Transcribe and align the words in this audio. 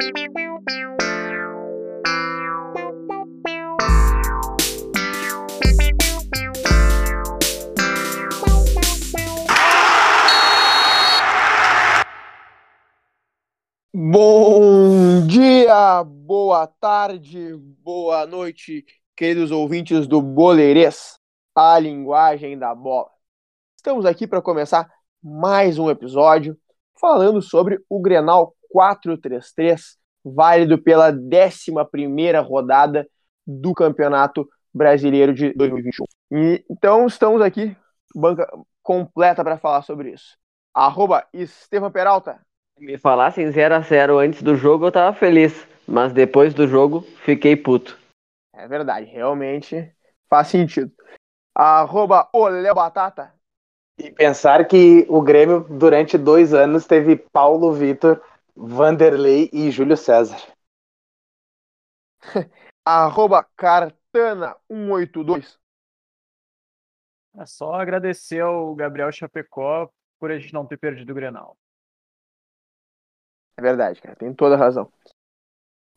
Bom 0.00 0.12
dia, 15.26 16.04
boa 16.04 16.68
tarde, 16.68 17.56
boa 17.82 18.24
noite, 18.24 18.86
queridos 19.16 19.50
ouvintes 19.50 20.06
do 20.06 20.22
Boleirês, 20.22 21.18
a 21.56 21.76
linguagem 21.76 22.56
da 22.56 22.72
bola. 22.72 23.10
Estamos 23.76 24.06
aqui 24.06 24.28
para 24.28 24.40
começar 24.40 24.88
mais 25.20 25.76
um 25.76 25.90
episódio 25.90 26.56
falando 27.00 27.42
sobre 27.42 27.80
o 27.88 28.00
Grenal 28.00 28.54
433, 28.68 29.96
válido 30.24 30.78
pela 30.78 31.10
11 31.10 31.70
rodada 32.46 33.08
do 33.46 33.72
Campeonato 33.74 34.48
Brasileiro 34.72 35.32
de 35.32 35.52
2021. 35.54 36.04
E, 36.32 36.64
então 36.70 37.06
estamos 37.06 37.40
aqui, 37.40 37.76
banca 38.14 38.46
completa 38.82 39.42
para 39.42 39.58
falar 39.58 39.82
sobre 39.82 40.12
isso. 40.12 40.36
Arroba 40.74 41.26
Estevam 41.32 41.90
Peralta, 41.90 42.38
me 42.80 42.96
falassem 42.96 43.50
0x0 43.50 44.24
antes 44.24 44.40
do 44.42 44.54
jogo, 44.54 44.86
eu 44.86 44.92
tava 44.92 45.12
feliz. 45.12 45.66
Mas 45.86 46.12
depois 46.12 46.52
do 46.52 46.68
jogo, 46.68 47.00
fiquei 47.24 47.56
puto. 47.56 47.98
É 48.54 48.68
verdade, 48.68 49.06
realmente 49.06 49.90
faz 50.28 50.48
sentido. 50.48 50.92
Arroba 51.54 52.28
Olé 52.32 52.72
Batata. 52.72 53.32
E 53.98 54.12
pensar 54.12 54.64
que 54.66 55.06
o 55.08 55.20
Grêmio, 55.20 55.66
durante 55.68 56.16
dois 56.16 56.54
anos, 56.54 56.86
teve 56.86 57.16
Paulo 57.16 57.72
Vitor, 57.72 58.22
Vanderlei 58.60 59.48
e 59.52 59.70
Júlio 59.70 59.96
César. 59.96 60.36
Arroba 62.84 63.46
Cartana182. 63.56 65.56
É 67.36 67.46
só 67.46 67.74
agradecer 67.74 68.40
ao 68.40 68.74
Gabriel 68.74 69.12
Chapecó 69.12 69.88
por 70.18 70.32
a 70.32 70.38
gente 70.38 70.52
não 70.52 70.66
ter 70.66 70.76
perdido 70.76 71.10
o 71.10 71.14
Grenal. 71.14 71.56
É 73.56 73.62
verdade, 73.62 74.02
cara, 74.02 74.16
tem 74.16 74.34
toda 74.34 74.56
a 74.56 74.58
razão. 74.58 74.92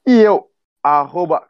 E 0.05 0.19
eu, 0.19 0.51
arroba 0.83 1.49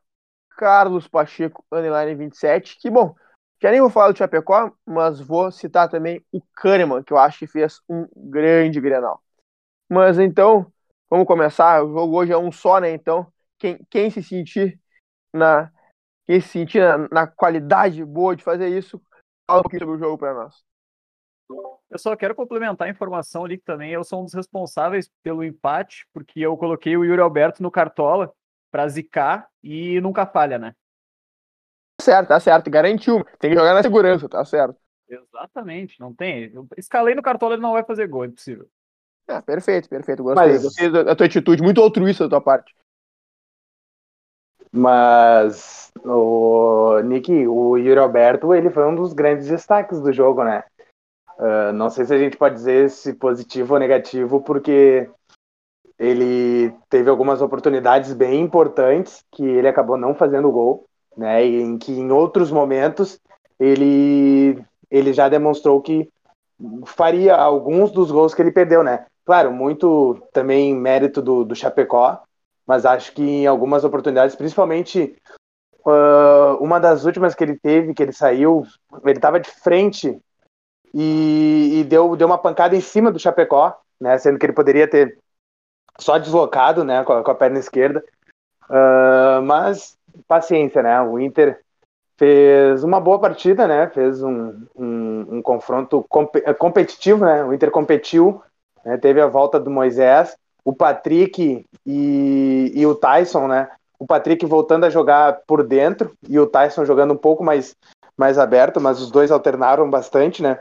Carlos 0.51 1.09
Pacheco, 1.09 1.65
underline 1.69 2.15
27, 2.15 2.77
que 2.79 2.89
bom, 2.89 3.13
já 3.61 3.69
nem 3.69 3.81
vou 3.81 3.89
falar 3.89 4.11
do 4.11 4.17
Chapecó, 4.17 4.71
mas 4.85 5.19
vou 5.19 5.51
citar 5.51 5.89
também 5.89 6.25
o 6.31 6.41
Kahneman, 6.55 7.03
que 7.03 7.11
eu 7.11 7.17
acho 7.17 7.39
que 7.39 7.47
fez 7.47 7.81
um 7.89 8.07
grande 8.15 8.79
Grenal. 8.79 9.21
Mas 9.89 10.17
então, 10.17 10.71
vamos 11.11 11.27
começar, 11.27 11.83
o 11.83 11.91
jogo 11.91 12.17
hoje 12.17 12.31
é 12.31 12.37
um 12.37 12.51
só, 12.51 12.79
né, 12.79 12.91
então, 12.91 13.27
quem, 13.59 13.85
quem 13.89 14.09
se 14.09 14.23
sentir 14.23 14.79
na 15.33 15.69
quem 16.25 16.39
se 16.39 16.47
sentir 16.47 16.79
na, 16.79 17.09
na 17.09 17.27
qualidade 17.27 18.05
boa 18.05 18.35
de 18.35 18.43
fazer 18.43 18.69
isso, 18.69 19.01
fala 19.45 19.59
um 19.59 19.63
pouquinho 19.63 19.81
sobre 19.81 19.95
o 19.95 19.99
jogo 19.99 20.17
para 20.17 20.33
nós. 20.33 20.63
Eu 21.89 21.99
só 21.99 22.15
quero 22.15 22.33
complementar 22.33 22.87
a 22.87 22.91
informação 22.91 23.43
ali 23.43 23.57
que 23.57 23.65
também 23.65 23.91
eu 23.91 24.03
sou 24.03 24.21
um 24.21 24.23
dos 24.23 24.33
responsáveis 24.33 25.11
pelo 25.21 25.43
empate, 25.43 26.07
porque 26.13 26.39
eu 26.39 26.55
coloquei 26.55 26.95
o 26.95 27.03
Yuri 27.03 27.19
Alberto 27.19 27.61
no 27.61 27.69
Cartola 27.69 28.33
para 28.71 28.87
zicar 28.87 29.49
e 29.61 29.99
nunca 29.99 30.25
falha, 30.25 30.57
né? 30.57 30.73
Tá 31.97 32.05
certo, 32.05 32.27
tá 32.29 32.39
certo. 32.39 32.69
Garantiu. 32.69 33.25
Tem 33.37 33.49
que 33.49 33.57
jogar 33.57 33.73
na 33.73 33.83
segurança, 33.83 34.29
tá 34.29 34.45
certo. 34.45 34.79
Exatamente, 35.09 35.99
não 35.99 36.13
tem. 36.13 36.49
Eu 36.53 36.65
escalei 36.77 37.13
no 37.13 37.21
Cartola, 37.21 37.55
ele 37.55 37.61
não 37.61 37.73
vai 37.73 37.83
fazer 37.83 38.07
gol, 38.07 38.23
é 38.23 38.27
impossível. 38.27 38.69
Ah, 39.31 39.41
perfeito, 39.41 39.87
perfeito. 39.87 40.23
Gostei, 40.23 40.47
Mas... 40.47 40.63
gostei 40.63 40.89
da 40.89 41.15
tua 41.15 41.25
atitude, 41.25 41.63
muito 41.63 41.81
altruísta 41.81 42.25
da 42.25 42.31
tua 42.31 42.41
parte. 42.41 42.75
Mas 44.71 45.91
o 46.05 46.99
Nick, 47.03 47.47
o 47.47 47.77
Yuri 47.77 47.99
Alberto, 47.99 48.53
ele 48.53 48.69
foi 48.69 48.85
um 48.85 48.95
dos 48.95 49.13
grandes 49.13 49.47
destaques 49.47 49.99
do 49.99 50.13
jogo, 50.13 50.43
né? 50.43 50.63
Uh, 51.37 51.73
não 51.73 51.89
sei 51.89 52.05
se 52.05 52.13
a 52.13 52.17
gente 52.17 52.37
pode 52.37 52.55
dizer 52.55 52.89
se 52.89 53.13
positivo 53.13 53.73
ou 53.73 53.79
negativo, 53.79 54.41
porque 54.41 55.09
ele 55.99 56.73
teve 56.89 57.09
algumas 57.09 57.41
oportunidades 57.41 58.13
bem 58.13 58.41
importantes 58.41 59.23
que 59.31 59.43
ele 59.43 59.67
acabou 59.67 59.97
não 59.97 60.15
fazendo 60.15 60.51
gol, 60.51 60.85
né? 61.17 61.45
E 61.45 61.61
em 61.61 61.77
que 61.77 61.91
em 61.91 62.11
outros 62.11 62.51
momentos 62.51 63.19
ele 63.59 64.63
ele 64.89 65.13
já 65.13 65.29
demonstrou 65.29 65.81
que 65.81 66.09
faria 66.85 67.35
alguns 67.35 67.91
dos 67.91 68.11
gols 68.11 68.33
que 68.33 68.41
ele 68.41 68.51
perdeu, 68.51 68.83
né? 68.83 69.05
Claro, 69.25 69.51
muito 69.51 70.21
também 70.33 70.75
mérito 70.75 71.21
do, 71.21 71.43
do 71.43 71.55
Chapecó, 71.55 72.21
mas 72.65 72.85
acho 72.85 73.13
que 73.13 73.21
em 73.21 73.47
algumas 73.47 73.83
oportunidades, 73.83 74.35
principalmente 74.35 75.15
uh, 75.85 76.57
uma 76.59 76.79
das 76.79 77.05
últimas 77.05 77.35
que 77.35 77.43
ele 77.43 77.57
teve, 77.57 77.93
que 77.93 78.01
ele 78.01 78.13
saiu, 78.13 78.65
ele 79.03 79.17
estava 79.17 79.39
de 79.39 79.49
frente 79.49 80.19
e, 80.93 81.79
e, 81.79 81.83
deu, 81.83 82.15
deu 82.15 82.27
uma 82.27 82.37
pancada 82.37 82.75
em 82.75 82.81
cima 82.81 83.11
do 83.11 83.19
Chapecó, 83.19 83.79
né, 83.99 84.17
sendo 84.17 84.39
que 84.39 84.45
ele 84.45 84.53
poderia 84.53 84.87
ter 84.87 85.17
só 85.99 86.17
deslocado 86.17 86.83
né, 86.83 87.03
com, 87.03 87.13
a, 87.13 87.23
com 87.23 87.31
a 87.31 87.35
perna 87.35 87.59
esquerda. 87.59 88.03
Uh, 88.69 89.41
mas 89.43 89.97
paciência, 90.27 90.81
né? 90.81 91.01
O 91.01 91.19
Inter 91.19 91.59
fez 92.17 92.83
uma 92.83 92.99
boa 92.99 93.19
partida, 93.19 93.67
né? 93.67 93.89
Fez 93.89 94.21
um, 94.23 94.65
um, 94.75 95.37
um 95.37 95.41
confronto 95.41 96.05
comp 96.07 96.35
competitivo, 96.57 97.25
né? 97.25 97.43
O 97.43 97.53
Inter 97.53 97.71
competiu, 97.71 98.41
né? 98.85 98.97
teve 98.97 99.21
a 99.21 99.27
volta 99.27 99.59
do 99.59 99.69
Moisés, 99.69 100.35
o 100.63 100.73
Patrick 100.73 101.65
e, 101.85 102.71
e 102.75 102.85
o 102.85 102.95
Tyson, 102.95 103.47
né? 103.47 103.69
O 103.99 104.05
Patrick 104.05 104.45
voltando 104.45 104.85
a 104.85 104.89
jogar 104.89 105.41
por 105.45 105.63
dentro 105.63 106.11
e 106.27 106.39
o 106.39 106.47
Tyson 106.47 106.85
jogando 106.85 107.13
um 107.13 107.17
pouco 107.17 107.43
mais, 107.43 107.75
mais 108.17 108.37
aberto, 108.37 108.79
mas 108.81 108.99
os 108.99 109.11
dois 109.11 109.31
alternaram 109.31 109.89
bastante, 109.89 110.41
né? 110.41 110.59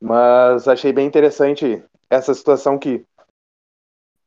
Mas 0.00 0.66
achei 0.66 0.92
bem 0.92 1.06
interessante 1.06 1.82
essa 2.10 2.34
situação 2.34 2.78
que 2.78 3.04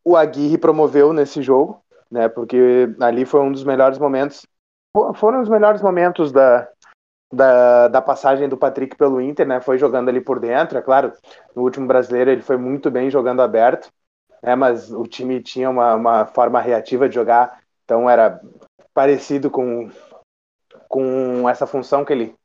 o 0.03 0.15
Aguirre 0.15 0.57
promoveu 0.57 1.11
nesse 1.11 1.41
jogo, 1.41 1.81
né? 2.09 2.29
Porque 2.29 2.89
ali 3.01 3.25
foi 3.25 3.41
um 3.41 3.51
dos 3.51 3.63
melhores 3.63 3.97
momentos. 3.97 4.45
Foram 5.15 5.41
os 5.41 5.49
melhores 5.49 5.81
momentos 5.81 6.31
da, 6.31 6.69
da, 7.35 7.87
da 7.89 8.01
passagem 8.01 8.47
do 8.47 8.57
Patrick 8.57 8.95
pelo 8.95 9.21
Inter, 9.21 9.45
né? 9.47 9.59
Foi 9.59 9.77
jogando 9.77 10.09
ali 10.09 10.21
por 10.21 10.39
dentro, 10.39 10.77
é 10.77 10.81
claro. 10.81 11.11
No 11.55 11.63
último 11.63 11.85
brasileiro 11.85 12.31
ele 12.31 12.41
foi 12.41 12.57
muito 12.57 12.89
bem 12.89 13.09
jogando 13.09 13.41
aberto, 13.41 13.91
né? 14.41 14.55
Mas 14.55 14.91
o 14.91 15.03
time 15.03 15.41
tinha 15.41 15.69
uma, 15.69 15.95
uma 15.95 16.25
forma 16.25 16.61
reativa 16.61 17.09
de 17.09 17.15
jogar, 17.15 17.59
então 17.83 18.09
era 18.09 18.39
parecido 18.93 19.51
com, 19.51 19.89
com 20.87 21.47
essa 21.49 21.67
função 21.67 22.05
que 22.05 22.13
ele, 22.13 22.35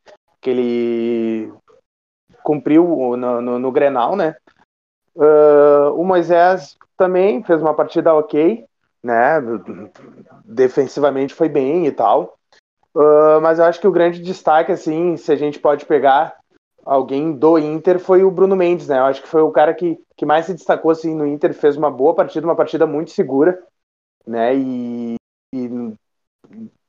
que 0.40 0.50
ele 0.50 1.52
cumpriu 2.42 3.16
no, 3.16 3.40
no, 3.40 3.58
no 3.58 3.72
Grenal, 3.72 4.16
né? 4.16 4.34
Uh, 5.14 5.92
o 5.94 6.04
Moisés 6.04 6.76
também 6.96 7.42
fez 7.44 7.60
uma 7.60 7.74
partida 7.74 8.14
ok, 8.14 8.64
né? 9.02 9.40
Defensivamente 10.44 11.34
foi 11.34 11.48
bem 11.48 11.86
e 11.86 11.92
tal. 11.92 12.39
Uh, 12.94 13.40
mas 13.40 13.58
eu 13.58 13.64
acho 13.64 13.80
que 13.80 13.86
o 13.86 13.92
grande 13.92 14.20
destaque, 14.20 14.72
assim, 14.72 15.16
se 15.16 15.30
a 15.30 15.36
gente 15.36 15.58
pode 15.58 15.86
pegar 15.86 16.36
alguém 16.84 17.32
do 17.32 17.58
Inter, 17.58 17.98
foi 18.00 18.24
o 18.24 18.30
Bruno 18.30 18.56
Mendes, 18.56 18.88
né? 18.88 18.98
Eu 18.98 19.04
acho 19.04 19.22
que 19.22 19.28
foi 19.28 19.42
o 19.42 19.50
cara 19.50 19.72
que, 19.74 19.98
que 20.16 20.26
mais 20.26 20.46
se 20.46 20.54
destacou 20.54 20.90
assim, 20.90 21.14
no 21.14 21.26
Inter, 21.26 21.54
fez 21.54 21.76
uma 21.76 21.90
boa 21.90 22.14
partida, 22.14 22.46
uma 22.46 22.56
partida 22.56 22.86
muito 22.86 23.10
segura, 23.10 23.62
né? 24.26 24.56
E, 24.56 25.14
e 25.54 25.94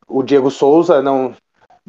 o 0.08 0.24
Diego 0.24 0.50
Souza 0.50 1.02
não, 1.02 1.36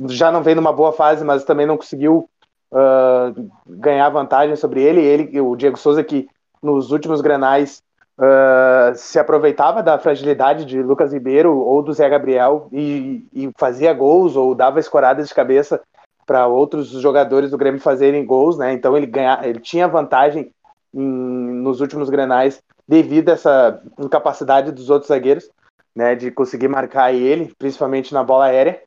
já 0.08 0.30
não 0.30 0.42
vem 0.42 0.54
numa 0.54 0.72
boa 0.72 0.92
fase, 0.92 1.24
mas 1.24 1.44
também 1.44 1.66
não 1.66 1.76
conseguiu 1.76 2.28
uh, 2.70 3.50
ganhar 3.66 4.08
vantagem 4.10 4.56
sobre 4.56 4.82
ele. 4.82 5.00
Ele, 5.00 5.40
o 5.40 5.56
Diego 5.56 5.78
Souza, 5.78 6.04
que 6.04 6.28
nos 6.62 6.90
últimos 6.92 7.20
granais 7.20 7.82
uh, 8.18 8.94
se 8.94 9.18
aproveitava 9.18 9.82
da 9.82 9.98
fragilidade 9.98 10.64
de 10.64 10.82
Lucas 10.82 11.12
Ribeiro 11.12 11.56
ou 11.56 11.82
do 11.82 11.92
Zé 11.92 12.08
Gabriel 12.08 12.68
e, 12.72 13.26
e 13.32 13.50
fazia 13.58 13.92
gols 13.92 14.36
ou 14.36 14.54
dava 14.54 14.80
escoradas 14.80 15.28
de 15.28 15.34
cabeça 15.34 15.80
para 16.26 16.46
outros 16.46 16.88
jogadores 16.88 17.50
do 17.50 17.58
Grêmio 17.58 17.80
fazerem 17.80 18.24
gols, 18.24 18.56
né? 18.56 18.72
Então 18.72 18.96
ele 18.96 19.06
ganha, 19.06 19.40
ele 19.42 19.60
tinha 19.60 19.88
vantagem 19.88 20.52
em, 20.94 21.02
nos 21.02 21.80
últimos 21.80 22.08
granais 22.08 22.62
devido 22.86 23.30
a 23.30 23.32
essa 23.32 23.82
incapacidade 23.98 24.72
dos 24.72 24.90
outros 24.90 25.08
zagueiros, 25.08 25.48
né, 25.94 26.14
de 26.14 26.30
conseguir 26.30 26.68
marcar 26.68 27.12
ele, 27.12 27.52
principalmente 27.58 28.12
na 28.12 28.22
bola 28.22 28.46
aérea. 28.46 28.80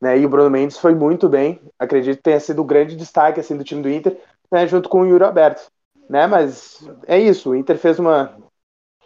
Né, 0.00 0.18
e 0.18 0.24
o 0.24 0.28
Bruno 0.30 0.48
Mendes 0.48 0.78
foi 0.78 0.94
muito 0.94 1.28
bem, 1.28 1.60
acredito 1.78 2.16
que 2.16 2.22
tenha 2.22 2.40
sido 2.40 2.62
o 2.62 2.64
grande 2.64 2.96
destaque 2.96 3.38
assim, 3.38 3.54
do 3.54 3.64
time 3.64 3.82
do 3.82 3.90
Inter, 3.90 4.18
né, 4.50 4.66
junto 4.66 4.88
com 4.88 5.02
o 5.02 5.06
Yuri 5.06 5.24
Alberto. 5.24 5.62
Né, 6.08 6.26
mas 6.26 6.88
é 7.06 7.18
isso, 7.18 7.50
o 7.50 7.54
Inter 7.54 7.76
fez 7.76 7.98
uma, 7.98 8.34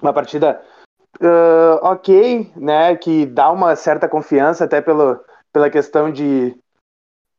uma 0.05 0.13
partida 0.13 0.61
uh, 1.21 1.79
ok, 1.83 2.53
né, 2.57 2.97
que 2.97 3.27
dá 3.27 3.51
uma 3.51 3.75
certa 3.77 4.09
confiança 4.09 4.65
até 4.65 4.81
pelo, 4.81 5.19
pela 5.53 5.71
questão 5.71 6.11
de 6.11 6.57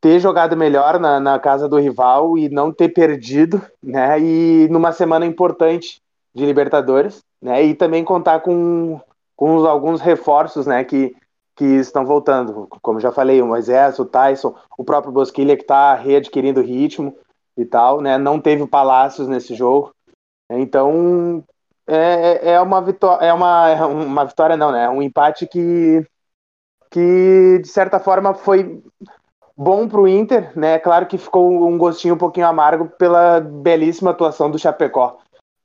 ter 0.01 0.19
jogado 0.19 0.55
melhor 0.55 0.99
na, 0.99 1.19
na 1.19 1.39
casa 1.39 1.67
do 1.67 1.79
rival 1.79 2.37
e 2.37 2.49
não 2.49 2.71
ter 2.71 2.89
perdido, 2.89 3.61
né, 3.81 4.19
e 4.19 4.67
numa 4.69 4.91
semana 4.91 5.25
importante 5.25 6.01
de 6.33 6.45
Libertadores, 6.45 7.23
né, 7.41 7.63
e 7.63 7.73
também 7.73 8.03
contar 8.03 8.41
com 8.41 8.99
com 9.35 9.55
os, 9.55 9.65
alguns 9.65 10.01
reforços, 10.01 10.65
né, 10.65 10.83
que, 10.83 11.15
que 11.55 11.65
estão 11.65 12.05
voltando. 12.05 12.67
Como 12.81 12.99
já 12.99 13.11
falei, 13.11 13.41
o 13.41 13.47
Moisés, 13.47 13.99
o 13.99 14.05
Tyson, 14.05 14.55
o 14.77 14.83
próprio 14.83 15.11
Bosquilha 15.11 15.55
que 15.55 15.63
está 15.63 15.93
readquirindo 15.95 16.61
ritmo 16.61 17.15
e 17.57 17.65
tal, 17.65 18.01
né? 18.01 18.17
Não 18.17 18.39
teve 18.39 18.63
o 18.63 18.67
Palácios 18.67 19.27
nesse 19.27 19.53
jogo. 19.53 19.93
Então, 20.49 21.43
é, 21.87 22.53
é 22.53 22.61
uma 22.61 22.81
vitória, 22.81 23.25
é 23.25 23.33
uma, 23.33 23.69
é 23.69 23.85
uma 23.85 24.25
vitória 24.25 24.57
não, 24.57 24.71
né? 24.71 24.89
Um 24.89 25.01
empate 25.01 25.47
que, 25.47 26.05
que 26.89 27.59
de 27.61 27.67
certa 27.67 27.99
forma 27.99 28.33
foi 28.33 28.83
bom 29.55 29.87
para 29.87 30.01
o 30.01 30.07
Inter, 30.07 30.51
né? 30.57 30.79
Claro 30.79 31.05
que 31.05 31.17
ficou 31.17 31.67
um 31.67 31.77
gostinho 31.77 32.15
um 32.15 32.17
pouquinho 32.17 32.47
amargo 32.47 32.89
pela 32.97 33.39
belíssima 33.39 34.11
atuação 34.11 34.49
do 34.49 34.59
Chapecó, 34.59 35.19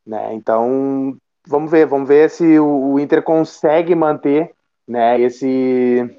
né? 0.07 0.35
Então, 0.35 1.17
vamos 1.47 1.71
ver, 1.71 1.87
vamos 1.87 2.09
ver 2.09 2.31
se 2.31 2.59
o, 2.59 2.93
o 2.93 3.01
Inter 3.01 3.23
consegue 3.23 3.95
manter, 3.95 4.55
né? 4.87 5.21
Esse 5.21 6.17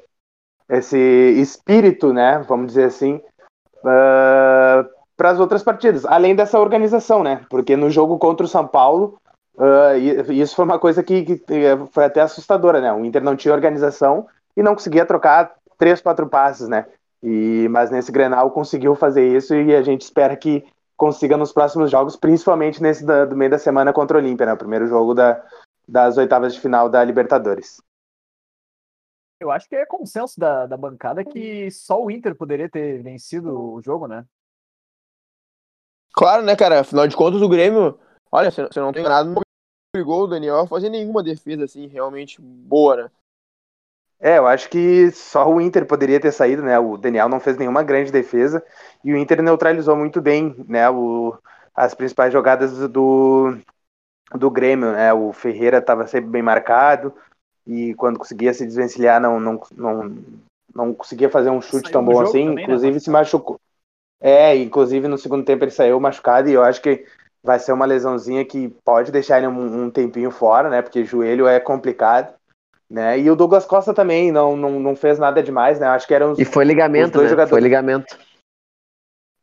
esse 0.67 0.97
espírito, 0.97 2.13
né? 2.13 2.39
Vamos 2.47 2.67
dizer 2.67 2.85
assim, 2.85 3.15
uh, 3.83 4.87
para 5.17 5.29
as 5.29 5.39
outras 5.39 5.61
partidas, 5.61 6.05
além 6.05 6.33
dessa 6.33 6.59
organização, 6.59 7.21
né? 7.23 7.45
Porque 7.49 7.75
no 7.75 7.89
jogo 7.89 8.17
contra 8.17 8.45
o 8.45 8.49
São 8.49 8.65
Paulo 8.65 9.20
Uh, 9.55 10.31
isso 10.31 10.55
foi 10.55 10.65
uma 10.65 10.79
coisa 10.79 11.03
que, 11.03 11.23
que, 11.23 11.43
foi 11.91 12.05
até 12.05 12.21
assustadora, 12.21 12.79
né? 12.79 12.91
O 12.93 13.03
Inter 13.03 13.23
não 13.23 13.35
tinha 13.35 13.53
organização 13.53 14.27
e 14.55 14.63
não 14.63 14.73
conseguia 14.73 15.05
trocar 15.05 15.53
três, 15.77 16.01
quatro 16.01 16.27
passes, 16.27 16.67
né? 16.67 16.85
E, 17.21 17.67
mas 17.69 17.91
nesse 17.91 18.11
Grenal 18.11 18.49
conseguiu 18.51 18.95
fazer 18.95 19.27
isso 19.27 19.53
e 19.53 19.75
a 19.75 19.81
gente 19.81 20.01
espera 20.01 20.35
que 20.35 20.65
consiga 20.97 21.37
nos 21.37 21.51
próximos 21.51 21.91
jogos, 21.91 22.15
principalmente 22.15 22.81
nesse 22.81 23.05
da, 23.05 23.25
do 23.25 23.35
meio 23.35 23.51
da 23.51 23.59
semana 23.59 23.91
contra 23.93 24.17
o 24.17 24.21
Olímpia, 24.21 24.45
né? 24.45 24.53
O 24.53 24.57
primeiro 24.57 24.87
jogo 24.87 25.13
da, 25.13 25.43
das 25.87 26.17
oitavas 26.17 26.53
de 26.53 26.59
final 26.59 26.89
da 26.89 27.03
Libertadores. 27.03 27.81
Eu 29.39 29.49
acho 29.49 29.67
que 29.67 29.75
é 29.75 29.85
consenso 29.85 30.39
da, 30.39 30.67
da 30.67 30.77
bancada 30.77 31.25
que 31.25 31.69
só 31.71 32.01
o 32.01 32.11
Inter 32.11 32.35
poderia 32.35 32.69
ter 32.69 33.01
vencido 33.01 33.73
o 33.73 33.81
jogo, 33.81 34.07
né? 34.07 34.23
Claro, 36.13 36.43
né, 36.43 36.55
cara? 36.55 36.81
Afinal 36.81 37.07
de 37.07 37.15
contas, 37.15 37.41
o 37.41 37.49
Grêmio 37.49 37.99
Olha, 38.31 38.49
se 38.49 38.61
eu 38.61 38.69
não 38.77 38.93
tenho 38.93 39.09
nada, 39.09 39.29
não 39.29 39.41
obrigou 39.93 40.23
o 40.23 40.27
Daniel 40.27 40.59
a 40.61 40.67
fazer 40.67 40.89
nenhuma 40.89 41.21
defesa 41.21 41.65
assim 41.65 41.87
realmente 41.87 42.39
boa, 42.41 42.95
né? 42.95 43.11
É, 44.19 44.37
eu 44.37 44.45
acho 44.45 44.69
que 44.69 45.11
só 45.11 45.49
o 45.49 45.59
Inter 45.59 45.85
poderia 45.85 46.19
ter 46.19 46.31
saído, 46.31 46.61
né? 46.61 46.77
O 46.77 46.95
Daniel 46.95 47.27
não 47.27 47.39
fez 47.39 47.57
nenhuma 47.57 47.83
grande 47.83 48.11
defesa 48.11 48.63
e 49.03 49.11
o 49.11 49.17
Inter 49.17 49.41
neutralizou 49.41 49.95
muito 49.95 50.21
bem, 50.21 50.55
né? 50.67 50.89
O, 50.89 51.35
as 51.75 51.93
principais 51.93 52.31
jogadas 52.31 52.87
do, 52.87 53.57
do 54.33 54.51
Grêmio, 54.51 54.91
né? 54.91 55.11
O 55.11 55.33
Ferreira 55.33 55.79
estava 55.79 56.05
sempre 56.05 56.29
bem 56.29 56.41
marcado 56.43 57.13
e 57.65 57.93
quando 57.95 58.19
conseguia 58.19 58.53
se 58.53 58.65
desvencilhar 58.65 59.19
não 59.19 59.39
não, 59.39 59.61
não, 59.75 60.17
não 60.73 60.93
conseguia 60.93 61.29
fazer 61.29 61.49
um 61.49 61.61
chute 61.61 61.89
saiu 61.89 61.93
tão 61.93 62.05
bom 62.05 62.21
assim, 62.21 62.45
também, 62.45 62.55
né, 62.55 62.63
inclusive 62.63 62.93
né? 62.93 62.99
se 62.99 63.09
machucou. 63.09 63.59
É, 64.19 64.55
inclusive 64.55 65.07
no 65.07 65.17
segundo 65.17 65.43
tempo 65.43 65.63
ele 65.63 65.71
saiu 65.71 65.99
machucado 65.99 66.47
e 66.47 66.53
eu 66.53 66.63
acho 66.63 66.79
que 66.79 67.05
vai 67.43 67.59
ser 67.59 67.71
uma 67.71 67.85
lesãozinha 67.85 68.45
que 68.45 68.69
pode 68.83 69.11
deixar 69.11 69.37
ele 69.37 69.47
um, 69.47 69.85
um, 69.85 69.89
tempinho 69.89 70.31
fora, 70.31 70.69
né? 70.69 70.81
Porque 70.81 71.03
joelho 71.03 71.47
é 71.47 71.59
complicado. 71.59 72.33
Né? 72.89 73.19
E 73.19 73.31
o 73.31 73.37
Douglas 73.37 73.65
Costa 73.65 73.93
também 73.93 74.33
não, 74.33 74.57
não, 74.57 74.77
não 74.77 74.95
fez 74.97 75.17
nada 75.17 75.41
demais, 75.41 75.79
né? 75.79 75.87
Acho 75.87 76.05
que 76.05 76.13
eram 76.13 76.33
os, 76.33 76.39
E 76.39 76.43
foi 76.43 76.65
ligamento, 76.65 77.13
dois 77.13 77.23
né? 77.23 77.29
Jogadores... 77.29 77.49
Foi 77.49 77.61
ligamento. 77.61 78.17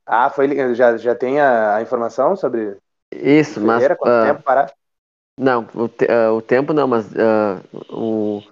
Ah, 0.06 0.28
foi 0.28 0.74
já, 0.74 0.96
já 0.96 1.14
tem 1.14 1.40
a, 1.40 1.76
a 1.76 1.82
informação 1.82 2.36
sobre 2.36 2.76
isso, 3.12 3.60
mas 3.60 3.86
quanto 3.96 4.22
uh, 4.22 4.26
tempo 4.26 4.42
parar? 4.42 4.72
Não, 5.38 5.66
o, 5.74 5.88
te, 5.88 6.04
uh, 6.04 6.32
o 6.34 6.42
tempo 6.42 6.72
não, 6.72 6.86
mas 6.86 7.10
uh, 7.12 7.62
o 7.90 8.42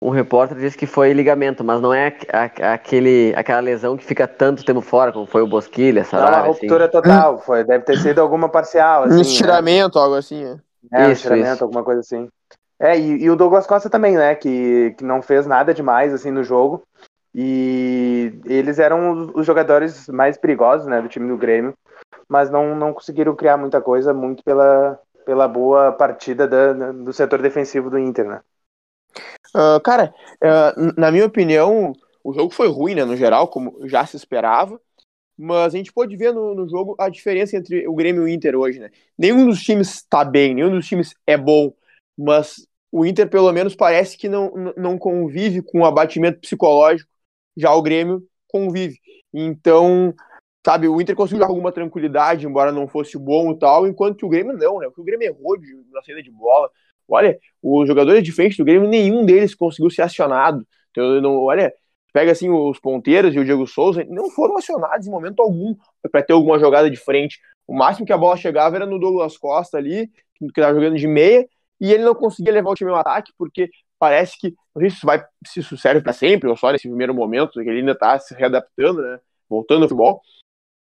um 0.00 0.10
repórter 0.10 0.56
disse 0.56 0.76
que 0.76 0.86
foi 0.86 1.12
ligamento, 1.12 1.64
mas 1.64 1.80
não 1.80 1.92
é 1.92 2.16
a, 2.32 2.42
a, 2.42 2.72
aquele, 2.74 3.32
aquela 3.36 3.60
lesão 3.60 3.96
que 3.96 4.04
fica 4.04 4.28
tanto 4.28 4.64
tempo 4.64 4.80
fora, 4.80 5.12
como 5.12 5.26
foi 5.26 5.42
o 5.42 5.46
Bosquilha, 5.46 6.04
Sarabia. 6.04 6.30
Não, 6.30 6.38
uma 6.38 6.46
ruptura 6.48 6.84
assim. 6.84 6.92
total, 6.92 7.38
foi, 7.40 7.64
deve 7.64 7.84
ter 7.84 7.98
sido 7.98 8.20
alguma 8.20 8.48
parcial. 8.48 9.04
Assim, 9.04 9.18
um 9.18 9.20
estiramento, 9.20 9.98
né? 9.98 10.04
algo 10.04 10.16
assim. 10.16 10.44
É, 10.92 11.00
é 11.00 11.02
isso, 11.02 11.08
um 11.08 11.12
estiramento, 11.12 11.54
isso. 11.54 11.64
alguma 11.64 11.82
coisa 11.82 12.00
assim. 12.00 12.28
É, 12.80 12.96
e, 12.96 13.24
e, 13.24 13.30
o 13.30 13.34
Douglas 13.34 13.66
Costa 13.66 13.90
também, 13.90 14.16
né, 14.16 14.36
que, 14.36 14.94
que 14.96 15.04
não 15.04 15.20
fez 15.20 15.46
nada 15.46 15.74
demais, 15.74 16.14
assim, 16.14 16.30
no 16.30 16.44
jogo. 16.44 16.82
E 17.34 18.40
eles 18.46 18.78
eram 18.78 19.10
os, 19.10 19.30
os 19.34 19.46
jogadores 19.46 20.06
mais 20.08 20.38
perigosos, 20.38 20.86
né, 20.86 21.02
do 21.02 21.08
time 21.08 21.28
do 21.28 21.36
Grêmio, 21.36 21.74
mas 22.28 22.50
não, 22.50 22.74
não 22.76 22.92
conseguiram 22.92 23.34
criar 23.34 23.56
muita 23.56 23.80
coisa, 23.80 24.14
muito 24.14 24.44
pela, 24.44 24.98
pela 25.26 25.48
boa 25.48 25.90
partida 25.90 26.46
da, 26.46 26.92
do 26.92 27.12
setor 27.12 27.42
defensivo 27.42 27.90
do 27.90 27.98
Inter, 27.98 28.26
né. 28.28 28.40
Uh, 29.54 29.80
cara, 29.82 30.14
uh, 30.42 31.00
na 31.00 31.10
minha 31.10 31.26
opinião, 31.26 31.92
o 32.22 32.32
jogo 32.32 32.52
foi 32.52 32.68
ruim, 32.68 32.94
né, 32.94 33.04
no 33.04 33.16
geral, 33.16 33.48
como 33.48 33.86
já 33.88 34.04
se 34.04 34.16
esperava. 34.16 34.80
Mas 35.40 35.72
a 35.72 35.76
gente 35.76 35.92
pode 35.92 36.16
ver 36.16 36.32
no, 36.32 36.52
no 36.52 36.68
jogo 36.68 36.96
a 36.98 37.08
diferença 37.08 37.56
entre 37.56 37.86
o 37.86 37.94
Grêmio 37.94 38.22
e 38.22 38.24
o 38.24 38.28
Inter 38.34 38.56
hoje, 38.56 38.80
né? 38.80 38.90
Nenhum 39.16 39.46
dos 39.46 39.62
times 39.62 39.94
está 39.94 40.24
bem, 40.24 40.52
nenhum 40.52 40.70
dos 40.70 40.86
times 40.86 41.14
é 41.24 41.36
bom, 41.36 41.72
mas 42.16 42.66
o 42.90 43.06
Inter, 43.06 43.28
pelo 43.28 43.52
menos, 43.52 43.76
parece 43.76 44.16
que 44.16 44.28
não, 44.28 44.52
não 44.76 44.98
convive 44.98 45.62
com 45.62 45.80
o 45.80 45.84
abatimento 45.84 46.40
psicológico, 46.40 47.08
já 47.56 47.72
o 47.72 47.82
Grêmio 47.82 48.26
convive. 48.48 48.98
Então, 49.32 50.12
sabe, 50.66 50.88
o 50.88 51.00
Inter 51.00 51.14
conseguiu 51.14 51.44
alguma 51.44 51.70
tranquilidade, 51.70 52.46
embora 52.46 52.72
não 52.72 52.88
fosse 52.88 53.16
bom 53.16 53.52
e 53.52 53.58
tal, 53.58 53.86
enquanto 53.86 54.26
o 54.26 54.28
Grêmio 54.28 54.56
não, 54.56 54.80
né? 54.80 54.88
O 54.96 55.04
Grêmio 55.04 55.26
errou 55.26 55.56
de, 55.56 55.72
na 55.92 56.02
saída 56.02 56.22
de 56.22 56.30
bola, 56.30 56.68
Olha, 57.08 57.38
os 57.62 57.88
jogadores 57.88 58.22
de 58.22 58.32
frente 58.32 58.56
do 58.58 58.64
Grêmio, 58.64 58.88
nenhum 58.88 59.24
deles 59.24 59.54
conseguiu 59.54 59.90
ser 59.90 60.02
acionado. 60.02 60.66
Então, 60.90 61.20
não, 61.20 61.36
olha, 61.44 61.72
pega 62.12 62.32
assim 62.32 62.50
os 62.50 62.78
ponteiros 62.78 63.34
e 63.34 63.38
o 63.38 63.44
Diego 63.44 63.66
Souza, 63.66 64.04
não 64.08 64.30
foram 64.30 64.56
acionados 64.56 65.06
em 65.06 65.10
momento 65.10 65.40
algum 65.40 65.74
para 66.10 66.22
ter 66.22 66.32
alguma 66.32 66.58
jogada 66.58 66.90
de 66.90 66.96
frente. 66.96 67.38
O 67.66 67.74
máximo 67.74 68.06
que 68.06 68.12
a 68.12 68.18
bola 68.18 68.36
chegava 68.36 68.76
era 68.76 68.86
no 68.86 68.98
Douglas 68.98 69.36
Costa 69.36 69.78
ali, 69.78 70.08
que 70.38 70.46
estava 70.46 70.74
jogando 70.74 70.96
de 70.96 71.06
meia, 71.06 71.48
e 71.80 71.92
ele 71.92 72.04
não 72.04 72.14
conseguia 72.14 72.52
levar 72.52 72.70
o 72.70 72.74
time 72.74 72.90
ao 72.90 72.96
ataque, 72.96 73.32
porque 73.38 73.70
parece 73.98 74.38
que, 74.38 74.54
não 74.74 74.80
sei 74.80 74.90
se 74.90 74.96
isso, 74.96 75.06
vai, 75.06 75.24
se 75.46 75.60
isso 75.60 75.76
serve 75.76 76.00
para 76.00 76.12
sempre, 76.12 76.48
ou 76.48 76.56
só 76.56 76.70
nesse 76.70 76.88
primeiro 76.88 77.14
momento, 77.14 77.52
que 77.52 77.60
ele 77.60 77.80
ainda 77.80 77.92
está 77.92 78.18
se 78.18 78.34
readaptando, 78.34 79.02
né, 79.02 79.20
voltando 79.48 79.82
ao 79.82 79.88
futebol. 79.88 80.22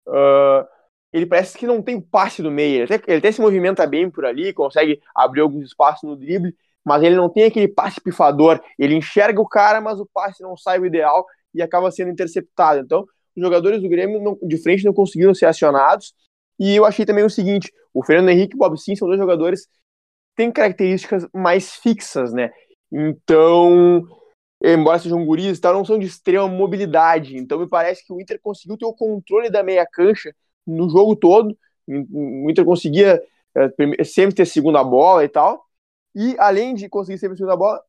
Uh, 0.08 0.66
ele 1.14 1.28
parece 1.28 1.56
que 1.56 1.68
não 1.68 1.82
tem 1.82 2.02
passe 2.02 2.42
do 2.42 2.50
meio. 2.50 2.84
Ele 2.84 2.94
até, 2.96 3.12
ele 3.12 3.18
até 3.20 3.32
se 3.32 3.40
movimenta 3.40 3.86
bem 3.86 4.10
por 4.10 4.26
ali, 4.26 4.52
consegue 4.52 5.00
abrir 5.16 5.42
alguns 5.42 5.68
espaços 5.68 6.10
no 6.10 6.16
drible, 6.16 6.56
mas 6.84 7.04
ele 7.04 7.16
não 7.16 7.30
tem 7.30 7.44
aquele 7.44 7.68
passe 7.68 8.02
pifador. 8.02 8.60
Ele 8.80 8.96
enxerga 8.96 9.40
o 9.40 9.48
cara, 9.48 9.80
mas 9.80 10.00
o 10.00 10.10
passe 10.12 10.42
não 10.42 10.58
sai 10.58 10.80
o 10.80 10.86
ideal 10.86 11.24
e 11.54 11.62
acaba 11.62 11.92
sendo 11.92 12.10
interceptado. 12.10 12.80
Então, 12.80 13.06
os 13.36 13.44
jogadores 13.44 13.80
do 13.80 13.88
Grêmio 13.88 14.20
não, 14.20 14.38
de 14.42 14.58
frente 14.58 14.84
não 14.84 14.94
conseguiram 14.94 15.36
ser 15.36 15.46
acionados. 15.46 16.16
E 16.60 16.76
eu 16.76 16.84
achei 16.84 17.06
também 17.06 17.24
o 17.24 17.30
seguinte: 17.30 17.72
o 17.94 18.04
Fernando 18.04 18.30
Henrique 18.30 18.56
e 18.56 18.58
o 18.58 18.60
Bob 18.60 18.76
Sim 18.78 18.96
são 18.96 19.08
dois 19.08 19.20
jogadores 19.20 19.66
que 19.66 20.36
têm 20.36 20.52
características 20.52 21.28
mais 21.32 21.76
fixas, 21.76 22.34
né? 22.34 22.52
Então, 22.92 24.04
embora 24.64 24.98
sejam 24.98 25.24
guris, 25.26 25.60
tal, 25.60 25.74
não 25.74 25.86
são 25.86 26.00
de 26.00 26.08
extrema 26.08 26.48
mobilidade. 26.48 27.38
Então, 27.38 27.60
me 27.60 27.68
parece 27.68 28.04
que 28.04 28.12
o 28.12 28.20
Inter 28.20 28.40
conseguiu 28.42 28.78
ter 28.78 28.86
o 28.86 28.94
controle 28.94 29.52
da 29.52 29.62
meia 29.62 29.86
cancha 29.86 30.34
no 30.66 30.90
jogo 30.90 31.16
todo. 31.16 31.58
O 31.88 32.50
Inter 32.50 32.66
conseguia 32.66 33.22
é, 33.56 34.04
sempre 34.04 34.36
ter 34.36 34.46
segunda 34.46 34.84
bola 34.84 35.24
e 35.24 35.30
tal. 35.30 35.66
E 36.16 36.36
além 36.40 36.74
de 36.74 36.88
conseguir 36.90 37.18
sempre 37.18 37.38
segunda 37.38 37.56
bola, 37.56 37.82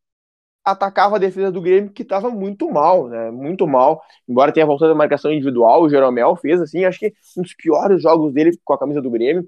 atacava 0.64 1.16
a 1.16 1.18
defesa 1.18 1.52
do 1.52 1.60
Grêmio, 1.60 1.92
que 1.92 2.02
estava 2.02 2.30
muito 2.30 2.70
mal, 2.70 3.06
né? 3.06 3.30
Muito 3.30 3.66
mal. 3.66 4.02
Embora 4.26 4.50
tenha 4.50 4.64
voltado 4.64 4.92
a 4.92 4.94
marcação 4.94 5.30
individual, 5.30 5.82
o 5.82 5.88
Jeromel 5.90 6.34
fez, 6.36 6.60
assim, 6.60 6.84
acho 6.84 6.98
que 6.98 7.12
um 7.36 7.42
dos 7.42 7.54
piores 7.54 8.02
jogos 8.02 8.32
dele 8.32 8.58
com 8.64 8.72
a 8.72 8.78
camisa 8.78 9.02
do 9.02 9.10
Grêmio. 9.10 9.46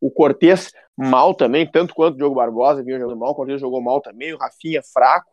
O 0.00 0.10
Cortez 0.10 0.72
mal 0.96 1.34
também, 1.34 1.68
tanto 1.68 1.94
quanto 1.94 2.14
o 2.14 2.16
Diogo 2.18 2.36
Barbosa 2.36 2.82
vinha 2.84 2.98
jogando 2.98 3.18
mal, 3.18 3.30
o 3.30 3.34
Cortez 3.34 3.60
jogou 3.60 3.80
mal 3.80 4.00
também, 4.00 4.32
o 4.32 4.38
Rafinha 4.38 4.82
fraco. 4.82 5.30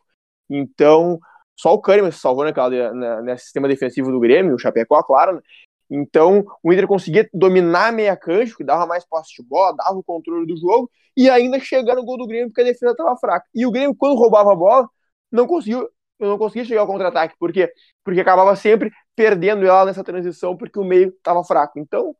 Então, 0.48 1.20
só 1.54 1.74
o 1.74 1.80
Kahneman 1.80 2.10
se 2.10 2.18
salvou 2.18 2.44
naquela, 2.44 2.92
na, 2.92 3.22
nesse 3.22 3.44
sistema 3.44 3.68
defensivo 3.68 4.10
do 4.10 4.18
Grêmio, 4.18 4.54
o 4.54 4.58
Chapecó, 4.58 5.02
claro, 5.02 5.36
né? 5.36 5.40
Então, 5.90 6.44
o 6.62 6.72
Inter 6.72 6.86
conseguia 6.86 7.28
dominar 7.32 7.92
meia 7.92 8.16
cancha, 8.16 8.54
que 8.56 8.64
dava 8.64 8.86
mais 8.86 9.04
posse 9.04 9.34
de 9.36 9.48
bola, 9.48 9.76
dava 9.76 9.96
o 9.96 10.02
controle 10.02 10.46
do 10.46 10.56
jogo, 10.56 10.90
e 11.16 11.30
ainda 11.30 11.58
chegar 11.58 11.94
no 11.94 12.04
gol 12.04 12.18
do 12.18 12.26
Grêmio, 12.26 12.48
porque 12.48 12.60
a 12.60 12.64
defesa 12.64 12.92
estava 12.92 13.16
fraca. 13.16 13.46
E 13.54 13.64
o 13.64 13.70
Grêmio, 13.70 13.94
quando 13.94 14.16
roubava 14.16 14.52
a 14.52 14.56
bola, 14.56 14.88
não 15.30 15.46
conseguiu, 15.46 15.88
não 16.20 16.36
conseguia 16.36 16.64
chegar 16.64 16.80
ao 16.82 16.86
contra-ataque. 16.86 17.34
Por 17.38 17.52
quê? 17.52 17.70
Porque 18.04 18.20
acabava 18.20 18.54
sempre 18.56 18.90
perdendo 19.14 19.64
ela 19.64 19.86
nessa 19.86 20.04
transição, 20.04 20.56
porque 20.56 20.78
o 20.78 20.84
meio 20.84 21.08
estava 21.08 21.42
fraco. 21.42 21.78
Então, 21.78 22.14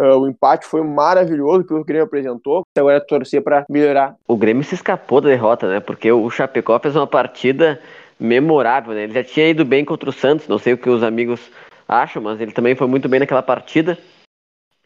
uh, 0.00 0.16
o 0.18 0.28
empate 0.28 0.64
foi 0.64 0.82
maravilhoso 0.82 1.64
que 1.64 1.74
o 1.74 1.84
Grêmio 1.84 2.04
apresentou. 2.04 2.62
Agora 2.76 2.96
é 2.96 3.00
torcer 3.00 3.42
para 3.42 3.64
melhorar. 3.68 4.16
O 4.26 4.36
Grêmio 4.36 4.64
se 4.64 4.74
escapou 4.74 5.20
da 5.20 5.28
derrota, 5.28 5.68
né? 5.68 5.80
Porque 5.80 6.10
o 6.10 6.30
Chapecó 6.30 6.78
fez 6.78 6.96
uma 6.96 7.06
partida 7.06 7.80
memorável, 8.18 8.94
né? 8.94 9.04
Ele 9.04 9.14
já 9.14 9.24
tinha 9.24 9.48
ido 9.48 9.64
bem 9.64 9.84
contra 9.84 10.08
o 10.08 10.12
Santos, 10.12 10.48
não 10.48 10.58
sei 10.58 10.74
o 10.74 10.78
que 10.78 10.88
os 10.88 11.02
amigos 11.02 11.50
acho, 11.90 12.20
mas 12.20 12.40
ele 12.40 12.52
também 12.52 12.76
foi 12.76 12.86
muito 12.86 13.08
bem 13.08 13.20
naquela 13.20 13.42
partida. 13.42 13.98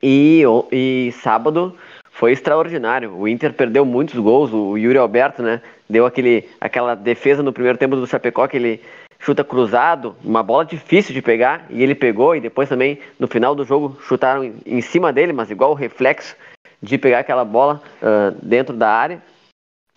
E, 0.03 0.43
e 0.73 1.13
sábado 1.23 1.77
foi 2.11 2.33
extraordinário. 2.33 3.15
O 3.15 3.29
Inter 3.29 3.53
perdeu 3.53 3.85
muitos 3.85 4.19
gols. 4.19 4.53
O 4.53 4.77
Yuri 4.77 4.99
Alberto, 4.99 5.43
né? 5.43 5.61
Deu 5.89 6.07
aquele, 6.07 6.49
aquela 6.61 6.95
defesa 6.95 7.43
no 7.43 7.53
primeiro 7.53 7.79
tempo 7.79 7.97
do 7.97 8.07
Chapecó, 8.07 8.49
que 8.49 8.57
ele 8.57 8.81
chuta 9.19 9.43
cruzado, 9.43 10.15
uma 10.23 10.43
bola 10.43 10.65
difícil 10.65 11.15
de 11.15 11.23
pegar, 11.23 11.67
e 11.71 11.83
ele 11.83 11.95
pegou, 11.95 12.37
e 12.37 12.41
depois 12.41 12.69
também 12.69 12.99
no 13.19 13.27
final 13.27 13.55
do 13.55 13.65
jogo 13.65 13.99
chutaram 14.03 14.53
em, 14.67 14.81
cima 14.83 15.13
dele, 15.13 15.33
mas 15.33 15.51
igual 15.51 15.71
o 15.71 15.75
reflexo 15.75 16.37
de 16.83 16.99
pegar 16.99 17.21
aquela 17.21 17.45
bola 17.45 17.81
uh, 18.03 18.37
dentro 18.43 18.77
da 18.77 18.91
área. 18.91 19.23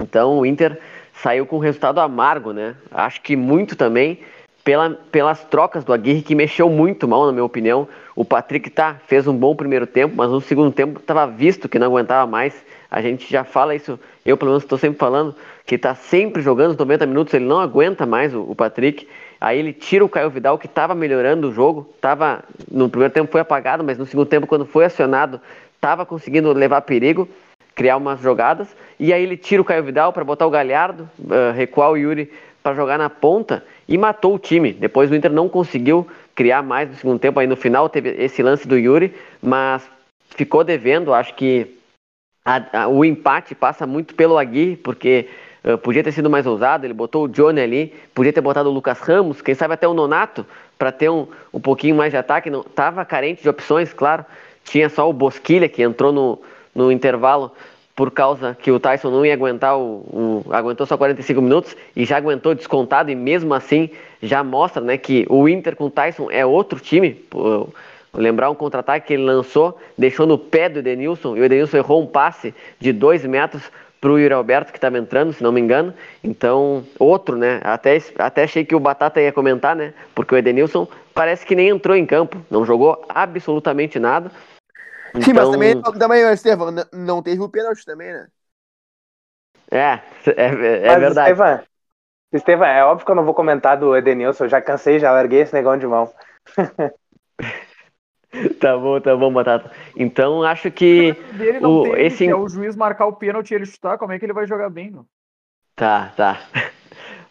Então 0.01 0.39
o 0.39 0.45
Inter 0.45 0.79
saiu 1.13 1.45
com 1.45 1.57
um 1.57 1.59
resultado 1.59 1.99
amargo, 1.99 2.53
né? 2.53 2.75
Acho 2.89 3.21
que 3.21 3.35
muito 3.35 3.75
também 3.75 4.19
pela, 4.67 4.89
pelas 4.89 5.45
trocas 5.45 5.86
do 5.86 5.93
Aguirre, 5.93 6.21
que 6.21 6.36
mexeu 6.36 6.69
muito 6.69 7.07
mal, 7.07 7.25
na 7.25 7.31
minha 7.31 7.45
opinião. 7.45 7.88
O 8.13 8.25
Patrick 8.25 8.69
tá, 8.69 8.97
fez 9.07 9.25
um 9.25 9.33
bom 9.33 9.55
primeiro 9.55 9.88
tempo, 9.88 10.13
mas 10.17 10.29
no 10.29 10.41
segundo 10.41 10.74
tempo 10.74 11.00
estava 11.00 11.25
visto 11.25 11.69
que 11.69 11.79
não 11.79 11.88
aguentava 11.88 12.29
mais. 12.29 12.53
A 12.91 13.01
gente 13.01 13.31
já 13.31 13.45
fala 13.45 13.74
isso, 13.75 13.97
eu 14.25 14.36
pelo 14.36 14.51
menos 14.51 14.63
estou 14.63 14.77
sempre 14.77 15.00
falando, 15.00 15.33
que 15.65 15.75
está 15.75 15.95
sempre 15.95 16.41
jogando 16.41 16.71
os 16.71 16.77
90 16.77 17.05
minutos, 17.05 17.33
ele 17.33 17.45
não 17.45 17.62
aguenta 17.62 18.05
mais 18.05 18.36
o, 18.36 18.41
o 18.41 18.53
Patrick. 18.53 19.07
Aí 19.39 19.57
ele 19.57 19.71
tira 19.71 20.03
o 20.03 20.09
Caio 20.09 20.29
Vidal, 20.29 20.57
que 20.57 20.65
estava 20.65 20.93
melhorando 20.93 21.47
o 21.47 21.53
jogo, 21.53 21.88
tava, 22.01 22.43
no 22.69 22.89
primeiro 22.89 23.13
tempo 23.13 23.31
foi 23.31 23.39
apagado, 23.39 23.86
mas 23.86 23.97
no 23.97 24.05
segundo 24.05 24.27
tempo, 24.27 24.47
quando 24.47 24.65
foi 24.65 24.83
acionado, 24.83 25.39
estava 25.75 26.05
conseguindo 26.05 26.51
levar 26.51 26.81
perigo, 26.81 27.29
criar 27.74 27.95
umas 27.95 28.19
jogadas. 28.19 28.67
E 29.00 29.13
aí 29.13 29.24
ele 29.24 29.38
tira 29.38 29.62
o 29.62 29.65
Caio 29.65 29.83
Vidal 29.83 30.12
para 30.12 30.25
botar 30.25 30.45
o 30.45 30.50
Galhardo, 30.50 31.09
uh, 31.21 31.55
recuar 31.55 31.89
o 31.89 31.95
Yuri 31.95 32.29
para 32.62 32.75
jogar 32.75 32.97
na 32.97 33.09
ponta 33.09 33.63
e 33.88 33.98
matou 33.98 34.36
o 34.36 34.39
time. 34.39 34.74
Depois 34.74 35.10
o 35.10 35.15
Inter 35.15 35.32
não 35.32 35.48
conseguiu 35.48 36.08
criar 36.36 36.62
mais 36.62 36.89
no 36.89 36.96
segundo 36.96 37.20
tempo. 37.20 37.39
Aí 37.39 37.48
no 37.48 37.56
final 37.56 37.88
teve 37.88 38.10
esse 38.10 38.44
lance 38.44 38.67
do 38.67 38.77
Yuri, 38.77 39.13
mas 39.41 39.89
ficou 40.32 40.63
devendo. 40.63 41.13
Acho 41.13 41.34
que 41.36 41.77
a, 42.44 42.84
a, 42.84 42.88
o 42.88 43.06
empate 43.06 43.56
passa 43.56 43.88
muito 43.88 44.13
pelo 44.13 44.38
Aguirre, 44.38 44.75
porque 44.75 45.29
uh, 45.63 45.77
podia 45.77 46.03
ter 46.03 46.12
sido 46.12 46.29
mais 46.29 46.46
ousado. 46.46 46.86
Ele 46.86 46.94
botou 46.94 47.25
o 47.25 47.27
Johnny 47.27 47.62
ali, 47.62 47.94
podia 48.13 48.34
ter 48.34 48.41
botado 48.41 48.70
o 48.70 48.74
Lucas 48.74 49.00
Ramos, 49.00 49.41
quem 49.41 49.56
sabe 49.56 49.74
até 49.74 49.88
o 49.88 49.94
Nonato, 49.94 50.46
para 50.77 50.91
ter 50.91 51.10
um, 51.10 51.27
um 51.53 51.60
pouquinho 51.60 51.96
mais 51.96 52.12
de 52.12 52.17
ataque. 52.17 52.50
Não, 52.50 52.63
tava 52.63 53.06
carente 53.06 53.41
de 53.41 53.50
opções, 53.50 53.94
claro. 53.94 54.25
Tinha 54.65 54.89
só 54.89 55.10
o 55.10 55.13
Bosquilha 55.13 55.70
que 55.70 55.82
entrou 55.82 56.12
no, 56.12 56.41
no 56.75 56.91
intervalo 56.91 57.53
por 57.97 58.11
causa 58.11 58.55
que 58.61 58.69
o 58.71 58.79
Tyson 58.79 59.09
não 59.09 59.25
ia 59.25 59.33
aguentar 59.33 59.75
o, 59.75 59.81
o, 59.81 60.45
aguentou 60.51 60.85
só 60.85 60.95
45 60.95 61.41
minutos 61.41 61.75
e 61.95 62.05
já 62.05 62.17
aguentou 62.17 62.53
descontado 62.53 63.09
e 63.09 63.15
mesmo 63.15 63.55
assim 63.55 63.89
já 64.21 64.43
mostra 64.43 64.83
né, 64.83 64.99
que 64.99 65.25
o 65.27 65.49
Inter 65.49 65.75
com 65.75 65.85
o 65.85 65.89
Tyson 65.89 66.29
é 66.29 66.45
outro 66.45 66.79
time. 66.79 67.19
Lembrar 68.13 68.51
um 68.51 68.55
contra-ataque 68.55 69.07
que 69.07 69.13
ele 69.13 69.23
lançou, 69.23 69.79
deixou 69.97 70.27
no 70.27 70.37
pé 70.37 70.69
do 70.69 70.77
Edenilson 70.77 71.35
e 71.35 71.41
o 71.41 71.45
Edenilson 71.45 71.77
errou 71.77 72.03
um 72.03 72.05
passe 72.05 72.53
de 72.79 72.93
dois 72.93 73.25
metros 73.25 73.63
para 73.99 74.11
o 74.11 74.19
Yuri 74.19 74.33
Alberto 74.33 74.71
que 74.71 74.77
estava 74.77 74.99
entrando, 74.99 75.33
se 75.33 75.41
não 75.41 75.51
me 75.51 75.59
engano. 75.59 75.91
Então, 76.23 76.83
outro, 76.99 77.35
né? 77.35 77.59
Até, 77.63 77.99
até 78.19 78.43
achei 78.43 78.63
que 78.63 78.75
o 78.75 78.79
Batata 78.79 79.19
ia 79.19 79.31
comentar, 79.31 79.75
né? 79.75 79.91
Porque 80.13 80.35
o 80.35 80.37
Edenilson 80.37 80.87
parece 81.15 81.43
que 81.47 81.55
nem 81.55 81.69
entrou 81.69 81.97
em 81.97 82.05
campo, 82.05 82.37
não 82.49 82.63
jogou 82.63 83.03
absolutamente 83.09 83.97
nada. 83.97 84.31
Sim, 85.15 85.31
então... 85.31 85.33
mas 85.33 85.49
também, 85.49 85.81
também 85.99 86.33
Estevão, 86.33 86.69
não 86.93 87.21
teve 87.21 87.41
o 87.41 87.49
pênalti 87.49 87.85
também, 87.85 88.11
né? 88.11 88.27
É, 89.69 89.99
é, 90.25 90.33
é, 90.35 90.87
é 90.87 90.99
verdade. 90.99 91.31
Estevam, 91.31 91.59
Estevam, 92.31 92.67
é 92.67 92.83
óbvio 92.83 93.05
que 93.05 93.11
eu 93.11 93.15
não 93.15 93.25
vou 93.25 93.33
comentar 93.33 93.77
do 93.77 93.95
Edenilson, 93.95 94.45
eu 94.45 94.49
já 94.49 94.61
cansei, 94.61 94.99
já 94.99 95.11
larguei 95.11 95.41
esse 95.41 95.53
negócio 95.53 95.79
de 95.79 95.87
mão. 95.87 96.11
tá 98.59 98.77
bom, 98.77 98.99
tá 98.99 99.15
bom, 99.15 99.31
Batata. 99.31 99.71
Então 99.95 100.43
acho 100.43 100.69
que 100.71 101.15
o, 101.61 101.83
teve, 101.83 102.01
esse 102.01 102.27
é 102.27 102.35
o 102.35 102.47
juiz 102.47 102.75
marcar 102.75 103.07
o 103.07 103.13
pênalti 103.13 103.51
e 103.51 103.55
ele 103.55 103.65
chutar, 103.65 103.97
como 103.97 104.13
é 104.13 104.19
que 104.19 104.25
ele 104.25 104.33
vai 104.33 104.45
jogar 104.45 104.69
bem, 104.69 104.91
não? 104.91 105.05
Tá, 105.75 106.13
tá. 106.15 106.41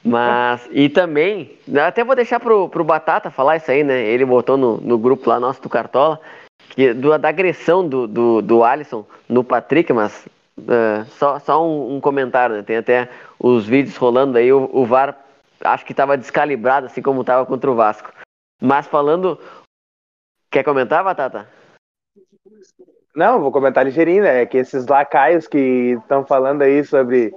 Mas, 0.05 0.69
e 0.71 0.89
também, 0.89 1.59
até 1.85 2.05
vou 2.05 2.15
deixar 2.15 2.39
pro, 2.39 2.69
pro 2.69 2.85
Batata 2.85 3.29
falar 3.29 3.57
isso 3.57 3.71
aí, 3.71 3.83
né? 3.83 4.03
Ele 4.03 4.25
botou 4.25 4.57
no, 4.57 4.77
no 4.77 4.97
grupo 4.97 5.29
lá 5.29 5.41
nosso 5.41 5.61
do 5.61 5.69
Cartola 5.69 6.21
que, 6.71 6.93
do, 6.93 7.17
da 7.19 7.29
agressão 7.29 7.89
do, 7.89 8.07
do, 8.07 8.43
do 8.43 8.65
Alisson 8.65 9.07
no 9.29 9.43
Patrick, 9.43 9.93
mas 9.93 10.27
uh, 10.59 11.05
só, 11.11 11.39
só 11.39 11.67
um, 11.67 11.97
um, 11.97 12.01
comentário, 12.01 12.57
né? 12.57 12.63
Tem 12.63 12.77
até 12.77 13.09
os 13.39 13.67
vídeos 13.67 13.97
rolando 13.97 14.39
aí, 14.39 14.53
o, 14.53 14.71
o 14.73 14.85
VAR 14.85 15.17
acho 15.61 15.85
que 15.85 15.93
estava 15.93 16.17
descalibrado, 16.17 16.87
assim 16.87 17.03
como 17.03 17.23
estava 17.23 17.47
contra 17.47 17.71
o 17.71 17.75
Vasco. 17.75 18.13
Mas 18.61 18.87
falando. 18.87 19.39
Quer 20.51 20.63
comentar, 20.63 21.05
Batata? 21.05 21.49
Não, 23.15 23.41
vou 23.41 23.51
comentar 23.51 23.85
ligeirinho, 23.85 24.23
né? 24.23 24.43
É 24.43 24.47
que 24.47 24.59
esses 24.59 24.87
lacaios 24.87 25.47
que 25.47 25.97
estão 25.99 26.25
falando 26.25 26.63
aí 26.63 26.85
sobre 26.85 27.35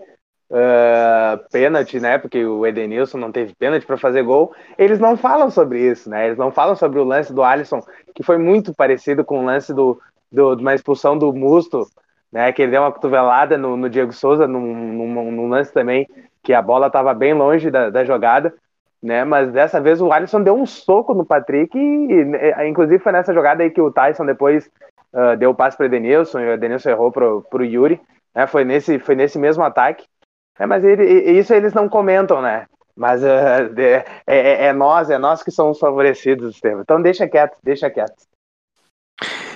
uh, 0.50 1.50
pênalti, 1.52 2.00
né? 2.00 2.18
Porque 2.18 2.44
o 2.44 2.66
Edenilson 2.66 3.18
não 3.18 3.32
teve 3.32 3.54
pênalti 3.56 3.86
para 3.86 3.98
fazer 3.98 4.24
gol. 4.24 4.54
Eles 4.78 5.00
não 5.00 5.16
falam 5.16 5.50
sobre 5.50 5.80
isso, 5.80 6.10
né? 6.10 6.28
Eles 6.28 6.38
não 6.38 6.52
falam 6.52 6.76
sobre 6.76 7.00
o 7.00 7.04
lance 7.04 7.34
do 7.34 7.44
Alisson, 7.44 7.82
que 8.16 8.24
foi 8.24 8.38
muito 8.38 8.74
parecido 8.74 9.24
com 9.24 9.40
o 9.40 9.46
lance 9.46 9.74
do, 9.74 10.00
do, 10.32 10.56
de 10.56 10.62
uma 10.62 10.74
expulsão 10.74 11.18
do 11.18 11.34
Musto, 11.34 11.88
né? 12.32 12.52
Que 12.52 12.64
ele 12.64 12.72
deu 12.72 12.82
uma 12.82 12.92
cotovelada 12.92 13.58
no, 13.58 13.78
no 13.78 13.90
Diego 13.90 14.12
Souza, 14.12 14.48
num, 14.48 14.62
num, 14.62 15.32
num, 15.32 15.50
lance 15.50 15.72
também, 15.72 16.08
que 16.44 16.54
a 16.54 16.62
bola 16.62 16.88
estava 16.88 17.14
bem 17.14 17.34
longe 17.34 17.70
da, 17.70 17.90
da 17.90 18.04
jogada. 18.04 18.54
Né, 19.02 19.24
mas 19.24 19.50
dessa 19.54 19.80
vez 19.80 20.02
o 20.02 20.12
Alisson 20.12 20.44
deu 20.44 20.54
um 20.54 20.66
soco 20.66 21.14
no 21.14 21.26
Patrick, 21.26 21.72
e, 21.74 22.68
inclusive 22.68 23.00
foi 23.00 23.14
nessa 23.14 23.34
jogada 23.34 23.64
aí 23.64 23.70
que 23.70 23.80
o 23.80 23.90
Tyson 23.90 24.26
depois 24.26 24.70
uh, 25.14 25.38
deu 25.38 25.52
o 25.52 25.56
passe 25.56 25.78
para 25.78 25.86
Edenilson, 25.86 26.42
e 26.42 26.48
o 26.48 26.52
Edenilson 26.52 26.90
errou 26.90 27.10
para 27.10 27.26
o 27.26 27.64
Yuri, 27.64 28.02
né, 28.36 28.46
foi, 28.46 28.66
nesse, 28.66 29.00
foi 29.00 29.16
nesse 29.16 29.40
mesmo 29.40 29.64
ataque. 29.64 30.06
É, 30.60 30.66
mas 30.66 30.84
ele, 30.84 31.06
isso 31.32 31.54
eles 31.54 31.74
não 31.74 31.88
comentam, 31.88 32.42
né? 32.42 32.68
Mas 32.96 33.24
uh, 33.24 33.80
é, 33.80 34.06
é, 34.28 34.66
é, 34.66 34.74
nós, 34.74 35.10
é 35.10 35.18
nós 35.18 35.42
que 35.42 35.52
somos 35.52 35.80
favorecidos, 35.80 36.56
Estevam. 36.56 36.82
Então 36.82 37.02
deixa 37.02 37.28
quieto, 37.30 37.58
deixa 37.64 37.90
quieto. 37.90 38.28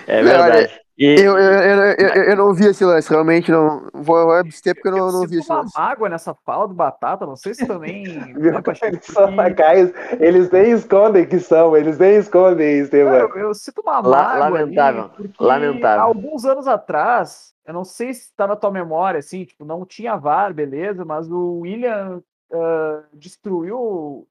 É 0.07 0.23
verdade. 0.23 0.82
E... 0.97 1.05
Eu, 1.19 1.37
eu, 1.37 1.83
eu, 1.97 2.23
eu, 2.23 2.35
não 2.37 2.53
vi 2.53 2.67
esse 2.67 2.85
lance, 2.85 3.09
realmente 3.09 3.51
não. 3.51 3.89
Vou 3.93 4.31
abster 4.31 4.75
porque 4.75 4.89
eu 4.89 4.97
não, 4.97 5.11
não 5.11 5.27
vi 5.27 5.39
esse 5.39 5.51
lance. 5.51 5.75
uma 5.75 5.87
mágoa 5.87 6.09
nessa 6.09 6.35
fala 6.45 6.67
do 6.67 6.73
Batata, 6.75 7.25
não 7.25 7.35
sei 7.35 7.55
se 7.55 7.65
também. 7.65 8.03
Viu, 8.37 8.53
eles 8.83 9.05
são 9.05 9.35
lacaios, 9.35 9.91
eles 10.21 10.51
nem 10.51 10.71
escondem 10.71 11.25
que 11.25 11.39
são, 11.39 11.75
eles 11.75 11.97
nem 11.97 12.17
escondem, 12.17 12.79
Estevam. 12.79 13.13
Eu, 13.13 13.35
eu 13.37 13.53
sinto 13.55 13.81
uma 13.81 14.03
mágoa. 14.03 14.49
Lamentável, 14.49 15.09
lamentável. 15.39 16.03
Alguns 16.03 16.45
anos 16.45 16.67
atrás, 16.67 17.53
eu 17.65 17.73
não 17.73 17.83
sei 17.83 18.13
se 18.13 18.25
está 18.25 18.45
na 18.45 18.55
tua 18.55 18.69
memória, 18.69 19.17
assim, 19.17 19.45
tipo, 19.45 19.65
não 19.65 19.85
tinha 19.85 20.15
VAR, 20.15 20.53
beleza, 20.53 21.03
mas 21.03 21.27
o 21.29 21.61
William 21.61 22.21
uh, 22.51 23.03
destruiu 23.13 24.27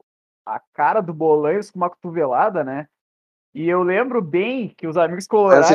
a 0.47 0.61
cara 0.73 1.01
do 1.01 1.13
Bolanhos 1.13 1.73
com 1.73 1.79
uma 1.79 1.91
cotovelada, 1.91 2.63
né? 2.63 2.87
E 3.55 3.69
eu 3.69 3.83
lembro 3.83 4.23
bem 4.23 4.69
que 4.69 4.87
os 4.87 4.97
amigos 4.97 5.27
colorados 5.27 5.69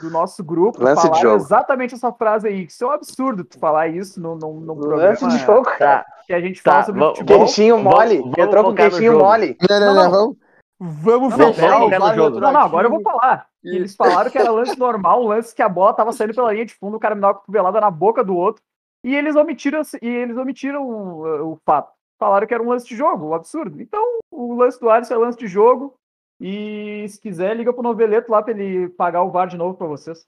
do 0.00 0.10
nosso 0.10 0.44
grupo 0.44 0.82
Lance 0.82 1.08
falaram 1.08 1.34
exatamente 1.36 1.94
essa 1.94 2.12
frase 2.12 2.48
aí. 2.48 2.64
Isso 2.64 2.84
é 2.84 2.86
um 2.86 2.90
absurdo 2.90 3.44
tu 3.44 3.58
falar 3.58 3.88
isso 3.88 4.20
no, 4.20 4.36
no, 4.36 4.60
no 4.60 4.76
programa. 4.76 5.08
Lance 5.10 5.26
de 5.28 5.38
jogo, 5.38 5.64
cara. 5.64 6.04
Que 6.26 6.34
a 6.34 6.40
gente 6.40 6.62
tá, 6.62 6.72
fala 6.72 6.84
sobre 6.84 7.04
futebol. 7.04 7.38
Queixinho 7.38 7.78
mole. 7.78 8.18
Vamos, 8.18 8.38
Entrou 8.38 8.64
com 8.64 8.74
queixinho 8.74 9.18
mole. 9.18 9.56
Não, 9.68 9.80
não, 9.80 10.10
não. 10.10 10.36
Vamos, 10.78 11.34
vamos 11.34 11.38
não, 11.38 11.54
fechar 11.54 11.80
não, 11.80 11.86
o 11.86 12.14
jogo. 12.14 12.40
Não, 12.40 12.52
não, 12.52 12.60
agora 12.60 12.86
eu 12.86 12.90
vou 12.90 13.00
falar. 13.00 13.46
E 13.64 13.74
eles 13.74 13.96
falaram 13.96 14.30
que 14.30 14.38
era 14.38 14.50
lance 14.50 14.78
normal, 14.78 15.24
um 15.24 15.28
lance 15.28 15.54
que 15.54 15.62
a 15.62 15.68
bola 15.68 15.94
tava 15.94 16.12
saindo 16.12 16.34
pela 16.34 16.52
linha 16.52 16.66
de 16.66 16.74
fundo, 16.74 16.96
o 16.96 17.00
cara 17.00 17.14
me 17.14 17.20
dava 17.20 17.32
uma 17.32 17.40
cotovelada 17.40 17.80
na 17.80 17.90
boca 17.90 18.22
do 18.22 18.36
outro. 18.36 18.62
E 19.02 19.14
eles 19.14 19.34
omitiram, 19.34 19.82
e 20.02 20.06
eles 20.06 20.36
omitiram 20.36 20.84
o, 20.84 21.52
o 21.52 21.58
fato. 21.64 21.92
Falaram 22.18 22.46
que 22.46 22.54
era 22.54 22.62
um 22.62 22.68
lance 22.68 22.86
de 22.86 22.96
jogo, 22.96 23.28
um 23.28 23.34
absurdo. 23.34 23.80
Então, 23.80 24.02
o 24.30 24.54
lance 24.54 24.80
do 24.80 24.88
Alisson 24.88 25.14
é 25.14 25.18
lance 25.18 25.38
de 25.38 25.46
jogo. 25.46 25.94
E 26.40 27.06
se 27.08 27.20
quiser, 27.20 27.56
liga 27.56 27.72
pro 27.72 27.82
Noveleto 27.82 28.30
lá 28.30 28.42
pra 28.42 28.52
ele 28.52 28.88
pagar 28.90 29.22
o 29.22 29.30
VAR 29.30 29.48
de 29.48 29.56
novo 29.56 29.76
pra 29.76 29.86
vocês. 29.86 30.26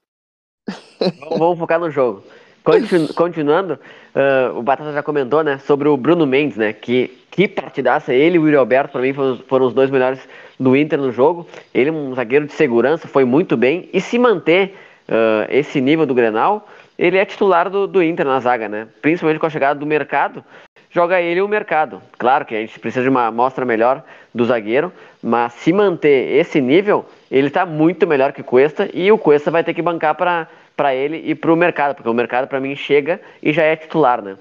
Vamos 1.37 1.59
focar 1.59 1.79
no 1.79 1.89
jogo. 1.89 2.23
Continu 2.63 3.13
continuando, 3.13 3.73
uh, 3.73 4.57
o 4.57 4.61
Batata 4.61 4.91
já 4.91 5.01
comentou, 5.01 5.43
né, 5.43 5.57
sobre 5.59 5.87
o 5.87 5.95
Bruno 5.95 6.27
Mendes, 6.27 6.57
né, 6.57 6.73
que, 6.73 7.17
que 7.31 7.47
partidaça, 7.47 8.13
ele 8.13 8.35
e 8.35 8.39
o 8.39 8.43
Yuri 8.43 8.57
Alberto, 8.57 8.91
para 8.91 9.01
mim, 9.01 9.13
foram, 9.13 9.37
foram, 9.47 9.65
os 9.65 9.73
dois 9.73 9.89
melhores 9.89 10.19
do 10.59 10.75
Inter 10.75 10.99
no 10.99 11.11
jogo. 11.11 11.47
Ele, 11.73 11.89
um 11.89 12.13
zagueiro 12.13 12.45
de 12.45 12.53
segurança, 12.53 13.07
foi 13.07 13.23
muito 13.23 13.55
bem. 13.55 13.89
E 13.93 14.01
se 14.01 14.19
manter 14.19 14.75
uh, 15.07 15.47
esse 15.49 15.79
nível 15.79 16.05
do 16.05 16.13
Grenal, 16.13 16.67
ele 16.97 17.17
é 17.17 17.25
titular 17.25 17.69
do, 17.69 17.87
do 17.87 18.03
Inter 18.03 18.25
na 18.25 18.39
zaga, 18.39 18.67
né? 18.67 18.87
Principalmente 19.01 19.39
com 19.39 19.45
a 19.45 19.49
chegada 19.49 19.79
do 19.79 19.85
mercado, 19.85 20.43
joga 20.91 21.21
ele 21.21 21.41
o 21.41 21.47
mercado. 21.47 22.01
Claro 22.17 22.45
que 22.45 22.55
a 22.55 22.59
gente 22.59 22.77
precisa 22.79 23.03
de 23.03 23.09
uma 23.09 23.27
amostra 23.27 23.65
melhor 23.65 24.03
do 24.35 24.43
zagueiro, 24.45 24.91
mas 25.21 25.53
se 25.53 25.73
manter 25.73 26.37
esse 26.37 26.61
nível, 26.61 27.05
ele 27.29 27.47
está 27.47 27.65
muito 27.65 28.07
melhor 28.07 28.31
que 28.31 28.41
o 28.41 28.45
Cuesta 28.45 28.89
e 28.93 29.11
o 29.11 29.17
Cuesta 29.17 29.51
vai 29.51 29.63
ter 29.63 29.73
que 29.73 29.81
bancar 29.81 30.15
para 30.15 30.95
ele 30.95 31.17
e 31.17 31.35
para 31.35 31.51
o 31.51 31.55
mercado, 31.55 31.95
porque 31.95 32.09
o 32.09 32.13
mercado 32.13 32.47
para 32.47 32.59
mim 32.59 32.75
chega 32.75 33.19
e 33.41 33.51
já 33.51 33.63
é 33.63 33.75
titular, 33.75 34.21
né? 34.21 34.37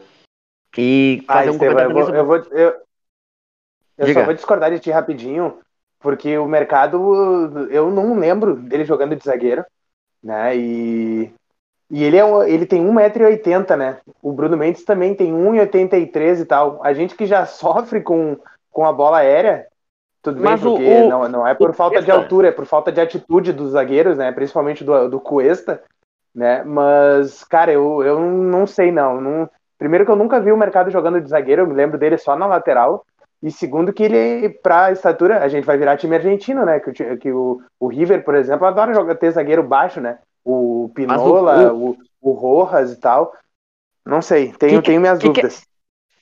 E 0.76 1.24
fazer 1.26 1.48
ah, 1.48 1.52
um 1.52 1.58
comentário 1.58 1.90
eu 1.90 1.94
vou, 1.94 2.14
eu, 2.14 2.24
vou, 2.24 2.36
eu, 2.52 2.74
eu 3.98 4.14
só 4.14 4.24
vou 4.24 4.34
discordar 4.34 4.70
de 4.70 4.78
ti 4.78 4.90
rapidinho, 4.90 5.58
porque 5.98 6.38
o 6.38 6.46
mercado, 6.46 7.68
eu 7.70 7.90
não 7.90 8.16
lembro 8.16 8.54
dele 8.54 8.84
jogando 8.84 9.16
de 9.16 9.24
zagueiro, 9.24 9.64
né? 10.22 10.56
E 10.56 11.32
E 11.90 12.04
ele, 12.04 12.16
é 12.16 12.24
um, 12.24 12.42
ele 12.42 12.66
tem 12.66 12.84
1,80m, 12.84 13.76
né? 13.76 13.98
O 14.22 14.32
Bruno 14.32 14.56
Mendes 14.56 14.84
também 14.84 15.14
tem 15.14 15.32
1,83m 15.32 16.40
e 16.40 16.44
tal. 16.44 16.84
A 16.84 16.92
gente 16.92 17.14
que 17.16 17.26
já 17.26 17.44
sofre 17.46 18.00
com, 18.00 18.38
com 18.70 18.86
a 18.86 18.92
bola 18.92 19.18
aérea, 19.18 19.66
tudo 20.22 20.40
Mas 20.40 20.60
bem, 20.60 20.70
porque 20.70 20.90
o, 20.90 21.08
não, 21.08 21.28
não 21.28 21.46
é 21.46 21.54
por 21.54 21.74
falta 21.74 22.02
de 22.02 22.10
altura, 22.10 22.48
é 22.48 22.52
por 22.52 22.66
falta 22.66 22.90
de 22.90 23.00
atitude 23.00 23.52
dos 23.52 23.70
zagueiros, 23.70 24.18
né? 24.18 24.32
Principalmente 24.32 24.82
do, 24.84 25.08
do 25.08 25.20
Cuesta, 25.20 25.82
né? 26.34 26.62
Mas, 26.64 27.44
cara, 27.44 27.72
eu, 27.72 28.02
eu 28.02 28.20
não 28.20 28.66
sei, 28.66 28.90
não. 28.90 29.20
não. 29.20 29.48
Primeiro 29.78 30.04
que 30.04 30.10
eu 30.10 30.16
nunca 30.16 30.40
vi 30.40 30.50
o 30.50 30.56
mercado 30.56 30.90
jogando 30.90 31.20
de 31.20 31.28
zagueiro, 31.28 31.62
eu 31.62 31.66
me 31.66 31.74
lembro 31.74 31.98
dele 31.98 32.18
só 32.18 32.36
na 32.36 32.46
lateral. 32.46 33.04
E 33.40 33.52
segundo 33.52 33.92
que 33.92 34.02
ele, 34.02 34.48
pra 34.48 34.90
estatura, 34.90 35.38
a 35.38 35.48
gente 35.48 35.64
vai 35.64 35.78
virar 35.78 35.96
time 35.96 36.16
argentino, 36.16 36.64
né? 36.64 36.80
Que, 36.80 37.16
que 37.16 37.32
o, 37.32 37.62
o 37.78 37.86
River, 37.86 38.24
por 38.24 38.34
exemplo, 38.34 38.66
adora 38.66 38.92
jogar, 38.92 39.14
ter 39.14 39.30
zagueiro 39.30 39.62
baixo, 39.62 40.00
né? 40.00 40.18
O 40.44 40.90
Pinola, 40.92 41.72
o, 41.72 41.90
o, 41.90 41.96
o 42.20 42.32
Rojas 42.32 42.92
e 42.92 42.96
tal. 42.96 43.32
Não 44.04 44.20
sei, 44.20 44.52
tenho, 44.52 44.82
que, 44.82 44.88
tenho 44.88 45.00
minhas 45.00 45.18
que, 45.18 45.28
dúvidas. 45.28 45.67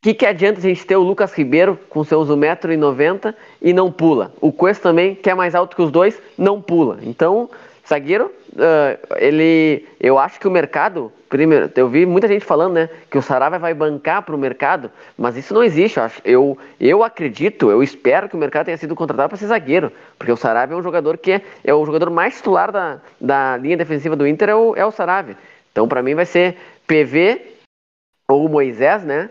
Que, 0.07 0.15
que 0.15 0.25
adianta 0.25 0.61
a 0.61 0.63
gente 0.63 0.87
ter 0.87 0.95
o 0.95 1.03
Lucas 1.03 1.33
Ribeiro 1.33 1.77
com 1.91 2.05
seus 2.05 2.29
1,90m 2.29 3.35
e 3.61 3.73
não 3.73 3.91
pula? 3.91 4.33
O 4.41 4.53
Quest 4.53 4.81
também, 4.81 5.17
que 5.17 5.29
é 5.29 5.35
mais 5.35 5.53
alto 5.53 5.75
que 5.75 5.83
os 5.83 5.91
dois, 5.91 6.17
não 6.39 6.63
pula. 6.63 7.01
Então, 7.03 7.51
zagueiro, 7.89 8.27
uh, 8.53 9.17
ele. 9.17 9.85
Eu 9.99 10.17
acho 10.17 10.39
que 10.39 10.47
o 10.47 10.51
mercado. 10.53 11.13
Primeiro, 11.29 11.69
eu 11.75 11.89
vi 11.89 12.07
muita 12.07 12.29
gente 12.29 12.45
falando, 12.45 12.75
né, 12.75 12.89
que 13.11 13.19
o 13.19 13.21
Sarava 13.21 13.59
vai 13.59 13.75
bancar 13.75 14.23
para 14.23 14.33
o 14.33 14.39
mercado, 14.39 14.93
mas 15.19 15.37
isso 15.37 15.53
não 15.53 15.65
existe. 15.65 15.99
Eu, 15.99 16.05
acho, 16.05 16.23
eu, 16.25 16.59
eu 16.79 17.03
acredito, 17.03 17.69
eu 17.69 17.83
espero 17.83 18.29
que 18.29 18.37
o 18.37 18.39
mercado 18.39 18.67
tenha 18.67 18.79
sido 18.79 18.95
contratado 18.95 19.31
para 19.31 19.39
ser 19.39 19.49
zagueiro, 19.49 19.91
porque 20.17 20.31
o 20.31 20.37
Sarava 20.37 20.73
é 20.73 20.77
um 20.77 20.83
jogador 20.85 21.19
que 21.19 21.33
é, 21.33 21.43
é 21.65 21.75
o 21.75 21.85
jogador 21.85 22.11
mais 22.11 22.37
titular 22.37 22.71
da, 22.71 23.01
da 23.21 23.57
linha 23.57 23.77
defensiva 23.77 24.15
do 24.15 24.25
Inter, 24.25 24.51
é 24.51 24.55
o, 24.55 24.77
é 24.77 24.87
o. 24.87 24.95
Então, 25.73 25.89
para 25.89 26.01
mim, 26.01 26.15
vai 26.15 26.27
ser 26.27 26.57
PV 26.87 27.57
ou 28.29 28.49
Moisés, 28.49 29.03
né? 29.03 29.29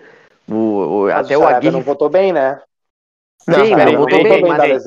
O, 0.48 1.04
o 1.04 1.12
até 1.12 1.38
o, 1.38 1.42
o 1.42 1.48
Aguirre. 1.48 1.72
não 1.72 1.82
votou 1.82 2.10
bem, 2.10 2.32
né? 2.32 2.62
Sim, 3.42 3.76
não, 3.76 3.86
não 3.86 3.98
votou 3.98 4.24
bem, 4.24 4.42
mas, 4.42 4.84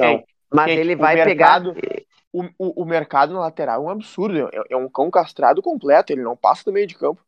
mas 0.53 0.71
ele 0.71 0.97
vai 0.97 1.15
mercado, 1.15 1.75
pegar 1.75 2.03
o, 2.33 2.45
o, 2.59 2.83
o 2.83 2.85
mercado 2.85 3.33
no 3.33 3.41
lateral 3.41 3.83
é 3.83 3.87
um 3.87 3.91
absurdo. 3.91 4.49
É, 4.53 4.63
é 4.71 4.77
um 4.77 4.89
cão 4.89 5.11
castrado 5.11 5.63
completo, 5.63 6.13
ele 6.13 6.23
não 6.23 6.37
passa 6.37 6.65
do 6.65 6.73
meio 6.73 6.87
de 6.87 6.95
campo. 6.95 7.21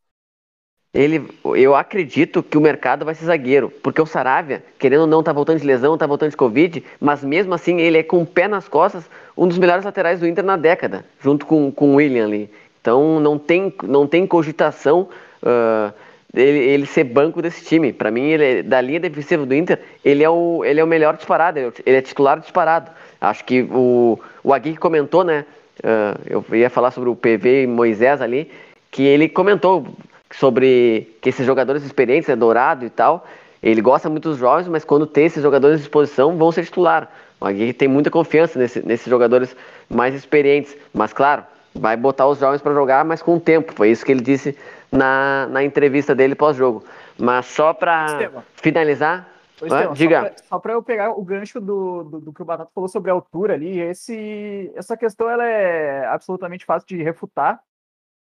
Ele, 0.93 1.29
eu 1.55 1.77
acredito 1.77 2.43
que 2.43 2.59
o 2.59 2.61
mercado 2.61 3.05
vai 3.05 3.15
ser 3.15 3.25
zagueiro, 3.25 3.71
porque 3.71 4.03
o 4.03 4.07
Saravia, 4.07 4.65
querendo 4.77 5.03
ou 5.03 5.07
não, 5.07 5.23
tá 5.23 5.33
voltando 5.33 5.61
de 5.61 5.67
lesão, 5.67 5.97
tá 5.97 6.05
voltando 6.05 6.31
de 6.31 6.37
Covid, 6.37 6.85
mas 6.99 7.23
mesmo 7.23 7.55
assim 7.55 7.81
ele 7.81 7.99
é 7.99 8.03
com 8.03 8.21
o 8.23 8.27
pé 8.27 8.49
nas 8.49 8.67
costas 8.67 9.09
um 9.37 9.47
dos 9.47 9.57
melhores 9.57 9.85
laterais 9.85 10.19
do 10.19 10.27
Inter 10.27 10.45
na 10.45 10.57
década, 10.57 11.05
junto 11.21 11.47
com, 11.47 11.71
com 11.71 11.93
o 11.93 11.95
William 11.97 12.25
ali. 12.25 12.51
Então 12.81 13.21
não 13.21 13.39
tem, 13.39 13.73
não 13.85 14.05
tem 14.05 14.27
cogitação 14.27 15.09
uh, 15.43 15.95
ele, 16.35 16.59
ele 16.59 16.87
ser 16.87 17.05
banco 17.05 17.43
desse 17.43 17.65
time. 17.65 17.93
Para 17.93 18.11
mim, 18.11 18.23
ele 18.23 18.45
é, 18.45 18.63
da 18.63 18.81
linha 18.81 19.01
defensiva 19.01 19.45
do 19.45 19.55
Inter, 19.55 19.79
ele 20.05 20.23
é 20.23 20.31
o, 20.31 20.65
ele 20.65 20.81
é 20.81 20.85
o 20.85 20.87
melhor 20.87 21.17
disparado, 21.17 21.59
ele 21.59 21.97
é 21.97 22.03
titular 22.03 22.39
disparado. 22.39 22.91
Acho 23.21 23.45
que 23.45 23.63
o, 23.63 24.19
o 24.43 24.55
Agui 24.55 24.77
comentou, 24.77 25.25
né? 25.25 25.45
Uh, 25.83 26.45
eu 26.51 26.57
ia 26.57 26.71
falar 26.71 26.91
sobre 26.91 27.09
o 27.09 27.17
PV 27.17 27.63
e 27.63 27.67
Moisés 27.67 28.21
ali, 28.21 28.51
que 28.91 29.03
ele 29.03 29.29
comentou 29.29 29.87
sobre 30.31 31.17
que 31.21 31.31
esses 31.31 31.45
jogadores 31.45 31.83
experientes, 31.83 32.29
é 32.29 32.37
Dourado 32.37 32.85
e 32.85 32.91
tal, 32.91 33.27
ele 33.63 33.81
gosta 33.81 34.09
muito 34.09 34.29
dos 34.29 34.39
jovens, 34.39 34.69
mas 34.69 34.85
quando 34.85 35.07
tem 35.07 35.27
esses 35.27 35.43
jogadores 35.43 35.77
à 35.77 35.79
disposição, 35.79 36.37
vão 36.37 36.53
ser 36.53 36.65
titular. 36.65 37.11
O 37.41 37.47
Agui 37.47 37.73
tem 37.73 37.89
muita 37.89 38.11
confiança 38.11 38.59
nesse, 38.59 38.87
nesses 38.87 39.07
jogadores 39.07 39.57
mais 39.89 40.15
experientes, 40.15 40.77
mas 40.95 41.13
claro, 41.13 41.43
vai 41.75 41.97
botar 41.97 42.27
os 42.27 42.39
jovens 42.39 42.61
para 42.61 42.75
jogar, 42.75 43.05
mas 43.05 43.23
com 43.23 43.37
o 43.37 43.41
tempo. 43.41 43.73
Foi 43.75 43.91
isso 43.91 44.05
que 44.05 44.13
ele 44.13 44.23
disse 44.23 44.57
na, 44.91 45.47
na 45.49 45.63
entrevista 45.63 46.15
dele 46.15 46.35
pós-jogo. 46.35 46.85
Mas 47.19 47.47
só 47.47 47.73
para 47.73 48.31
finalizar, 48.57 49.29
Estevam, 49.67 49.93
diga. 49.93 50.35
Só 50.49 50.59
para 50.59 50.73
eu 50.73 50.83
pegar 50.83 51.11
o 51.11 51.23
gancho 51.23 51.61
do, 51.61 52.05
do, 52.05 52.21
do, 52.21 52.33
que 52.33 52.43
o 52.43 52.45
Batata 52.45 52.71
falou 52.75 52.89
sobre 52.89 53.11
a 53.11 53.15
altura 53.15 53.55
ali, 53.55 53.79
esse, 53.79 54.73
essa 54.75 54.97
questão 54.97 55.29
ela 55.29 55.45
é 55.45 56.07
absolutamente 56.07 56.65
fácil 56.65 56.89
de 56.89 57.03
refutar, 57.03 57.61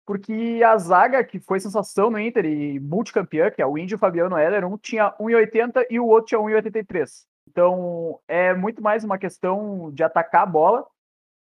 porque 0.06 0.62
a 0.66 0.78
zaga 0.78 1.24
que 1.24 1.40
foi 1.40 1.60
sensação 1.60 2.10
no 2.10 2.20
Inter 2.20 2.46
e 2.46 2.80
multicampeã, 2.80 3.50
que 3.50 3.62
é 3.62 3.66
o 3.66 3.78
Índio 3.78 3.98
Fabiano 3.98 4.38
Heller, 4.38 4.66
um 4.66 4.78
tinha 4.78 5.14
1,80 5.20 5.86
e 5.90 6.00
o 6.00 6.08
outro 6.08 6.28
tinha 6.28 6.42
1,83. 6.42 7.26
Então 7.50 8.20
é 8.28 8.54
muito 8.54 8.82
mais 8.82 9.04
uma 9.04 9.18
questão 9.18 9.92
de 9.94 10.04
atacar 10.04 10.44
a 10.44 10.46
bola, 10.46 10.86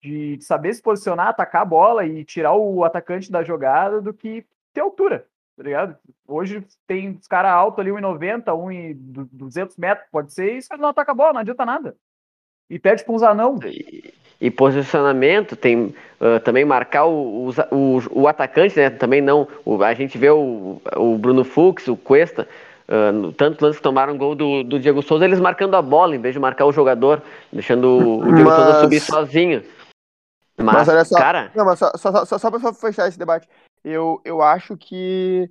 de 0.03 0.39
saber 0.41 0.75
se 0.75 0.83
posicionar, 0.83 1.29
atacar 1.29 1.63
a 1.63 1.67
bola 1.67 2.05
e 2.07 2.25
tirar 2.25 2.55
o 2.55 2.83
atacante 2.83 3.31
da 3.31 3.45
jogada 3.45 4.01
do 4.01 4.13
que 4.13 4.45
ter 4.73 4.81
altura 4.81 5.27
tá 5.57 5.63
ligado? 5.63 5.97
Hoje 6.27 6.65
tem 6.87 7.11
os 7.11 7.27
caras 7.27 7.53
altos 7.53 7.79
ali, 7.79 7.91
1,90, 7.91 8.53
1,200 8.55 9.77
metros, 9.77 10.07
pode 10.11 10.33
ser, 10.33 10.55
e 10.55 10.59
isso 10.59 10.69
não 10.77 10.89
ataca 10.89 11.13
a 11.13 11.15
bola, 11.15 11.35
não 11.35 11.41
adianta 11.41 11.65
nada. 11.65 11.95
E 12.71 12.79
pede 12.79 13.05
para 13.05 13.15
uns 13.15 13.23
anão. 13.23 13.59
E, 13.65 14.15
e, 14.41 14.51
posicionamento, 14.51 15.55
tem 15.55 15.95
uh, 16.21 16.41
também 16.43 16.65
marcar 16.65 17.05
o, 17.05 17.51
o, 17.71 17.99
o, 18.11 18.29
atacante, 18.29 18.77
né? 18.77 18.89
Também 18.89 19.21
não. 19.21 19.47
O, 19.65 19.83
a 19.83 19.93
gente 19.93 20.17
vê 20.17 20.31
o, 20.31 20.81
o 20.97 21.19
Bruno 21.19 21.45
Fux, 21.45 21.87
o 21.87 21.97
Cuesta, 21.97 22.49
uh, 22.89 23.33
tantos 23.33 23.61
lances 23.61 23.77
que 23.77 23.83
tomaram 23.83 24.17
gol 24.17 24.35
do, 24.35 24.65
do 24.65 24.81
Diego 24.81 25.03
Souza, 25.03 25.25
eles 25.25 25.39
marcando 25.39 25.75
a 25.75 25.83
bola, 25.83 26.17
em 26.17 26.21
vez 26.21 26.33
de 26.33 26.41
marcar 26.41 26.65
o 26.65 26.73
jogador, 26.73 27.23
deixando 27.53 28.21
o, 28.21 28.35
Diego 28.35 28.49
mas... 28.49 28.57
Souza 28.57 28.81
subir 28.81 29.01
sozinho. 29.01 29.63
Mas, 30.57 30.75
mas 30.75 30.89
olha 30.89 31.05
só, 31.05 31.19
cara. 31.19 31.51
Não, 31.55 31.65
mas 31.65 31.79
só, 31.79 31.91
só, 31.97 32.25
só, 32.25 32.39
só 32.39 32.51
para 32.51 32.73
fechar 32.73 33.09
esse 33.09 33.19
debate 33.19 33.47
eu, 33.85 34.21
eu 34.25 34.43
acho 34.43 34.77
que 34.77 35.51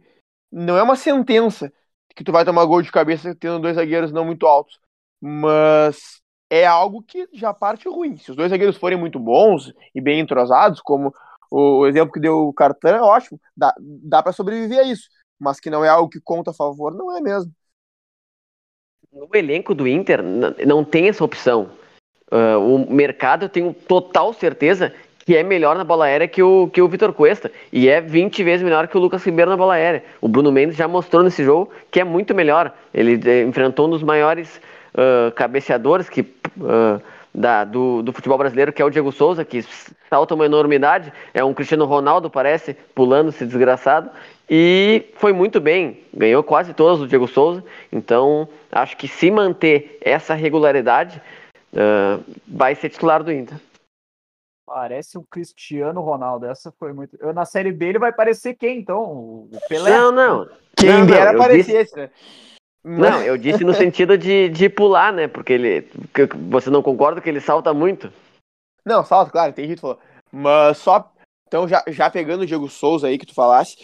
não 0.52 0.78
é 0.78 0.84
uma 0.84 0.96
sentença 0.96 1.72
que 2.16 2.24
tu 2.24 2.32
vai 2.32 2.44
tomar 2.44 2.66
gol 2.66 2.82
de 2.82 2.92
cabeça 2.92 3.36
tendo 3.36 3.60
dois 3.60 3.76
zagueiros 3.76 4.12
não 4.12 4.26
muito 4.26 4.46
altos, 4.46 4.80
mas 5.20 6.22
é 6.50 6.66
algo 6.66 7.02
que 7.02 7.28
já 7.34 7.54
parte 7.54 7.88
ruim. 7.88 8.18
Se 8.18 8.32
os 8.32 8.38
dois 8.38 8.50
zagueiros 8.50 8.78
forem 8.78 8.98
muito 8.98 9.20
bons 9.20 9.72
e 9.96 10.02
bem 10.02 10.20
entrosados, 10.20 10.82
como 10.82 11.14
o 11.50 11.86
exemplo 11.86 12.14
que 12.14 12.20
deu 12.20 12.48
o 12.48 12.54
Cartan, 12.54 12.98
é 12.98 13.02
ótimo, 13.02 13.40
dá, 13.56 13.74
dá 13.80 14.22
para 14.22 14.32
sobreviver 14.32 14.80
a 14.80 14.84
isso, 14.84 15.10
mas 15.40 15.60
que 15.60 15.70
não 15.70 15.84
é 15.84 15.90
algo 15.90 16.10
que 16.10 16.20
conta 16.22 16.52
a 16.52 16.54
favor, 16.54 16.94
não 16.94 17.16
é 17.16 17.22
mesmo. 17.22 17.52
No 19.12 19.30
elenco 19.34 19.76
do 19.76 19.88
Inter 19.88 20.22
não 20.66 20.86
tem 20.86 21.10
essa 21.10 21.24
opção. 21.24 21.72
Uh, 22.32 22.58
o 22.60 22.94
mercado, 22.94 23.44
eu 23.44 23.50
tenho 23.50 23.74
total 23.74 24.32
certeza 24.34 24.94
que 25.26 25.36
é 25.36 25.44
melhor 25.44 25.78
na 25.78 25.84
bola 25.84 26.06
aérea 26.06 26.28
que 26.28 26.42
o, 26.42 26.70
que 26.72 26.82
o 26.82 26.88
Vitor 26.88 27.14
Cuesta. 27.14 27.52
E 27.72 27.88
é 27.88 28.02
20 28.02 28.44
vezes 28.44 28.64
melhor 28.64 28.88
que 28.88 28.98
o 28.98 29.00
Lucas 29.00 29.24
Ribeiro 29.24 29.52
na 29.52 29.58
bola 29.58 29.76
aérea. 29.76 30.04
O 30.20 30.28
Bruno 30.28 30.52
Mendes 30.52 30.76
já 30.76 30.88
mostrou 30.88 31.24
nesse 31.24 31.44
jogo 31.44 31.72
que 31.90 32.00
é 32.00 32.04
muito 32.04 32.34
melhor. 32.34 32.74
Ele 32.94 33.20
é, 33.30 33.44
enfrentou 33.44 33.88
um 33.88 33.92
dos 33.92 34.04
maiores 34.04 34.62
uh, 34.94 35.32
cabeceadores 35.34 36.10
que, 36.10 36.22
uh, 36.22 37.02
da, 37.34 37.64
do, 37.64 38.02
do 38.02 38.12
futebol 38.12 38.38
brasileiro, 38.38 38.74
que 38.74 38.82
é 38.82 38.86
o 38.86 38.90
Diego 38.90 39.12
Souza, 39.12 39.46
que 39.46 39.64
salta 40.10 40.36
uma 40.36 40.46
enormidade. 40.46 41.14
É 41.34 41.44
um 41.44 41.54
Cristiano 41.54 41.86
Ronaldo, 41.86 42.30
parece, 42.30 42.74
pulando 42.96 43.30
esse 43.30 43.46
desgraçado. 43.46 44.10
E 44.50 45.06
foi 45.16 45.32
muito 45.32 45.62
bem, 45.62 46.00
ganhou 46.14 46.44
quase 46.44 46.74
todos 46.74 47.02
o 47.02 47.08
Diego 47.08 47.28
Souza. 47.28 47.64
Então, 47.92 48.50
acho 48.72 48.98
que 48.98 49.08
se 49.08 49.32
manter 49.32 49.98
essa 50.02 50.34
regularidade, 50.34 51.22
uh, 51.74 52.22
vai 52.48 52.76
ser 52.76 52.90
titular 52.90 53.24
do 53.24 53.32
Inter. 53.32 53.58
Parece 54.74 55.18
um 55.18 55.24
Cristiano 55.24 56.00
Ronaldo. 56.00 56.46
Essa 56.46 56.72
foi 56.72 56.94
muito. 56.94 57.18
Eu, 57.20 57.34
na 57.34 57.44
série 57.44 57.74
B 57.74 57.88
ele 57.88 58.00
vai 58.00 58.14
parecer 58.14 58.54
quem, 58.54 58.80
então? 58.80 59.02
O 59.04 59.50
Pelé? 59.68 59.92
Não, 59.92 60.14
não. 60.14 60.50
Quem 60.78 60.90
não, 60.90 61.06
dera 61.06 61.32
aparecesse, 61.32 61.94
né? 61.94 62.10
Não, 62.82 63.22
eu 63.22 63.38
disse 63.38 63.66
no 63.66 63.74
sentido 63.74 64.18
de, 64.18 64.48
de 64.48 64.70
pular, 64.70 65.12
né? 65.12 65.28
Porque 65.28 65.52
ele. 65.52 65.88
Você 66.50 66.70
não 66.70 66.82
concorda 66.82 67.20
que 67.20 67.28
ele 67.28 67.42
salta 67.42 67.74
muito? 67.74 68.14
Não, 68.86 69.04
salta, 69.04 69.30
claro, 69.30 69.52
tem 69.52 69.68
jeito 69.68 69.82
falou. 69.82 70.00
Mas 70.32 70.78
só. 70.78 71.12
Então, 71.48 71.68
já, 71.68 71.84
já 71.88 72.10
pegando 72.10 72.44
o 72.44 72.46
Diego 72.46 72.70
Souza 72.70 73.08
aí 73.08 73.18
que 73.18 73.26
tu 73.26 73.34
falasse, 73.34 73.76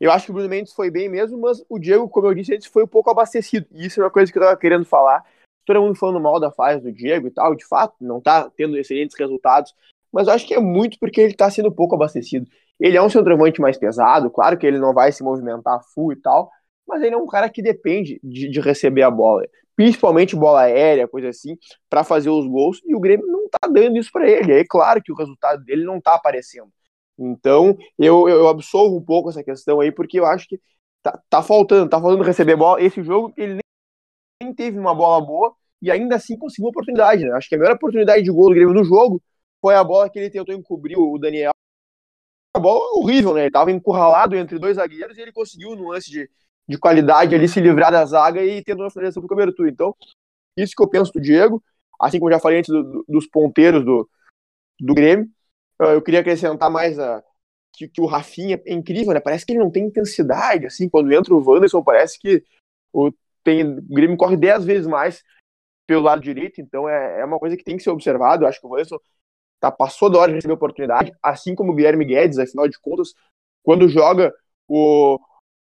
eu 0.00 0.10
acho 0.10 0.24
que 0.24 0.32
o 0.32 0.34
Bruno 0.34 0.48
Mendes 0.48 0.72
foi 0.72 0.90
bem 0.90 1.08
mesmo, 1.08 1.40
mas 1.40 1.64
o 1.68 1.78
Diego, 1.78 2.08
como 2.08 2.26
eu 2.26 2.34
disse 2.34 2.52
antes, 2.52 2.66
foi 2.66 2.82
um 2.82 2.88
pouco 2.88 3.08
abastecido. 3.08 3.68
E 3.70 3.86
isso 3.86 4.00
é 4.00 4.04
uma 4.04 4.10
coisa 4.10 4.32
que 4.32 4.36
eu 4.36 4.42
tava 4.42 4.56
querendo 4.56 4.84
falar. 4.84 5.24
Todo 5.64 5.80
mundo 5.80 5.94
falando 5.94 6.20
mal 6.20 6.40
da 6.40 6.50
fase 6.50 6.82
do 6.82 6.92
Diego 6.92 7.28
e 7.28 7.30
tal, 7.30 7.54
de 7.54 7.64
fato, 7.64 7.94
não 8.00 8.20
tá 8.20 8.50
tendo 8.50 8.76
excelentes 8.76 9.16
resultados 9.16 9.72
mas 10.14 10.28
eu 10.28 10.32
acho 10.32 10.46
que 10.46 10.54
é 10.54 10.60
muito 10.60 10.96
porque 11.00 11.20
ele 11.20 11.32
está 11.32 11.50
sendo 11.50 11.72
pouco 11.72 11.96
abastecido. 11.96 12.46
Ele 12.78 12.96
é 12.96 13.02
um 13.02 13.10
centroavante 13.10 13.60
mais 13.60 13.76
pesado, 13.76 14.30
claro 14.30 14.56
que 14.56 14.64
ele 14.64 14.78
não 14.78 14.94
vai 14.94 15.10
se 15.10 15.24
movimentar 15.24 15.80
full 15.92 16.12
e 16.12 16.16
tal, 16.16 16.50
mas 16.86 17.02
ele 17.02 17.16
é 17.16 17.18
um 17.18 17.26
cara 17.26 17.50
que 17.50 17.60
depende 17.60 18.20
de, 18.22 18.48
de 18.48 18.60
receber 18.60 19.02
a 19.02 19.10
bola, 19.10 19.42
principalmente 19.74 20.36
bola 20.36 20.62
aérea, 20.62 21.08
coisa 21.08 21.30
assim, 21.30 21.56
para 21.90 22.04
fazer 22.04 22.30
os 22.30 22.46
gols, 22.46 22.80
e 22.86 22.94
o 22.94 23.00
Grêmio 23.00 23.26
não 23.26 23.48
tá 23.48 23.66
dando 23.68 23.96
isso 23.98 24.10
para 24.12 24.28
ele. 24.28 24.52
É 24.52 24.64
claro 24.64 25.02
que 25.02 25.10
o 25.10 25.16
resultado 25.16 25.64
dele 25.64 25.84
não 25.84 26.00
tá 26.00 26.14
aparecendo. 26.14 26.70
Então, 27.18 27.76
eu, 27.98 28.28
eu 28.28 28.48
absolvo 28.48 28.96
um 28.96 29.04
pouco 29.04 29.30
essa 29.30 29.42
questão 29.42 29.80
aí, 29.80 29.90
porque 29.90 30.20
eu 30.20 30.26
acho 30.26 30.46
que 30.48 30.60
tá, 31.02 31.20
tá 31.28 31.42
faltando, 31.42 31.88
tá 31.88 32.00
faltando 32.00 32.22
receber 32.22 32.56
bola. 32.56 32.80
Esse 32.80 33.02
jogo, 33.02 33.32
ele 33.36 33.58
nem 34.40 34.54
teve 34.54 34.78
uma 34.78 34.94
bola 34.94 35.24
boa, 35.24 35.54
e 35.82 35.90
ainda 35.90 36.16
assim 36.16 36.38
conseguiu 36.38 36.68
oportunidade, 36.70 37.24
né? 37.24 37.32
Acho 37.32 37.48
que 37.48 37.56
a 37.56 37.58
melhor 37.58 37.74
oportunidade 37.74 38.22
de 38.22 38.30
gol 38.30 38.48
do 38.48 38.54
Grêmio 38.54 38.74
no 38.74 38.84
jogo 38.84 39.20
foi 39.64 39.76
a 39.76 39.82
bola 39.82 40.10
que 40.10 40.18
ele 40.18 40.28
tentou 40.28 40.54
encobrir 40.54 40.98
o 40.98 41.16
Daniel 41.16 41.50
uma 42.54 42.62
bola 42.62 42.98
horrível, 42.98 43.32
né? 43.32 43.44
Ele 43.44 43.50
tava 43.50 43.72
encurralado 43.72 44.36
entre 44.36 44.58
dois 44.58 44.76
zagueiros 44.76 45.16
e 45.16 45.22
ele 45.22 45.32
conseguiu, 45.32 45.74
no 45.74 45.88
lance 45.88 46.10
de, 46.10 46.30
de 46.68 46.76
qualidade, 46.76 47.34
ali 47.34 47.48
se 47.48 47.60
livrar 47.60 47.90
da 47.90 48.04
zaga 48.04 48.44
e 48.44 48.62
tendo 48.62 48.82
uma 48.82 48.90
finalização 48.90 49.22
por 49.22 49.28
cobertura. 49.28 49.70
Então, 49.70 49.96
isso 50.54 50.74
que 50.76 50.82
eu 50.82 50.88
penso 50.88 51.10
do 51.14 51.20
Diego, 51.20 51.64
assim 51.98 52.18
como 52.18 52.30
já 52.30 52.38
falei 52.38 52.58
antes 52.58 52.68
do, 52.68 52.82
do, 52.82 53.04
dos 53.08 53.26
ponteiros 53.26 53.82
do, 53.82 54.06
do 54.78 54.94
Grêmio. 54.94 55.30
Eu 55.80 56.02
queria 56.02 56.20
acrescentar 56.20 56.70
mais 56.70 56.98
a, 56.98 57.24
que, 57.72 57.88
que, 57.88 58.02
o 58.02 58.06
Rafinha 58.06 58.60
é 58.66 58.74
incrível, 58.74 59.14
né? 59.14 59.20
Parece 59.20 59.46
que 59.46 59.52
ele 59.52 59.60
não 59.60 59.70
tem 59.70 59.86
intensidade, 59.86 60.66
assim, 60.66 60.90
quando 60.90 61.10
entra 61.10 61.34
o 61.34 61.42
Wanderson, 61.42 61.82
parece 61.82 62.18
que 62.20 62.44
o, 62.92 63.10
tem, 63.42 63.78
o 63.78 63.94
Grêmio 63.94 64.18
corre 64.18 64.36
dez 64.36 64.62
vezes 64.62 64.86
mais 64.86 65.24
pelo 65.86 66.02
lado 66.02 66.20
direito, 66.20 66.60
então 66.60 66.86
é, 66.86 67.20
é 67.20 67.24
uma 67.24 67.38
coisa 67.38 67.56
que 67.56 67.64
tem 67.64 67.78
que 67.78 67.82
ser 67.82 67.90
observado. 67.90 68.44
Eu 68.44 68.48
acho 68.48 68.60
que 68.60 68.66
o 68.66 68.68
Wanderson 68.68 68.98
tá, 69.64 69.70
passou 69.70 70.10
da 70.10 70.18
hora 70.18 70.30
de 70.30 70.36
receber 70.36 70.54
oportunidade, 70.54 71.12
assim 71.22 71.54
como 71.54 71.72
o 71.72 71.74
Guilherme 71.74 72.04
Guedes, 72.04 72.38
afinal 72.38 72.68
de 72.68 72.78
contas, 72.78 73.14
quando 73.62 73.88
joga 73.88 74.32
o, 74.68 75.18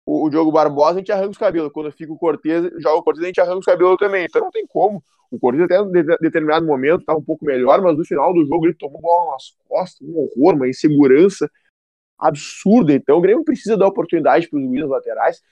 o, 0.06 0.26
o 0.26 0.30
Diogo 0.30 0.50
Barbosa, 0.50 0.92
a 0.92 0.98
gente 0.98 1.12
arranca 1.12 1.30
os 1.30 1.38
cabelos. 1.38 1.72
Quando 1.72 1.92
fica 1.92 2.12
o 2.12 2.18
Cortez, 2.18 2.70
joga 2.80 2.96
o 2.96 3.02
Cortez, 3.02 3.24
a 3.24 3.26
gente 3.26 3.40
arranca 3.40 3.58
os 3.58 3.64
cabelos 3.66 3.96
também. 3.98 4.24
Então 4.24 4.42
não 4.42 4.50
tem 4.50 4.66
como. 4.66 5.02
O 5.30 5.38
Cortez 5.38 5.64
até 5.64 5.78
em 5.78 5.90
determinado 6.20 6.66
momento 6.66 7.00
estava 7.00 7.18
um 7.18 7.24
pouco 7.24 7.44
melhor, 7.44 7.80
mas 7.82 7.96
no 7.96 8.04
final 8.04 8.32
do 8.32 8.44
jogo 8.46 8.66
ele 8.66 8.74
tomou 8.74 9.00
bola 9.00 9.32
nas 9.32 9.54
costas, 9.68 10.08
um 10.08 10.16
horror, 10.16 10.54
uma 10.54 10.68
insegurança 10.68 11.48
absurda. 12.18 12.92
Então 12.94 13.18
o 13.18 13.20
Grêmio 13.20 13.44
precisa 13.44 13.76
dar 13.76 13.86
oportunidade 13.86 14.48
para 14.48 14.58
os 14.58 14.64
Williams 14.64 14.90
laterais. 14.90 15.42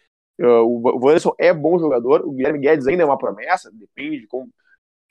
Uh, 0.41 0.63
o 0.63 1.05
Wanderson 1.05 1.35
é 1.39 1.53
bom 1.53 1.79
jogador, 1.79 2.25
o 2.25 2.31
Guilherme 2.31 2.61
Guedes 2.61 2.87
ainda 2.87 3.03
é 3.03 3.07
uma 3.07 3.19
promessa, 3.19 3.73
depende 3.73 4.21
de 4.21 4.27
como, 4.29 4.49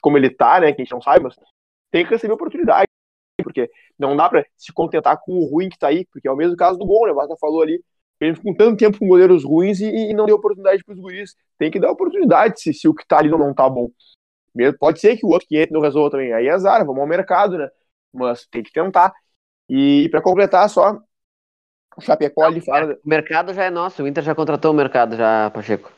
como 0.02 0.17
ele 0.17 0.30
tá, 0.30 0.60
né? 0.62 0.71
Que 0.71 0.82
a 0.82 0.86
gente 0.86 0.93
não 0.93 1.02
sabe, 1.02 1.21
mas 1.21 1.36
tem 1.91 2.06
que 2.06 2.12
receber 2.12 2.34
oportunidade, 2.34 2.87
porque 3.43 3.69
não 3.97 4.15
dá 4.15 4.30
para 4.30 4.45
se 4.56 4.71
contentar 4.73 5.19
com 5.21 5.34
o 5.34 5.45
ruim 5.45 5.69
que 5.69 5.78
tá 5.78 5.88
aí, 5.88 6.06
porque 6.06 6.28
é 6.28 6.32
o 6.32 6.36
mesmo 6.36 6.56
caso 6.56 6.78
do 6.78 6.86
gol, 6.86 7.06
né? 7.06 7.12
O 7.12 7.15
Basta 7.15 7.36
falou 7.38 7.62
ali, 7.62 7.84
ele 8.19 8.36
ficou 8.36 8.56
tanto 8.56 8.78
tempo 8.78 8.97
com 8.97 9.08
goleiros 9.08 9.43
ruins 9.43 9.80
e, 9.80 9.86
e 9.86 10.13
não 10.13 10.26
deu 10.26 10.36
oportunidade 10.36 10.84
para 10.84 10.93
os 10.93 11.00
guris. 11.00 11.36
Tem 11.58 11.69
que 11.69 11.80
dar 11.80 11.91
oportunidade 11.91 12.60
se, 12.60 12.73
se 12.73 12.88
o 12.88 12.93
que 12.93 13.06
tá 13.08 13.19
ali 13.19 13.30
não, 13.30 13.38
não 13.38 13.54
tá 13.54 13.69
bom. 13.69 13.89
Pode 14.80 15.00
ser 15.00 15.17
que 15.17 15.26
o 15.26 15.30
outro 15.30 15.47
que 15.47 15.58
entra 15.58 15.73
não 15.73 15.82
resolva 15.82 16.12
também. 16.12 16.34
Aí 16.34 16.47
é 16.47 16.52
azar, 16.52 16.84
vamos 16.84 17.00
ao 17.00 17.08
mercado, 17.08 17.58
né? 17.58 17.69
Mas 18.12 18.47
tem 18.47 18.63
que 18.63 18.71
tentar. 18.71 19.13
E 19.69 20.08
para 20.10 20.21
completar 20.21 20.67
só, 20.67 21.00
o 21.95 22.02
Chapecó 22.02 22.45
ali 22.45 22.60
fala. 22.62 22.97
O 23.04 23.10
mercado 23.10 23.54
já 23.54 23.65
é 23.65 23.69
nosso, 23.69 24.02
o 24.02 24.08
Inter 24.08 24.23
já 24.23 24.34
contratou 24.34 24.71
o 24.71 24.76
mercado, 24.76 25.15
já, 25.15 25.52
Pacheco. 25.52 25.91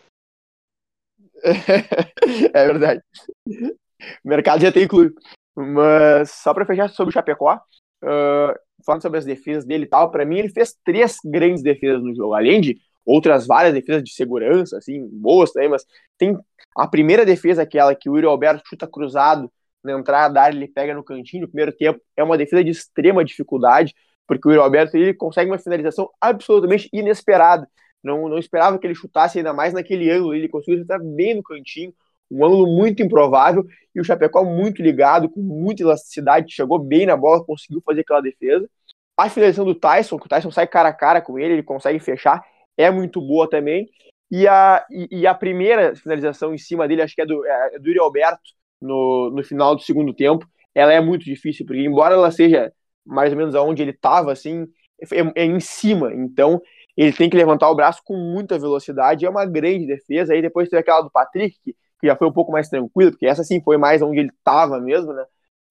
é 2.53 2.65
verdade. 2.65 3.01
O 3.47 4.27
mercado 4.27 4.61
já 4.61 4.71
tem 4.71 4.87
clube. 4.87 5.13
Mas 5.59 6.31
só 6.31 6.53
para 6.53 6.65
fechar 6.65 6.89
sobre 6.89 7.09
o 7.09 7.13
Chapecó, 7.13 7.55
uh, 8.03 8.59
falando 8.85 9.01
sobre 9.01 9.19
as 9.19 9.25
defesas 9.25 9.65
dele 9.65 9.83
e 9.83 9.87
tal, 9.87 10.09
para 10.09 10.25
mim 10.25 10.39
ele 10.39 10.49
fez 10.49 10.75
três 10.85 11.17
grandes 11.23 11.61
defesas 11.61 12.01
no 12.01 12.15
jogo, 12.15 12.33
além 12.33 12.61
de 12.61 12.77
outras 13.05 13.47
várias 13.47 13.73
defesas 13.73 14.03
de 14.03 14.13
segurança, 14.13 14.77
assim, 14.77 15.07
boas 15.11 15.51
também, 15.51 15.69
mas 15.69 15.85
tem 16.17 16.37
a 16.77 16.87
primeira 16.87 17.25
defesa, 17.25 17.63
aquela 17.63 17.95
que 17.95 18.09
o 18.09 18.15
Yuri 18.15 18.27
Alberto 18.27 18.63
chuta 18.67 18.87
cruzado 18.87 19.51
na 19.83 19.93
entrada 19.93 20.33
da 20.33 20.43
área, 20.43 20.55
ele 20.55 20.67
pega 20.67 20.93
no 20.93 21.03
cantinho 21.03 21.41
no 21.41 21.47
primeiro 21.47 21.71
tempo, 21.71 21.99
é 22.15 22.23
uma 22.23 22.37
defesa 22.37 22.63
de 22.63 22.71
extrema 22.71 23.25
dificuldade, 23.25 23.93
porque 24.27 24.47
o 24.47 24.51
Yuri 24.51 24.61
Alberto 24.61 24.95
ele 24.95 25.13
consegue 25.13 25.49
uma 25.49 25.57
finalização 25.57 26.09
absolutamente 26.21 26.87
inesperada. 26.93 27.67
Não, 28.03 28.29
não 28.29 28.37
esperava 28.37 28.77
que 28.77 28.87
ele 28.87 28.95
chutasse 28.95 29.39
ainda 29.39 29.53
mais 29.53 29.73
naquele 29.73 30.09
ângulo, 30.09 30.33
ele 30.33 30.47
conseguiu 30.47 30.79
chutar 30.79 30.99
bem 30.99 31.35
no 31.35 31.43
cantinho, 31.43 31.93
um 32.29 32.45
ângulo 32.45 32.67
muito 32.67 33.01
improvável, 33.01 33.65
e 33.93 33.99
o 33.99 34.03
Chapecó 34.03 34.43
muito 34.43 34.81
ligado, 34.81 35.29
com 35.29 35.41
muita 35.41 35.83
elasticidade, 35.83 36.53
chegou 36.53 36.79
bem 36.79 37.05
na 37.05 37.17
bola, 37.17 37.43
conseguiu 37.43 37.81
fazer 37.85 38.01
aquela 38.01 38.21
defesa. 38.21 38.69
A 39.17 39.29
finalização 39.29 39.65
do 39.65 39.75
Tyson, 39.75 40.17
que 40.17 40.25
o 40.25 40.29
Tyson 40.29 40.51
sai 40.51 40.67
cara 40.67 40.89
a 40.89 40.93
cara 40.93 41.21
com 41.21 41.37
ele, 41.37 41.53
ele 41.53 41.63
consegue 41.63 41.99
fechar, 41.99 42.41
é 42.77 42.89
muito 42.89 43.19
boa 43.19 43.49
também. 43.49 43.89
E 44.31 44.47
a, 44.47 44.85
e, 44.91 45.21
e 45.21 45.27
a 45.27 45.33
primeira 45.33 45.95
finalização 45.95 46.53
em 46.53 46.57
cima 46.57 46.87
dele, 46.87 47.01
acho 47.01 47.15
que 47.15 47.21
é 47.21 47.25
do, 47.25 47.45
é, 47.45 47.75
é 47.75 47.79
do 47.79 47.87
Yuri 47.87 47.99
Alberto, 47.99 48.41
no, 48.81 49.31
no 49.31 49.43
final 49.43 49.75
do 49.75 49.81
segundo 49.81 50.13
tempo, 50.13 50.47
ela 50.73 50.93
é 50.93 51.01
muito 51.01 51.25
difícil, 51.25 51.65
porque 51.65 51.81
embora 51.81 52.13
ela 52.13 52.31
seja 52.31 52.71
mais 53.05 53.31
ou 53.31 53.37
menos 53.37 53.55
aonde 53.55 53.81
ele 53.81 53.91
estava, 53.91 54.31
assim, 54.31 54.65
é, 55.01 55.41
é, 55.41 55.45
em 55.45 55.59
cima. 55.59 56.13
Então, 56.13 56.61
ele 56.95 57.11
tem 57.13 57.29
que 57.29 57.37
levantar 57.37 57.69
o 57.69 57.75
braço 57.75 58.01
com 58.05 58.15
muita 58.15 58.59
velocidade, 58.59 59.25
é 59.25 59.29
uma 59.29 59.45
grande 59.45 59.87
defesa. 59.87 60.33
Aí 60.33 60.41
depois 60.41 60.69
teve 60.69 60.81
aquela 60.81 61.01
do 61.01 61.11
Patrick, 61.11 61.57
que, 61.99 62.07
já 62.07 62.15
foi 62.15 62.27
um 62.27 62.33
pouco 62.33 62.51
mais 62.51 62.69
tranquilo, 62.69 63.11
porque 63.11 63.25
essa 63.25 63.43
sim 63.43 63.61
foi 63.61 63.77
mais 63.77 64.01
onde 64.01 64.19
ele 64.19 64.29
estava 64.29 64.79
mesmo, 64.79 65.13
né? 65.13 65.25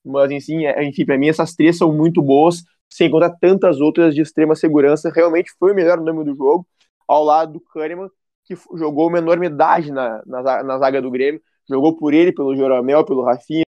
Mas, 0.05 0.31
enfim, 0.31 0.65
é, 0.65 0.83
enfim 0.85 1.05
para 1.05 1.19
mim 1.19 1.29
essas 1.29 1.55
três 1.55 1.77
são 1.77 1.93
muito 1.93 2.23
boas, 2.23 2.63
sem 2.89 3.11
contar 3.11 3.31
tantas 3.41 3.81
outras 3.81 4.15
de 4.15 4.23
extrema 4.23 4.55
segurança. 4.55 5.11
Realmente 5.15 5.53
foi 5.59 5.73
o 5.73 5.75
melhor 5.75 6.01
nome 6.01 6.25
do 6.25 6.35
jogo, 6.35 6.67
ao 7.07 7.25
lado 7.25 7.55
do 7.55 7.61
Kahneman, 7.61 8.09
que 8.45 8.55
jogou 8.75 9.09
uma 9.09 9.19
enormidade 9.19 9.93
na, 9.93 10.23
na, 10.27 10.63
na 10.63 10.79
zaga 10.79 11.03
do 11.03 11.11
Grêmio. 11.11 11.41
Jogou 11.69 11.97
por 11.97 12.15
ele, 12.15 12.33
pelo 12.33 12.57
Joramel, 12.57 13.05
pelo 13.05 13.23
Rafinha, 13.23 13.65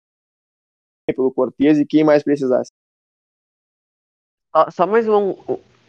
pelo 1.16 1.32
Cortez 1.32 1.80
e 1.80 1.86
quem 1.86 2.04
mais 2.04 2.24
precisasse. 2.24 2.72
Só 4.72 4.88
mais 4.88 5.08
um, 5.08 5.36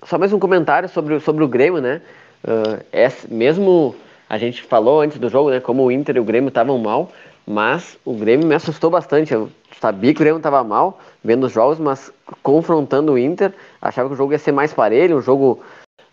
só 0.04 0.18
mais 0.18 0.32
um 0.32 0.38
comentário 0.38 0.88
sobre, 0.88 1.18
sobre 1.20 1.44
o 1.44 1.48
Grêmio, 1.48 1.80
né? 1.80 2.02
Uh, 2.44 2.84
é, 2.92 3.08
mesmo 3.28 3.94
a 4.28 4.38
gente 4.38 4.62
falou 4.62 5.00
antes 5.00 5.18
do 5.18 5.28
jogo, 5.28 5.50
né? 5.50 5.60
Como 5.60 5.84
o 5.84 5.90
Inter 5.90 6.16
e 6.16 6.20
o 6.20 6.24
Grêmio 6.24 6.48
estavam 6.48 6.78
mal, 6.78 7.10
mas 7.46 7.96
o 8.04 8.14
Grêmio 8.14 8.46
me 8.46 8.54
assustou 8.54 8.90
bastante. 8.90 9.32
Eu 9.32 9.48
sabia 9.80 10.12
que 10.12 10.20
o 10.20 10.24
Grêmio 10.24 10.38
estava 10.38 10.62
mal 10.64 10.98
vendo 11.22 11.44
os 11.44 11.52
jogos, 11.52 11.78
mas 11.78 12.12
confrontando 12.42 13.12
o 13.12 13.18
Inter, 13.18 13.52
achava 13.80 14.08
que 14.08 14.14
o 14.14 14.16
jogo 14.16 14.32
ia 14.32 14.38
ser 14.38 14.52
mais 14.52 14.72
parelho, 14.72 15.18
um 15.18 15.22
jogo 15.22 15.60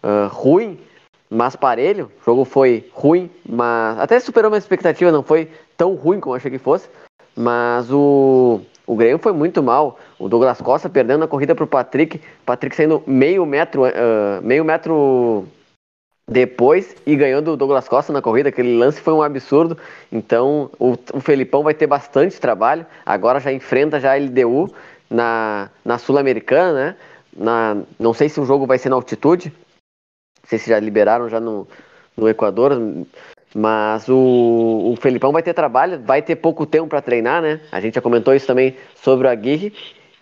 uh, 0.04 0.28
ruim, 0.28 0.80
mas 1.30 1.56
parelho. 1.56 2.12
O 2.21 2.26
jogo 2.26 2.45
foi 2.45 2.88
ruim, 2.93 3.30
mas 3.47 3.99
até 3.99 4.19
superou 4.19 4.52
minha 4.52 4.60
expectativa, 4.60 5.12
não 5.12 5.23
foi 5.23 5.49
tão 5.76 5.95
ruim 5.95 6.19
como 6.19 6.34
eu 6.34 6.38
achei 6.38 6.52
que 6.52 6.60
fosse. 6.60 6.88
Mas 7.36 7.91
o, 7.91 8.62
o 8.86 8.95
Grêmio 8.95 9.17
foi 9.17 9.34
muito 9.34 9.63
mal. 9.63 9.97
O 10.19 10.30
Douglas 10.30 10.62
Costa 10.62 10.88
perdendo 10.88 11.23
a 11.23 11.28
corrida 11.28 11.56
para 11.56 11.63
o 11.63 11.67
Patrick. 11.67 12.21
Patrick 12.45 12.76
saindo 12.76 13.02
meio 13.08 13.43
metro, 13.43 13.86
uh, 13.86 14.41
meio 14.43 14.63
metro 14.63 15.47
depois 16.27 16.95
e 17.05 17.15
ganhando 17.15 17.51
o 17.51 17.57
Douglas 17.57 17.88
Costa 17.88 18.13
na 18.13 18.21
corrida. 18.21 18.49
Aquele 18.49 18.77
lance 18.77 19.01
foi 19.01 19.13
um 19.13 19.21
absurdo. 19.21 19.77
Então 20.12 20.69
o, 20.79 20.93
o 21.13 21.19
Felipão 21.19 21.63
vai 21.63 21.73
ter 21.73 21.88
bastante 21.88 22.39
trabalho. 22.39 22.86
Agora 23.05 23.39
já 23.39 23.51
enfrenta 23.51 23.99
já 23.99 24.13
a 24.13 24.17
LDU 24.17 24.73
na, 25.09 25.69
na 25.83 25.97
Sul-Americana, 25.97 26.73
né? 26.73 26.95
Na, 27.36 27.77
não 27.99 28.13
sei 28.13 28.29
se 28.29 28.39
o 28.39 28.45
jogo 28.45 28.65
vai 28.65 28.77
ser 28.77 28.89
na 28.89 28.95
altitude. 28.95 29.51
Não 30.41 30.49
sei 30.49 30.59
se 30.59 30.69
já 30.69 30.79
liberaram 30.79 31.29
já 31.29 31.39
no, 31.39 31.67
no 32.15 32.29
Equador. 32.29 32.71
Mas 33.55 34.07
o, 34.09 34.93
o 34.93 34.95
Felipão 34.99 35.31
vai 35.31 35.43
ter 35.43 35.53
trabalho, 35.53 36.01
vai 36.03 36.21
ter 36.21 36.36
pouco 36.36 36.65
tempo 36.65 36.88
para 36.88 37.01
treinar, 37.01 37.41
né? 37.41 37.62
A 37.71 37.79
gente 37.79 37.95
já 37.95 38.01
comentou 38.01 38.33
isso 38.33 38.47
também 38.47 38.75
sobre 38.95 39.27
o 39.27 39.29
Aguirre. 39.29 39.73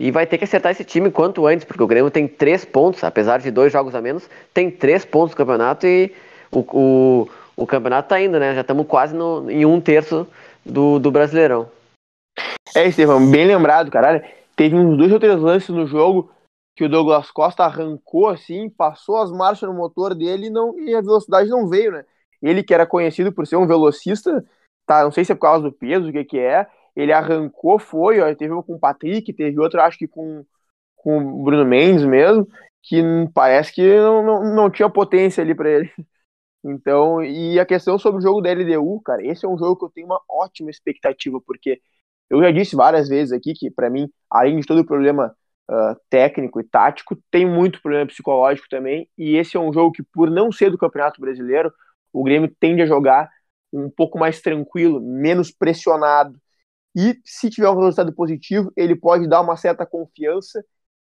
E 0.01 0.09
vai 0.09 0.25
ter 0.25 0.39
que 0.39 0.45
acertar 0.45 0.71
esse 0.71 0.83
time 0.83 1.11
quanto 1.11 1.45
antes, 1.45 1.63
porque 1.63 1.83
o 1.83 1.85
Grêmio 1.85 2.09
tem 2.09 2.27
três 2.27 2.65
pontos, 2.65 3.03
apesar 3.03 3.39
de 3.39 3.51
dois 3.51 3.71
jogos 3.71 3.93
a 3.93 4.01
menos, 4.01 4.27
tem 4.51 4.71
três 4.71 5.05
pontos 5.05 5.29
no 5.29 5.37
campeonato 5.37 5.85
e 5.85 6.11
o, 6.51 6.65
o, 6.73 7.29
o 7.55 7.67
campeonato 7.67 8.09
tá 8.09 8.19
indo, 8.19 8.39
né? 8.39 8.55
Já 8.55 8.61
estamos 8.61 8.87
quase 8.87 9.15
no, 9.15 9.47
em 9.47 9.63
um 9.63 9.79
terço 9.79 10.27
do, 10.65 10.97
do 10.97 11.11
Brasileirão. 11.11 11.69
É, 12.75 12.87
Estevão, 12.87 13.29
bem 13.29 13.45
lembrado, 13.45 13.91
caralho. 13.91 14.23
Teve 14.55 14.75
uns 14.75 14.97
dois 14.97 15.11
ou 15.11 15.19
três 15.19 15.39
lances 15.39 15.69
no 15.69 15.85
jogo 15.85 16.31
que 16.75 16.83
o 16.83 16.89
Douglas 16.89 17.29
Costa 17.29 17.63
arrancou 17.63 18.27
assim, 18.27 18.71
passou 18.71 19.17
as 19.17 19.31
marchas 19.31 19.69
no 19.69 19.75
motor 19.75 20.15
dele 20.15 20.47
e, 20.47 20.49
não, 20.49 20.79
e 20.79 20.95
a 20.95 21.01
velocidade 21.01 21.47
não 21.47 21.69
veio, 21.69 21.91
né? 21.91 22.03
Ele 22.41 22.63
que 22.63 22.73
era 22.73 22.87
conhecido 22.87 23.31
por 23.31 23.45
ser 23.45 23.57
um 23.57 23.67
velocista, 23.67 24.43
tá? 24.83 25.03
Não 25.03 25.11
sei 25.11 25.23
se 25.23 25.31
é 25.31 25.35
por 25.35 25.41
causa 25.41 25.61
do 25.61 25.71
peso, 25.71 26.09
o 26.09 26.11
que 26.11 26.23
que 26.23 26.39
é. 26.39 26.65
Ele 26.95 27.13
arrancou, 27.13 27.79
foi, 27.79 28.19
ó, 28.19 28.33
teve 28.35 28.53
um 28.53 28.61
com 28.61 28.75
o 28.75 28.79
Patrick, 28.79 29.31
teve 29.33 29.59
outro, 29.59 29.81
acho 29.81 29.97
que 29.97 30.07
com, 30.07 30.45
com 30.95 31.17
o 31.17 31.43
Bruno 31.43 31.65
Mendes 31.65 32.05
mesmo, 32.05 32.47
que 32.83 33.01
parece 33.33 33.73
que 33.73 33.95
não, 33.97 34.23
não, 34.23 34.55
não 34.55 34.69
tinha 34.69 34.89
potência 34.89 35.43
ali 35.43 35.55
para 35.55 35.69
ele. 35.69 35.91
Então, 36.63 37.23
e 37.23 37.59
a 37.59 37.65
questão 37.65 37.97
sobre 37.97 38.19
o 38.19 38.21
jogo 38.21 38.39
da 38.39 38.51
LDU, 38.51 39.01
cara, 39.01 39.25
esse 39.25 39.43
é 39.45 39.49
um 39.49 39.57
jogo 39.57 39.77
que 39.77 39.85
eu 39.85 39.89
tenho 39.89 40.05
uma 40.05 40.21
ótima 40.29 40.69
expectativa, 40.69 41.41
porque 41.41 41.81
eu 42.29 42.41
já 42.41 42.51
disse 42.51 42.75
várias 42.75 43.09
vezes 43.09 43.33
aqui 43.33 43.53
que, 43.53 43.71
para 43.71 43.89
mim, 43.89 44.07
além 44.29 44.59
de 44.59 44.67
todo 44.67 44.81
o 44.81 44.85
problema 44.85 45.35
uh, 45.69 45.95
técnico 46.09 46.59
e 46.61 46.63
tático, 46.63 47.17
tem 47.31 47.47
muito 47.47 47.81
problema 47.81 48.05
psicológico 48.05 48.67
também, 48.69 49.09
e 49.17 49.37
esse 49.37 49.57
é 49.57 49.59
um 49.59 49.73
jogo 49.73 49.91
que, 49.91 50.03
por 50.03 50.29
não 50.29 50.51
ser 50.51 50.69
do 50.69 50.77
Campeonato 50.77 51.19
Brasileiro, 51.19 51.73
o 52.13 52.23
Grêmio 52.23 52.53
tende 52.59 52.83
a 52.83 52.85
jogar 52.85 53.29
um 53.73 53.89
pouco 53.89 54.19
mais 54.19 54.41
tranquilo, 54.41 55.01
menos 55.01 55.51
pressionado. 55.51 56.39
E 56.95 57.17
se 57.23 57.49
tiver 57.49 57.69
um 57.69 57.79
resultado 57.79 58.13
positivo, 58.13 58.71
ele 58.75 58.95
pode 58.95 59.27
dar 59.27 59.41
uma 59.41 59.55
certa 59.55 59.85
confiança 59.85 60.63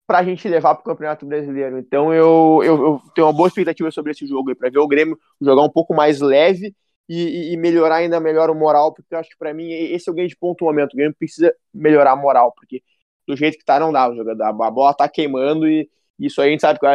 para 0.07 0.19
a 0.19 0.25
gente 0.25 0.49
levar 0.49 0.75
para 0.75 0.83
o 0.83 0.85
Campeonato 0.85 1.27
Brasileiro. 1.27 1.79
Então 1.79 2.15
eu, 2.15 2.61
eu, 2.63 2.83
eu, 2.85 3.03
tenho 3.15 3.27
uma 3.27 3.33
boa 3.33 3.49
expectativa 3.49 3.91
sobre 3.91 4.13
esse 4.13 4.27
jogo, 4.27 4.55
para 4.57 4.71
ver 4.71 4.79
o 4.79 4.87
Grêmio 4.89 5.19
jogar 5.41 5.63
um 5.63 5.71
pouco 5.71 5.95
mais 5.95 6.21
leve 6.21 6.75
e, 7.09 7.53
e 7.53 7.57
melhorar 7.57 7.97
ainda 7.97 8.21
melhor 8.21 8.51
o 8.51 8.55
moral, 8.55 8.93
porque 8.95 9.15
eu 9.15 9.19
acho 9.19 9.31
que 9.31 9.37
para 9.39 9.53
mim 9.53 9.71
esse 9.71 10.09
é 10.09 10.13
o 10.13 10.15
grande 10.15 10.37
ponto 10.37 10.61
do 10.61 10.67
momento. 10.67 10.95
O 10.95 10.97
Grêmio 10.97 11.17
precisa 11.19 11.55
melhorar 11.75 12.13
a 12.13 12.17
moral, 12.17 12.53
porque 12.53 12.83
do 13.27 13.37
jeito 13.37 13.59
que 13.59 13.65
tá 13.65 13.81
não 13.81 13.93
dá. 13.93 14.09
O 14.09 14.17
jogador, 14.17 14.45
a 14.45 14.71
bola 14.71 14.95
tá 14.95 15.09
queimando 15.09 15.69
e 15.69 15.91
isso 16.19 16.41
aí 16.41 16.49
a 16.49 16.51
gente 16.53 16.61
sabe 16.61 16.79
que 16.79 16.87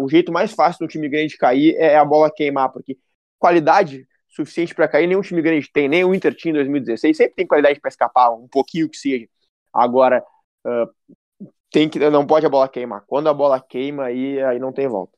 o 0.00 0.08
jeito 0.08 0.32
mais 0.32 0.52
fácil 0.52 0.86
do 0.86 0.90
time 0.90 1.08
grande 1.08 1.36
cair 1.36 1.74
é 1.76 1.96
a 1.96 2.04
bola 2.04 2.32
queimar, 2.32 2.70
porque 2.72 2.96
qualidade 3.38 4.06
suficiente 4.32 4.74
para 4.74 4.88
cair 4.88 5.06
nenhum 5.06 5.20
time 5.20 5.42
grande 5.42 5.70
tem, 5.70 5.88
nem 5.88 6.04
o 6.04 6.14
Inter 6.14 6.34
tinha 6.34 6.50
em 6.50 6.54
2016, 6.54 7.16
sempre 7.16 7.34
tem 7.34 7.46
qualidade 7.46 7.78
para 7.78 7.88
escapar, 7.88 8.30
um 8.30 8.48
pouquinho 8.48 8.88
que 8.88 8.96
seja. 8.96 9.28
Agora, 9.72 10.24
uh, 10.66 11.46
tem 11.70 11.88
que, 11.88 11.98
não 11.98 12.26
pode 12.26 12.44
a 12.44 12.48
bola 12.48 12.68
queimar. 12.68 13.04
Quando 13.06 13.28
a 13.28 13.34
bola 13.34 13.60
queima, 13.60 14.04
aí, 14.04 14.42
aí 14.42 14.58
não 14.58 14.72
tem 14.72 14.88
volta. 14.88 15.16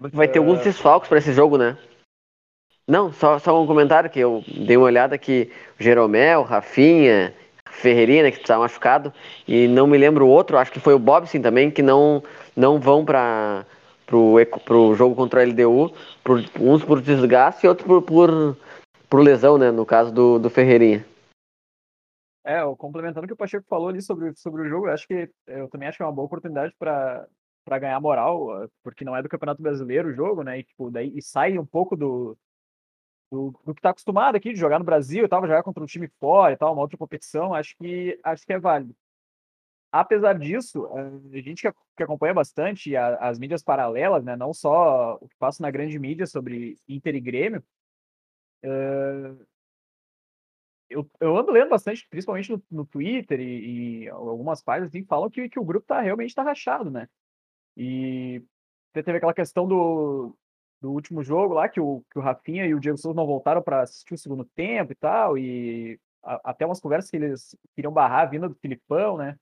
Vai 0.00 0.28
ter 0.28 0.38
alguns 0.38 0.62
desfalques 0.62 1.08
para 1.08 1.18
esse 1.18 1.32
jogo, 1.32 1.58
né? 1.58 1.76
Não, 2.86 3.12
só, 3.12 3.38
só 3.38 3.60
um 3.60 3.66
comentário 3.66 4.10
que 4.10 4.20
eu 4.20 4.44
dei 4.46 4.76
uma 4.76 4.86
olhada 4.86 5.16
que 5.16 5.50
Jeromel, 5.78 6.42
Rafinha, 6.42 7.34
Ferreirinha, 7.70 8.24
né, 8.24 8.30
que 8.30 8.38
está 8.38 8.58
machucado, 8.58 9.12
e 9.48 9.66
não 9.68 9.86
me 9.86 9.96
lembro 9.96 10.26
o 10.26 10.28
outro, 10.28 10.58
acho 10.58 10.70
que 10.70 10.80
foi 10.80 10.94
o 10.94 10.98
Bobson 10.98 11.40
também, 11.40 11.70
que 11.70 11.82
não, 11.82 12.22
não 12.54 12.78
vão 12.78 13.04
para 13.04 13.66
o 14.12 14.94
jogo 14.94 15.14
contra 15.14 15.40
o 15.40 15.42
LDU, 15.42 15.94
por, 16.22 16.38
uns 16.60 16.84
por 16.84 17.00
desgaste 17.00 17.66
e 17.66 17.68
outros 17.68 17.86
por, 17.86 18.02
por, 18.02 18.56
por, 19.08 19.20
lesão, 19.20 19.56
né? 19.58 19.70
No 19.70 19.86
caso 19.86 20.12
do, 20.12 20.38
do 20.38 20.50
Ferreirinha. 20.50 21.04
É, 22.44 22.60
complementando 22.76 23.24
o 23.24 23.26
que 23.26 23.32
o 23.32 23.36
Pacheco 23.36 23.64
falou 23.68 23.88
ali 23.88 24.02
sobre, 24.02 24.34
sobre 24.36 24.62
o 24.62 24.68
jogo, 24.68 24.86
eu 24.86 24.92
acho 24.92 25.06
que 25.08 25.30
eu 25.46 25.68
também 25.68 25.88
acho 25.88 25.96
que 25.96 26.02
é 26.02 26.06
uma 26.06 26.12
boa 26.12 26.26
oportunidade 26.26 26.74
para 26.78 27.26
para 27.64 27.78
ganhar 27.78 27.98
moral, 27.98 28.68
porque 28.82 29.04
não 29.04 29.16
é 29.16 29.22
do 29.22 29.28
Campeonato 29.28 29.62
Brasileiro 29.62 30.10
o 30.10 30.12
jogo, 30.12 30.42
né? 30.42 30.58
E, 30.58 30.64
tipo, 30.64 30.90
daí, 30.90 31.10
e 31.16 31.22
sai 31.22 31.58
um 31.58 31.64
pouco 31.64 31.96
do, 31.96 32.36
do, 33.32 33.58
do 33.64 33.74
que 33.74 33.80
está 33.80 33.90
acostumado 33.90 34.36
aqui 34.36 34.52
de 34.52 34.58
jogar 34.58 34.78
no 34.78 34.84
Brasil 34.84 35.24
e 35.24 35.28
tal, 35.28 35.40
jogar 35.42 35.62
contra 35.62 35.82
um 35.82 35.86
time 35.86 36.08
fora 36.20 36.52
e 36.52 36.56
tal, 36.56 36.72
uma 36.72 36.82
outra 36.82 36.98
competição, 36.98 37.54
acho 37.54 37.74
que 37.76 38.18
acho 38.22 38.46
que 38.46 38.52
é 38.52 38.58
válido. 38.58 38.94
Apesar 39.96 40.36
disso, 40.36 40.88
a 40.88 41.40
gente 41.40 41.62
que, 41.96 42.02
acompanha 42.02 42.34
bastante 42.34 42.96
as 42.96 43.38
mídias 43.38 43.62
paralelas, 43.62 44.24
né, 44.24 44.34
não 44.34 44.52
só 44.52 45.16
o 45.20 45.28
que 45.28 45.36
passa 45.36 45.62
na 45.62 45.70
grande 45.70 45.96
mídia 46.00 46.26
sobre 46.26 46.76
Inter 46.88 47.14
e 47.14 47.20
Grêmio, 47.20 47.62
uh, 48.64 49.46
eu, 50.90 51.08
eu 51.20 51.36
ando 51.36 51.52
lendo 51.52 51.68
bastante, 51.68 52.08
principalmente 52.08 52.50
no, 52.50 52.60
no 52.72 52.84
Twitter 52.84 53.38
e, 53.38 54.06
e, 54.06 54.08
algumas 54.08 54.60
páginas 54.64 54.88
assim, 54.88 55.04
falam 55.04 55.30
que, 55.30 55.48
que 55.48 55.60
o 55.60 55.64
grupo 55.64 55.86
tá 55.86 56.00
realmente 56.00 56.34
tá 56.34 56.42
rachado, 56.42 56.90
né? 56.90 57.08
E 57.76 58.42
teve 58.92 59.18
aquela 59.18 59.32
questão 59.32 59.64
do, 59.64 60.36
do 60.80 60.90
último 60.90 61.22
jogo 61.22 61.54
lá, 61.54 61.68
que 61.68 61.80
o, 61.80 62.04
que 62.10 62.18
o 62.18 62.22
Rafinha 62.22 62.66
e 62.66 62.74
o 62.74 62.80
Diego 62.80 62.98
Souza 62.98 63.14
não 63.16 63.28
voltaram 63.28 63.62
para 63.62 63.82
assistir 63.82 64.14
o 64.14 64.18
segundo 64.18 64.44
tempo 64.44 64.90
e 64.90 64.96
tal, 64.96 65.38
e 65.38 66.00
a, 66.20 66.50
até 66.50 66.66
umas 66.66 66.80
conversas 66.80 67.10
que 67.12 67.16
eles 67.16 67.56
queriam 67.76 67.92
barrar 67.92 68.22
a 68.22 68.26
vinda 68.26 68.48
do 68.48 68.56
Filipão, 68.56 69.16
né? 69.16 69.38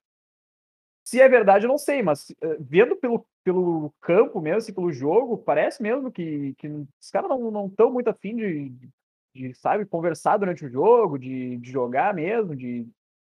Se 1.03 1.19
é 1.19 1.27
verdade, 1.27 1.65
eu 1.65 1.69
não 1.69 1.77
sei, 1.77 2.01
mas 2.01 2.29
uh, 2.29 2.57
vendo 2.59 2.95
pelo, 2.95 3.25
pelo 3.43 3.93
campo 3.99 4.39
mesmo, 4.39 4.59
assim, 4.59 4.73
pelo 4.73 4.91
jogo, 4.91 5.37
parece 5.37 5.83
mesmo 5.83 6.11
que, 6.11 6.53
que 6.57 6.67
os 6.67 7.11
caras 7.11 7.29
não 7.29 7.67
estão 7.67 7.91
muito 7.91 8.09
afim 8.09 8.35
de, 8.35 8.69
de, 8.69 8.89
de, 9.35 9.53
sabe, 9.55 9.85
conversar 9.85 10.37
durante 10.37 10.65
o 10.65 10.69
jogo, 10.69 11.19
de, 11.19 11.57
de 11.57 11.71
jogar 11.71 12.13
mesmo, 12.13 12.55
de... 12.55 12.87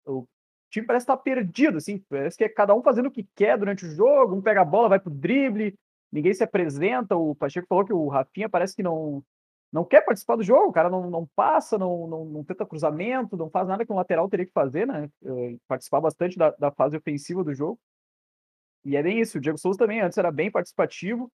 O 0.05 0.25
time 0.71 0.85
parece 0.85 1.03
estar 1.03 1.17
tá 1.17 1.21
perdido, 1.23 1.77
assim, 1.77 1.99
parece 2.09 2.37
que 2.37 2.43
é 2.45 2.49
cada 2.49 2.73
um 2.73 2.81
fazendo 2.81 3.07
o 3.07 3.11
que 3.11 3.27
quer 3.35 3.57
durante 3.57 3.85
o 3.85 3.91
jogo, 3.91 4.35
um 4.35 4.41
pega 4.41 4.61
a 4.61 4.65
bola, 4.65 4.89
vai 4.89 4.99
pro 4.99 5.11
drible, 5.11 5.75
ninguém 6.11 6.33
se 6.33 6.43
apresenta. 6.43 7.15
O 7.15 7.35
Pacheco 7.35 7.67
falou 7.67 7.85
que 7.85 7.93
o 7.93 8.07
Rafinha 8.07 8.47
parece 8.47 8.75
que 8.75 8.83
não 8.83 9.23
não 9.71 9.83
quer 9.83 10.01
participar 10.01 10.35
do 10.35 10.43
jogo, 10.43 10.69
o 10.69 10.71
cara 10.71 10.89
não, 10.89 11.09
não 11.09 11.27
passa, 11.35 11.77
não, 11.77 12.07
não, 12.07 12.25
não 12.25 12.43
tenta 12.43 12.65
cruzamento, 12.65 13.35
não 13.35 13.49
faz 13.49 13.67
nada 13.67 13.85
que 13.85 13.91
um 13.91 13.95
lateral 13.95 14.29
teria 14.29 14.45
que 14.45 14.51
fazer, 14.51 14.87
né? 14.87 15.09
Participar 15.67 16.01
bastante 16.01 16.37
da, 16.37 16.51
da 16.51 16.71
fase 16.71 16.95
ofensiva 16.97 17.43
do 17.43 17.53
jogo. 17.53 17.79
E 18.85 18.95
é 18.95 19.03
bem 19.03 19.19
isso, 19.19 19.37
o 19.37 19.41
Diego 19.41 19.57
Souza 19.57 19.77
também 19.77 20.01
antes 20.01 20.17
era 20.17 20.31
bem 20.31 20.49
participativo, 20.49 21.29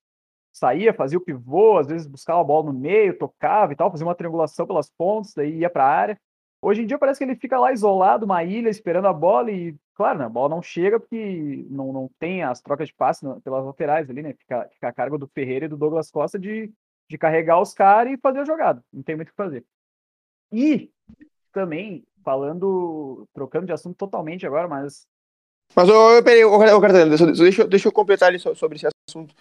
saía, 0.51 0.93
fazia 0.93 1.17
o 1.17 1.21
pivô, 1.21 1.77
às 1.77 1.87
vezes 1.87 2.07
buscava 2.07 2.41
a 2.41 2.43
bola 2.43 2.71
no 2.71 2.79
meio, 2.79 3.17
tocava 3.17 3.73
e 3.73 3.75
tal, 3.75 3.91
fazia 3.91 4.05
uma 4.05 4.15
triangulação 4.15 4.65
pelas 4.65 4.89
pontas, 4.89 5.33
daí 5.35 5.59
ia 5.59 5.69
para 5.69 5.85
a 5.85 5.89
área. 5.89 6.21
Hoje 6.61 6.81
em 6.81 6.85
dia 6.87 6.97
parece 6.97 7.19
que 7.19 7.25
ele 7.25 7.35
fica 7.35 7.59
lá 7.59 7.71
isolado, 7.71 8.25
uma 8.25 8.43
ilha, 8.43 8.69
esperando 8.69 9.07
a 9.07 9.13
bola 9.13 9.51
e 9.51 9.75
Claro, 9.95 10.17
né, 10.17 10.25
a 10.25 10.29
bola 10.29 10.49
não 10.49 10.61
chega 10.61 10.99
porque 10.99 11.67
não, 11.69 11.93
não 11.93 12.09
tem 12.17 12.41
as 12.41 12.59
trocas 12.61 12.87
de 12.87 12.95
passe 12.95 13.23
pelas 13.43 13.63
laterais 13.63 14.09
ali, 14.09 14.23
né? 14.23 14.33
Fica, 14.33 14.67
fica 14.73 14.87
a 14.87 14.93
cargo 14.93 15.19
do 15.19 15.27
Ferreira 15.27 15.65
e 15.65 15.67
do 15.67 15.77
Douglas 15.77 16.09
Costa 16.09 16.39
de, 16.39 16.73
de 17.13 17.17
carregar 17.17 17.61
os 17.61 17.73
caras 17.73 18.11
e 18.11 18.17
fazer 18.17 18.39
a 18.39 18.45
jogada. 18.45 18.83
Não 18.91 19.03
tem 19.03 19.15
muito 19.15 19.29
o 19.29 19.31
que 19.31 19.37
fazer. 19.37 19.63
E 20.51 20.91
também, 21.51 22.03
falando, 22.23 23.27
trocando 23.33 23.67
de 23.67 23.71
assunto 23.71 23.95
totalmente 23.95 24.45
agora, 24.47 24.67
mas. 24.67 25.07
Mas, 25.75 25.87
ô, 25.89 26.23
peraí, 26.23 26.43
ô, 26.43 26.57
ô 26.57 26.81
deixa, 27.37 27.67
deixa, 27.67 27.87
eu 27.87 27.91
completar 27.91 28.29
ali 28.29 28.39
sobre 28.39 28.77
esse 28.77 28.87
assunto. 29.07 29.33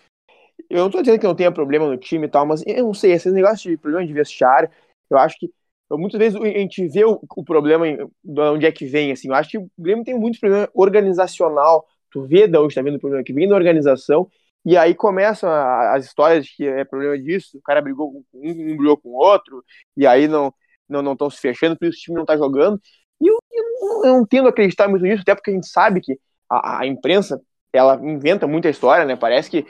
Eu 0.69 0.85
não 0.85 0.91
tô 0.91 1.01
dizendo 1.01 1.19
que 1.19 1.27
não 1.27 1.35
tenha 1.35 1.51
problema 1.51 1.87
no 1.87 1.97
time 1.97 2.27
e 2.27 2.31
tal, 2.31 2.47
mas 2.47 2.63
eu 2.67 2.85
não 2.85 2.95
sei, 2.95 3.13
esses 3.13 3.33
negócios 3.33 3.63
de 3.63 3.77
problema 3.77 4.07
de 4.07 4.13
vestiário, 4.13 4.71
eu 5.11 5.19
acho 5.19 5.39
que 5.39 5.51
muitas 5.91 6.19
vezes 6.19 6.41
a 6.41 6.45
gente 6.45 6.87
vê 6.89 7.05
o, 7.05 7.21
o 7.37 7.45
problema 7.45 7.87
de 8.23 8.41
onde 8.41 8.67
é 8.67 8.73
que 8.73 8.87
vem, 8.87 9.13
assim, 9.13 9.29
eu 9.29 9.35
acho 9.35 9.51
que 9.51 9.59
o 9.59 9.71
Grêmio 9.79 10.05
tem 10.05 10.19
muito 10.19 10.39
problema 10.39 10.69
organizacional, 10.75 11.87
tu 12.11 12.23
vê 12.23 12.47
de 12.47 12.57
onde 12.59 12.69
está 12.69 12.83
vindo 12.83 12.97
o 12.97 13.01
problema, 13.01 13.25
que 13.25 13.33
vem 13.33 13.49
da 13.49 13.55
organização, 13.55 14.31
e 14.65 14.77
aí 14.77 14.95
começam 14.95 15.51
as 15.51 16.05
histórias 16.05 16.47
de 16.47 16.57
que 16.57 16.67
é 16.67 16.85
problema 16.85 17.19
disso, 17.19 17.59
o 17.59 17.63
cara 17.63 17.83
brigou 17.83 18.13
com 18.13 18.25
um, 18.35 18.51
um 18.51 18.77
brigou 18.77 18.97
com 18.97 19.11
o 19.11 19.17
outro, 19.17 19.65
e 19.97 20.07
aí 20.07 20.29
não 20.29 20.53
não 20.89 21.13
estão 21.13 21.31
se 21.31 21.41
fechando, 21.41 21.79
por 21.79 21.89
isso 21.89 21.97
o 21.97 22.01
time 22.03 22.17
não 22.17 22.23
está 22.23 22.37
jogando, 22.37 22.79
e 23.19 23.27
eu, 23.27 23.39
eu, 23.51 23.65
não, 23.81 24.05
eu 24.05 24.13
não 24.19 24.27
tendo 24.27 24.47
a 24.47 24.51
acreditar 24.51 24.89
muito 24.89 25.05
nisso, 25.05 25.23
até 25.23 25.35
porque 25.35 25.51
a 25.51 25.55
gente 25.55 25.67
sabe 25.67 26.03
que 26.03 26.19
a, 26.51 26.81
a 26.81 26.87
imprensa, 26.87 27.41
ela 27.73 27.95
inventa 27.97 28.47
muita 28.47 28.69
história, 28.69 29.07
né, 29.07 29.17
parece 29.17 29.51
que, 29.51 29.67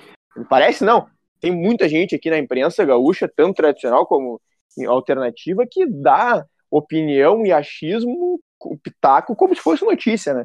parece 0.49 0.85
não, 0.85 1.07
tem 1.41 1.53
muita 1.53 1.89
gente 1.89 2.15
aqui 2.15 2.29
na 2.29 2.39
imprensa 2.39 2.85
gaúcha, 2.85 3.31
tanto 3.35 3.57
tradicional 3.57 4.05
como 4.07 4.41
alternativa 4.89 5.65
que 5.71 5.87
dá 5.87 6.45
opinião 6.71 7.45
e 7.45 7.53
achismo, 7.53 8.41
pitaco, 8.83 9.37
como 9.37 9.55
se 9.55 9.61
fosse 9.61 9.85
notícia, 9.85 10.33
né? 10.33 10.45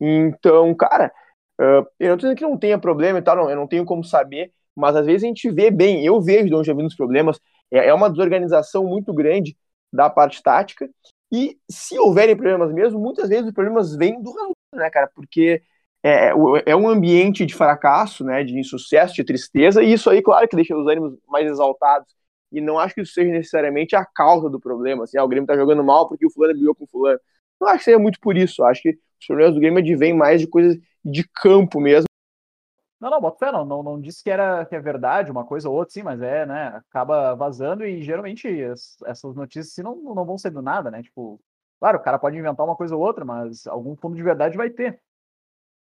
Então, 0.00 0.74
cara, 0.74 1.12
eu 1.58 2.10
não 2.10 2.16
tô 2.16 2.22
dizendo 2.22 2.36
que 2.36 2.44
não 2.44 2.58
tenha 2.58 2.78
problema 2.78 3.18
e 3.18 3.22
tal, 3.22 3.36
não, 3.36 3.50
eu 3.50 3.56
não 3.56 3.66
tenho 3.66 3.84
como 3.84 4.04
saber, 4.04 4.52
mas 4.76 4.94
às 4.96 5.06
vezes 5.06 5.24
a 5.24 5.26
gente 5.26 5.50
vê 5.50 5.70
bem, 5.70 6.04
eu 6.04 6.20
vejo 6.20 6.46
de 6.46 6.54
onde 6.54 6.72
vem 6.72 6.86
os 6.86 6.94
problemas, 6.94 7.40
é, 7.70 7.88
é 7.88 7.94
uma 7.94 8.10
desorganização 8.10 8.84
muito 8.84 9.12
grande 9.12 9.56
da 9.92 10.08
parte 10.08 10.42
tática, 10.42 10.88
e 11.32 11.58
se 11.70 11.98
houverem 11.98 12.36
problemas 12.36 12.72
mesmo, 12.72 12.98
muitas 12.98 13.28
vezes 13.28 13.46
os 13.46 13.52
problemas 13.52 13.94
vêm 13.96 14.22
do 14.22 14.30
resultado, 14.30 14.54
né, 14.74 14.90
cara? 14.90 15.10
Porque 15.14 15.62
é, 16.02 16.30
é 16.64 16.76
um 16.76 16.88
ambiente 16.88 17.44
de 17.44 17.54
fracasso, 17.54 18.24
né, 18.24 18.44
de 18.44 18.58
insucesso, 18.58 19.14
de 19.14 19.24
tristeza, 19.24 19.82
e 19.82 19.92
isso 19.92 20.08
aí, 20.08 20.22
claro, 20.22 20.48
que 20.48 20.56
deixa 20.56 20.76
os 20.76 20.86
ânimos 20.86 21.18
mais 21.26 21.46
exaltados 21.46 22.18
e 22.50 22.60
não 22.60 22.78
acho 22.78 22.94
que 22.94 23.02
isso 23.02 23.12
seja 23.12 23.30
necessariamente 23.30 23.94
a 23.94 24.04
causa 24.04 24.48
do 24.48 24.60
problema. 24.60 25.04
Assim, 25.04 25.18
ah, 25.18 25.24
o 25.24 25.28
Grêmio 25.28 25.46
tá 25.46 25.56
jogando 25.56 25.84
mal 25.84 26.08
porque 26.08 26.26
o 26.26 26.30
fulano 26.30 26.54
brigou 26.54 26.74
com 26.74 26.84
o 26.84 26.86
fulano. 26.88 27.20
Não 27.60 27.68
acho 27.68 27.78
que 27.78 27.84
seja 27.84 27.98
muito 27.98 28.18
por 28.20 28.36
isso. 28.36 28.64
Acho 28.64 28.82
que 28.82 28.98
os 29.20 29.26
problemas 29.26 29.54
do 29.54 29.60
Grêmio 29.60 29.80
advêm 29.80 30.14
mais 30.14 30.40
de 30.40 30.46
coisas 30.46 30.78
de 31.04 31.26
campo 31.28 31.80
mesmo. 31.80 32.08
Não, 33.00 33.10
não, 33.10 33.20
bota 33.20 33.38
fé, 33.38 33.52
não, 33.52 33.64
não, 33.64 33.82
não 33.82 34.00
disse 34.00 34.22
que 34.24 34.30
era 34.30 34.64
que 34.66 34.74
é 34.74 34.80
verdade, 34.80 35.30
uma 35.30 35.44
coisa 35.44 35.68
ou 35.68 35.76
outra, 35.76 35.92
sim, 35.94 36.02
mas 36.02 36.20
é, 36.20 36.44
né, 36.44 36.66
acaba 36.88 37.34
vazando 37.34 37.84
e 37.84 38.02
geralmente 38.02 38.48
essas 39.06 39.36
notícias 39.36 39.68
assim, 39.68 39.82
não, 39.82 39.94
não 40.14 40.24
vão 40.24 40.36
ser 40.36 40.50
do 40.50 40.60
nada, 40.60 40.90
né, 40.90 41.00
tipo, 41.02 41.40
claro, 41.78 41.98
o 41.98 42.02
cara 42.02 42.18
pode 42.18 42.36
inventar 42.36 42.66
uma 42.66 42.74
coisa 42.74 42.96
ou 42.96 43.02
outra, 43.02 43.24
mas 43.24 43.68
algum 43.68 43.94
fundo 43.96 44.16
de 44.16 44.22
verdade 44.22 44.56
vai 44.56 44.68
ter. 44.70 45.00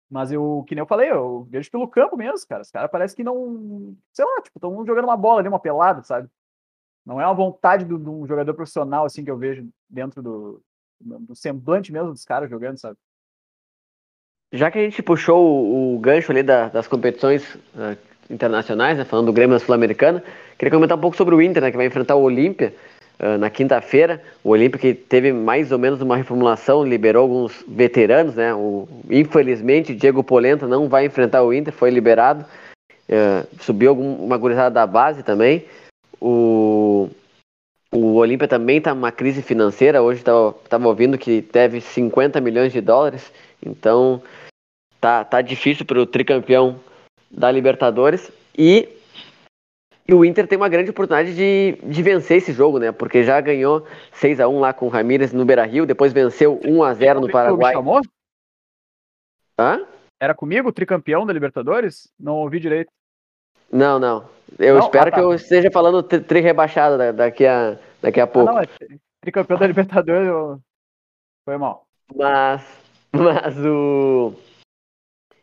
Mas 0.08 0.30
eu, 0.30 0.62
que 0.68 0.74
nem 0.74 0.82
eu 0.82 0.86
falei, 0.86 1.10
eu 1.10 1.44
vejo 1.44 1.70
pelo 1.70 1.88
campo 1.88 2.16
mesmo, 2.16 2.46
cara, 2.46 2.62
os 2.62 2.70
caras 2.70 2.90
parece 2.90 3.16
que 3.16 3.24
não, 3.24 3.96
sei 4.12 4.24
lá, 4.24 4.42
tipo, 4.42 4.58
estão 4.58 4.86
jogando 4.86 5.04
uma 5.04 5.16
bola 5.16 5.40
ali, 5.40 5.48
uma 5.48 5.58
pelada, 5.58 6.02
sabe? 6.04 6.28
Não 7.04 7.20
é 7.20 7.26
uma 7.26 7.34
vontade 7.34 7.84
de 7.84 7.94
um 7.94 8.26
jogador 8.26 8.54
profissional, 8.54 9.04
assim, 9.06 9.24
que 9.24 9.30
eu 9.30 9.38
vejo 9.38 9.68
dentro 9.88 10.22
do, 10.22 10.62
do 11.00 11.34
semblante 11.34 11.92
mesmo 11.92 12.12
dos 12.12 12.24
caras 12.24 12.50
jogando, 12.50 12.78
sabe? 12.78 12.98
Já 14.52 14.70
que 14.70 14.78
a 14.78 14.82
gente 14.82 15.02
puxou 15.02 15.42
o, 15.42 15.94
o 15.94 15.98
gancho 15.98 16.30
ali 16.30 16.42
da, 16.42 16.68
das 16.68 16.86
competições 16.86 17.42
uh, 17.74 17.96
internacionais, 18.28 18.98
né, 18.98 19.04
falando 19.04 19.26
do 19.26 19.32
Grêmio 19.32 19.58
Sul-Americana, 19.58 20.22
queria 20.58 20.70
comentar 20.70 20.98
um 20.98 21.00
pouco 21.00 21.16
sobre 21.16 21.34
o 21.34 21.40
Inter, 21.40 21.62
né, 21.62 21.70
que 21.70 21.76
vai 21.76 21.86
enfrentar 21.86 22.16
o 22.16 22.22
Olímpia 22.22 22.74
uh, 23.18 23.38
na 23.38 23.48
quinta-feira. 23.48 24.22
O 24.44 24.50
Olímpia 24.50 24.78
que 24.78 24.92
teve 24.92 25.32
mais 25.32 25.72
ou 25.72 25.78
menos 25.78 26.02
uma 26.02 26.18
reformulação, 26.18 26.84
liberou 26.84 27.22
alguns 27.22 27.64
veteranos, 27.66 28.34
né? 28.34 28.52
O, 28.54 28.86
infelizmente, 29.08 29.94
Diego 29.94 30.22
Polenta 30.22 30.66
não 30.66 30.86
vai 30.86 31.06
enfrentar 31.06 31.42
o 31.42 31.52
Inter, 31.54 31.72
foi 31.72 31.88
liberado. 31.90 32.44
Uh, 33.08 33.46
subiu 33.62 33.88
algum, 33.88 34.16
uma 34.16 34.36
gurizada 34.36 34.70
da 34.70 34.86
base 34.86 35.22
também. 35.22 35.64
O, 36.20 37.08
o 37.90 38.16
Olímpia 38.16 38.46
também 38.46 38.76
está 38.78 38.94
numa 38.94 39.10
crise 39.10 39.40
financeira. 39.40 40.02
Hoje 40.02 40.20
estava 40.20 40.86
ouvindo 40.88 41.16
que 41.16 41.40
deve 41.40 41.80
50 41.80 42.38
milhões 42.38 42.70
de 42.70 42.82
dólares. 42.82 43.32
Então 43.64 44.22
tá, 45.02 45.24
tá 45.24 45.42
difícil 45.42 45.84
para 45.84 46.00
o 46.00 46.06
tricampeão 46.06 46.78
da 47.28 47.50
Libertadores. 47.50 48.30
E, 48.56 48.88
e, 50.06 50.14
o 50.14 50.24
Inter 50.24 50.46
tem 50.46 50.56
uma 50.56 50.68
grande 50.68 50.90
oportunidade 50.90 51.34
de, 51.34 51.76
de 51.82 52.02
vencer 52.02 52.36
esse 52.36 52.52
jogo, 52.52 52.78
né? 52.78 52.92
Porque 52.92 53.24
já 53.24 53.40
ganhou 53.40 53.84
6 54.12 54.38
a 54.38 54.46
1 54.46 54.60
lá 54.60 54.72
com 54.72 54.86
o 54.86 54.88
Ramírez 54.88 55.32
no 55.32 55.44
Beira 55.44 55.64
Rio, 55.64 55.84
depois 55.84 56.12
venceu 56.12 56.60
1 56.64 56.82
a 56.84 56.94
0 56.94 57.20
no 57.20 57.28
Paraguai. 57.28 57.74
Chamou? 57.74 58.00
Hã? 59.58 59.84
Era 60.20 60.34
comigo, 60.34 60.72
tricampeão 60.72 61.26
da 61.26 61.32
Libertadores? 61.32 62.08
Não 62.18 62.36
ouvi 62.36 62.60
direito. 62.60 62.92
Não, 63.72 63.98
não. 63.98 64.28
Eu 64.58 64.76
não? 64.76 64.84
espero 64.84 65.08
ah, 65.08 65.10
tá. 65.10 65.16
que 65.16 65.20
eu 65.20 65.34
esteja 65.34 65.68
falando 65.72 66.02
tri 66.02 66.40
rebaixado 66.40 66.96
daqui 67.12 67.44
a, 67.44 67.76
daqui 68.00 68.20
a 68.20 68.26
pouco. 68.26 68.50
Ah, 68.50 68.52
não, 68.52 68.60
é 68.60 68.68
tricampeão 69.20 69.58
da 69.58 69.66
Libertadores, 69.66 70.28
eu... 70.28 70.60
foi 71.44 71.56
mal. 71.56 71.86
Mas, 72.14 72.62
mas 73.10 73.58
o. 73.58 74.32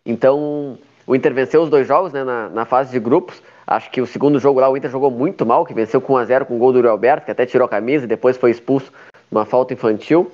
Então, 0.10 0.76
o 1.06 1.16
Inter 1.16 1.32
venceu 1.32 1.62
os 1.62 1.70
dois 1.70 1.88
jogos 1.88 2.12
né, 2.12 2.24
na, 2.24 2.50
na 2.50 2.66
fase 2.66 2.92
de 2.92 3.00
grupos. 3.00 3.44
Acho 3.68 3.92
que 3.92 4.02
o 4.02 4.08
segundo 4.08 4.40
jogo 4.40 4.60
lá 4.60 4.68
o 4.68 4.76
Inter 4.76 4.90
jogou 4.90 5.12
muito 5.12 5.46
mal, 5.46 5.64
que 5.64 5.72
venceu 5.72 6.02
com 6.02 6.14
1x0 6.14 6.46
com 6.46 6.56
o 6.56 6.58
gol 6.58 6.74
do 6.74 6.80
Uri 6.80 6.88
Alberto, 6.88 7.26
que 7.26 7.32
até 7.32 7.46
tirou 7.46 7.68
a 7.68 7.70
camisa 7.70 8.06
e 8.06 8.08
depois 8.08 8.36
foi 8.36 8.50
expulso 8.50 8.92
numa 9.30 9.46
falta 9.46 9.72
infantil. 9.72 10.32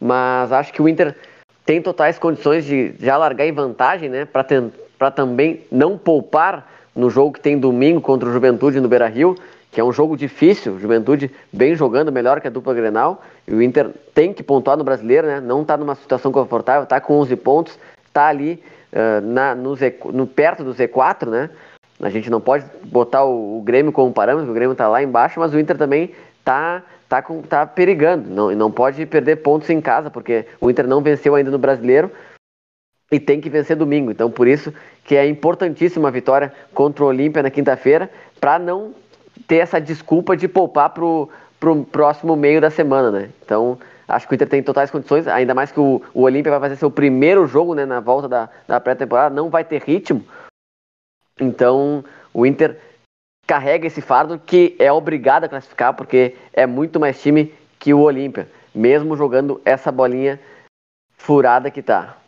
Mas 0.00 0.52
acho 0.52 0.72
que 0.72 0.80
o 0.80 0.88
Inter 0.88 1.16
tem 1.64 1.82
totais 1.82 2.20
condições 2.20 2.64
de 2.64 2.94
já 3.00 3.16
largar 3.16 3.44
em 3.46 3.52
vantagem, 3.52 4.08
né? 4.08 4.24
Para 4.24 5.10
também 5.10 5.62
não 5.72 5.98
poupar 5.98 6.70
no 6.94 7.10
jogo 7.10 7.32
que 7.32 7.40
tem 7.40 7.58
domingo 7.58 8.00
contra 8.00 8.28
o 8.28 8.32
Juventude 8.32 8.80
no 8.80 8.86
Beira 8.86 9.08
Rio, 9.08 9.34
que 9.72 9.80
é 9.80 9.84
um 9.84 9.92
jogo 9.92 10.16
difícil. 10.16 10.78
Juventude 10.78 11.32
bem 11.52 11.74
jogando, 11.74 12.12
melhor 12.12 12.40
que 12.40 12.46
a 12.46 12.50
dupla 12.50 12.72
Grenal. 12.72 13.24
E 13.48 13.52
o 13.52 13.60
Inter 13.60 13.90
tem 14.14 14.32
que 14.32 14.44
pontuar 14.44 14.76
no 14.76 14.84
brasileiro, 14.84 15.26
né? 15.26 15.40
Não 15.40 15.62
está 15.62 15.76
numa 15.76 15.96
situação 15.96 16.30
confortável, 16.30 16.84
está 16.84 17.00
com 17.00 17.14
11 17.14 17.34
pontos, 17.34 17.76
está 18.06 18.28
ali 18.28 18.62
uh, 18.96 19.20
na, 19.20 19.54
no, 19.54 19.76
Z, 19.76 19.98
no 20.12 20.26
perto 20.26 20.64
do 20.64 20.74
Z4, 20.74 21.28
né? 21.28 21.50
A 22.00 22.10
gente 22.10 22.30
não 22.30 22.40
pode 22.40 22.64
botar 22.84 23.24
o, 23.24 23.58
o 23.58 23.62
Grêmio 23.62 23.92
como 23.92 24.12
parâmetro, 24.12 24.50
o 24.50 24.54
Grêmio 24.54 24.72
está 24.72 24.88
lá 24.88 25.02
embaixo, 25.02 25.38
mas 25.38 25.54
o 25.54 25.58
Inter 25.58 25.76
também 25.76 26.12
está 26.38 26.82
tá, 27.08 27.22
com, 27.22 27.42
tá 27.42 27.66
perigando. 27.66 28.28
Não, 28.28 28.50
não 28.54 28.70
pode 28.70 29.04
perder 29.06 29.36
pontos 29.36 29.70
em 29.70 29.80
casa, 29.80 30.10
porque 30.10 30.46
o 30.60 30.70
Inter 30.70 30.86
não 30.86 31.00
venceu 31.00 31.34
ainda 31.34 31.50
no 31.50 31.58
brasileiro 31.58 32.10
e 33.10 33.20
tem 33.20 33.40
que 33.40 33.48
vencer 33.48 33.76
domingo. 33.76 34.10
Então, 34.10 34.30
por 34.30 34.46
isso 34.46 34.72
que 35.04 35.16
é 35.16 35.26
importantíssima 35.26 36.08
a 36.08 36.10
vitória 36.10 36.52
contra 36.74 37.04
o 37.04 37.06
Olímpia 37.06 37.42
na 37.42 37.50
quinta-feira, 37.50 38.10
para 38.40 38.58
não 38.58 38.92
ter 39.46 39.56
essa 39.56 39.80
desculpa 39.80 40.36
de 40.36 40.48
poupar 40.48 40.90
para 40.90 41.04
o 41.04 41.84
próximo 41.90 42.34
meio 42.36 42.60
da 42.60 42.70
semana, 42.70 43.10
né? 43.10 43.30
Então, 43.44 43.78
acho 44.08 44.26
que 44.26 44.34
o 44.34 44.36
Inter 44.36 44.48
tem 44.48 44.62
totais 44.62 44.90
condições, 44.90 45.26
ainda 45.26 45.54
mais 45.54 45.72
que 45.72 45.80
o, 45.80 46.02
o 46.14 46.22
Olímpia 46.22 46.50
vai 46.50 46.60
fazer 46.60 46.76
seu 46.76 46.90
primeiro 46.90 47.46
jogo 47.46 47.74
né, 47.74 47.84
na 47.84 48.00
volta 48.00 48.28
da, 48.28 48.50
da 48.66 48.80
pré-temporada, 48.80 49.34
não 49.34 49.50
vai 49.50 49.64
ter 49.64 49.82
ritmo. 49.82 50.24
Então, 51.40 52.04
o 52.32 52.46
Inter 52.46 52.80
carrega 53.46 53.86
esse 53.86 54.00
fardo 54.00 54.38
que 54.38 54.74
é 54.78 54.90
obrigado 54.90 55.44
a 55.44 55.48
classificar, 55.48 55.94
porque 55.94 56.36
é 56.52 56.66
muito 56.66 56.98
mais 56.98 57.20
time 57.20 57.54
que 57.78 57.94
o 57.94 58.00
Olímpia, 58.00 58.50
mesmo 58.74 59.16
jogando 59.16 59.60
essa 59.64 59.92
bolinha 59.92 60.40
furada 61.16 61.70
que 61.70 61.82
tá. 61.82 62.18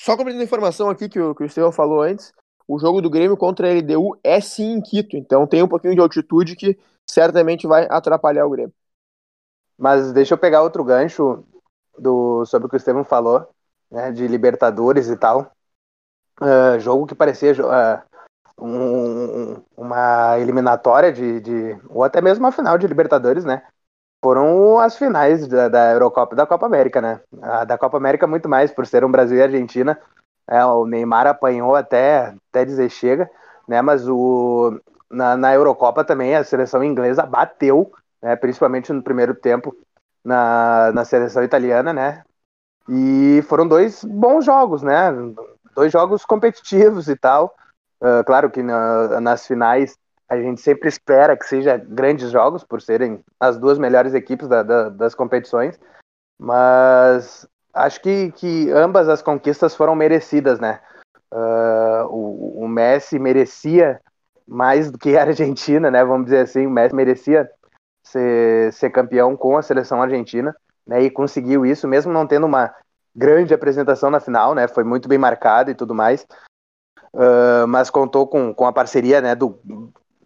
Só 0.00 0.16
completando 0.16 0.42
a 0.42 0.46
informação 0.46 0.90
aqui 0.90 1.08
que 1.08 1.20
o, 1.20 1.34
que 1.34 1.42
o 1.42 1.46
Estevão 1.46 1.70
falou 1.70 2.02
antes, 2.02 2.32
o 2.66 2.78
jogo 2.78 3.00
do 3.00 3.10
Grêmio 3.10 3.36
contra 3.36 3.68
a 3.68 3.72
LDU 3.72 4.18
é 4.24 4.40
sim 4.40 4.72
em 4.72 4.80
Quito, 4.80 5.16
então 5.16 5.46
tem 5.46 5.62
um 5.62 5.68
pouquinho 5.68 5.94
de 5.94 6.00
altitude 6.00 6.56
que 6.56 6.78
certamente 7.08 7.66
vai 7.66 7.86
atrapalhar 7.90 8.46
o 8.46 8.50
Grêmio. 8.50 8.74
Mas 9.82 10.12
deixa 10.12 10.34
eu 10.34 10.38
pegar 10.38 10.62
outro 10.62 10.84
gancho 10.84 11.42
do, 11.98 12.46
sobre 12.46 12.66
o 12.66 12.70
que 12.70 12.76
o 12.76 12.78
Estevão 12.78 13.02
falou, 13.02 13.48
né, 13.90 14.12
de 14.12 14.28
Libertadores 14.28 15.08
e 15.08 15.16
tal. 15.16 15.50
Uh, 16.40 16.78
jogo 16.78 17.04
que 17.04 17.16
parecia 17.16 17.52
uh, 17.52 18.64
um, 18.64 19.60
uma 19.76 20.38
eliminatória 20.38 21.12
de, 21.12 21.40
de, 21.40 21.80
ou 21.88 22.04
até 22.04 22.20
mesmo 22.20 22.44
uma 22.44 22.52
final 22.52 22.78
de 22.78 22.86
Libertadores, 22.86 23.44
né? 23.44 23.60
Foram 24.24 24.78
as 24.78 24.96
finais 24.96 25.48
da, 25.48 25.68
da 25.68 25.90
Eurocopa 25.90 26.34
e 26.34 26.36
da 26.36 26.46
Copa 26.46 26.64
América, 26.64 27.00
né? 27.00 27.20
A 27.42 27.64
da 27.64 27.76
Copa 27.76 27.96
América 27.96 28.24
muito 28.24 28.48
mais, 28.48 28.70
por 28.70 28.86
ser 28.86 29.04
um 29.04 29.10
Brasil 29.10 29.36
e 29.36 29.42
Argentina. 29.42 30.00
É, 30.48 30.64
o 30.64 30.86
Neymar 30.86 31.26
apanhou 31.26 31.74
até, 31.74 32.32
até 32.50 32.64
dizer 32.64 32.88
chega, 32.88 33.28
né? 33.66 33.82
Mas 33.82 34.06
o, 34.08 34.80
na, 35.10 35.36
na 35.36 35.52
Eurocopa 35.52 36.04
também 36.04 36.36
a 36.36 36.44
seleção 36.44 36.84
inglesa 36.84 37.26
bateu, 37.26 37.92
né? 38.22 38.36
principalmente 38.36 38.92
no 38.92 39.02
primeiro 39.02 39.34
tempo, 39.34 39.76
na, 40.24 40.92
na 40.92 41.04
seleção 41.04 41.42
italiana, 41.42 41.92
né? 41.92 42.22
E 42.88 43.42
foram 43.48 43.66
dois 43.66 44.04
bons 44.04 44.44
jogos, 44.44 44.82
né? 44.82 45.10
dois 45.74 45.92
jogos 45.92 46.24
competitivos 46.24 47.08
e 47.08 47.16
tal. 47.16 47.54
Uh, 48.00 48.24
claro 48.24 48.50
que 48.50 48.62
na, 48.62 49.20
nas 49.20 49.46
finais 49.46 49.96
a 50.28 50.36
gente 50.36 50.60
sempre 50.60 50.88
espera 50.88 51.36
que 51.36 51.46
seja 51.46 51.76
grandes 51.76 52.30
jogos, 52.30 52.64
por 52.64 52.80
serem 52.80 53.22
as 53.38 53.58
duas 53.58 53.78
melhores 53.78 54.14
equipes 54.14 54.48
da, 54.48 54.62
da, 54.62 54.88
das 54.88 55.14
competições, 55.14 55.78
mas 56.38 57.46
acho 57.74 58.00
que, 58.00 58.32
que 58.32 58.70
ambas 58.70 59.08
as 59.08 59.20
conquistas 59.20 59.74
foram 59.74 59.94
merecidas, 59.94 60.58
né? 60.58 60.80
Uh, 61.32 62.06
o, 62.08 62.64
o, 62.64 62.68
Messi 62.68 63.18
merecia 63.18 64.00
mais 64.46 64.90
do 64.90 64.98
que 64.98 65.16
a 65.16 65.22
Argentina, 65.22 65.90
né? 65.90 66.04
Vamos 66.04 66.26
dizer 66.26 66.40
assim, 66.40 66.66
o 66.66 66.70
Messi 66.70 66.94
merecia 66.94 67.50
ser, 68.02 68.72
ser 68.72 68.90
campeão 68.90 69.36
com 69.36 69.56
a 69.56 69.62
seleção 69.62 70.02
argentina, 70.02 70.54
né? 70.86 71.02
E 71.02 71.10
conseguiu 71.10 71.64
isso, 71.64 71.86
mesmo 71.86 72.12
não 72.12 72.26
tendo 72.26 72.46
uma 72.46 72.74
grande 73.14 73.54
apresentação 73.54 74.10
na 74.10 74.20
final, 74.20 74.54
né? 74.54 74.66
Foi 74.68 74.84
muito 74.84 75.08
bem 75.08 75.18
marcado 75.18 75.70
e 75.70 75.74
tudo 75.74 75.94
mais. 75.94 76.26
Uh, 77.12 77.66
mas 77.68 77.90
contou 77.90 78.26
com, 78.26 78.54
com 78.54 78.66
a 78.66 78.72
parceria 78.72 79.20
né, 79.20 79.34
do, 79.34 79.58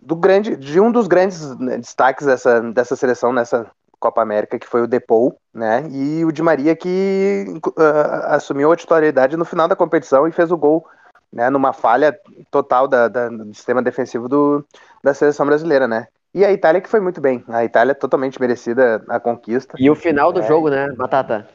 do 0.00 0.14
grande, 0.14 0.54
de 0.54 0.80
um 0.80 0.92
dos 0.92 1.08
grandes 1.08 1.58
né, 1.58 1.78
destaques 1.78 2.24
dessa, 2.24 2.60
dessa 2.60 2.94
seleção 2.94 3.32
nessa 3.32 3.68
Copa 3.98 4.22
América, 4.22 4.56
que 4.56 4.68
foi 4.68 4.82
o 4.82 4.86
Depou, 4.86 5.36
né? 5.52 5.88
E 5.90 6.24
o 6.24 6.30
Di 6.30 6.42
Maria 6.42 6.76
que 6.76 7.44
uh, 7.66 8.26
assumiu 8.26 8.70
a 8.70 8.76
titularidade 8.76 9.36
no 9.36 9.44
final 9.44 9.66
da 9.66 9.74
competição 9.74 10.28
e 10.28 10.32
fez 10.32 10.52
o 10.52 10.56
gol, 10.56 10.86
né? 11.32 11.50
Numa 11.50 11.72
falha 11.72 12.16
total 12.50 12.86
da, 12.86 13.08
da, 13.08 13.28
do 13.28 13.52
sistema 13.54 13.82
defensivo 13.82 14.28
do, 14.28 14.64
da 15.02 15.12
seleção 15.12 15.46
brasileira, 15.46 15.88
né? 15.88 16.06
E 16.36 16.44
a 16.44 16.52
Itália 16.52 16.82
que 16.82 16.88
foi 16.90 17.00
muito 17.00 17.18
bem. 17.18 17.42
A 17.48 17.64
Itália 17.64 17.94
totalmente 17.94 18.38
merecida 18.38 19.02
a 19.08 19.18
conquista. 19.18 19.74
E 19.78 19.88
o 19.88 19.94
final 19.94 20.30
do 20.30 20.40
é. 20.40 20.46
jogo, 20.46 20.68
né, 20.68 20.92
Batata? 20.92 21.48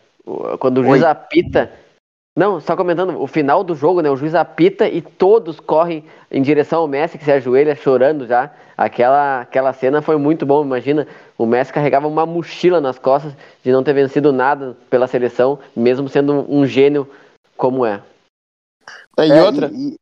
Quando 0.59 0.79
o 0.79 0.83
juiz 0.83 1.03
Oi. 1.03 1.07
apita. 1.07 1.71
Não, 2.35 2.59
só 2.59 2.75
comentando, 2.75 3.21
o 3.21 3.27
final 3.27 3.63
do 3.63 3.75
jogo, 3.75 4.01
né? 4.01 4.09
O 4.09 4.15
juiz 4.15 4.33
apita 4.33 4.89
e 4.89 4.99
todos 4.99 5.59
correm 5.59 6.03
em 6.31 6.41
direção 6.41 6.79
ao 6.79 6.87
Messi, 6.87 7.19
que 7.19 7.23
se 7.23 7.31
ajoelha 7.31 7.75
chorando 7.75 8.25
já. 8.25 8.51
Aquela, 8.75 9.41
aquela 9.41 9.71
cena 9.71 10.01
foi 10.01 10.17
muito 10.17 10.47
bom. 10.47 10.63
Imagina, 10.63 11.07
o 11.37 11.45
Messi 11.45 11.71
carregava 11.71 12.07
uma 12.07 12.25
mochila 12.25 12.81
nas 12.81 12.97
costas 12.97 13.35
de 13.63 13.71
não 13.71 13.83
ter 13.83 13.93
vencido 13.93 14.33
nada 14.33 14.75
pela 14.89 15.05
seleção, 15.05 15.59
mesmo 15.75 16.09
sendo 16.09 16.51
um 16.51 16.65
gênio 16.65 17.07
como 17.55 17.85
é. 17.85 18.01
é 19.19 19.27
e 19.27 19.39
outra. 19.41 19.69
E, 19.71 19.95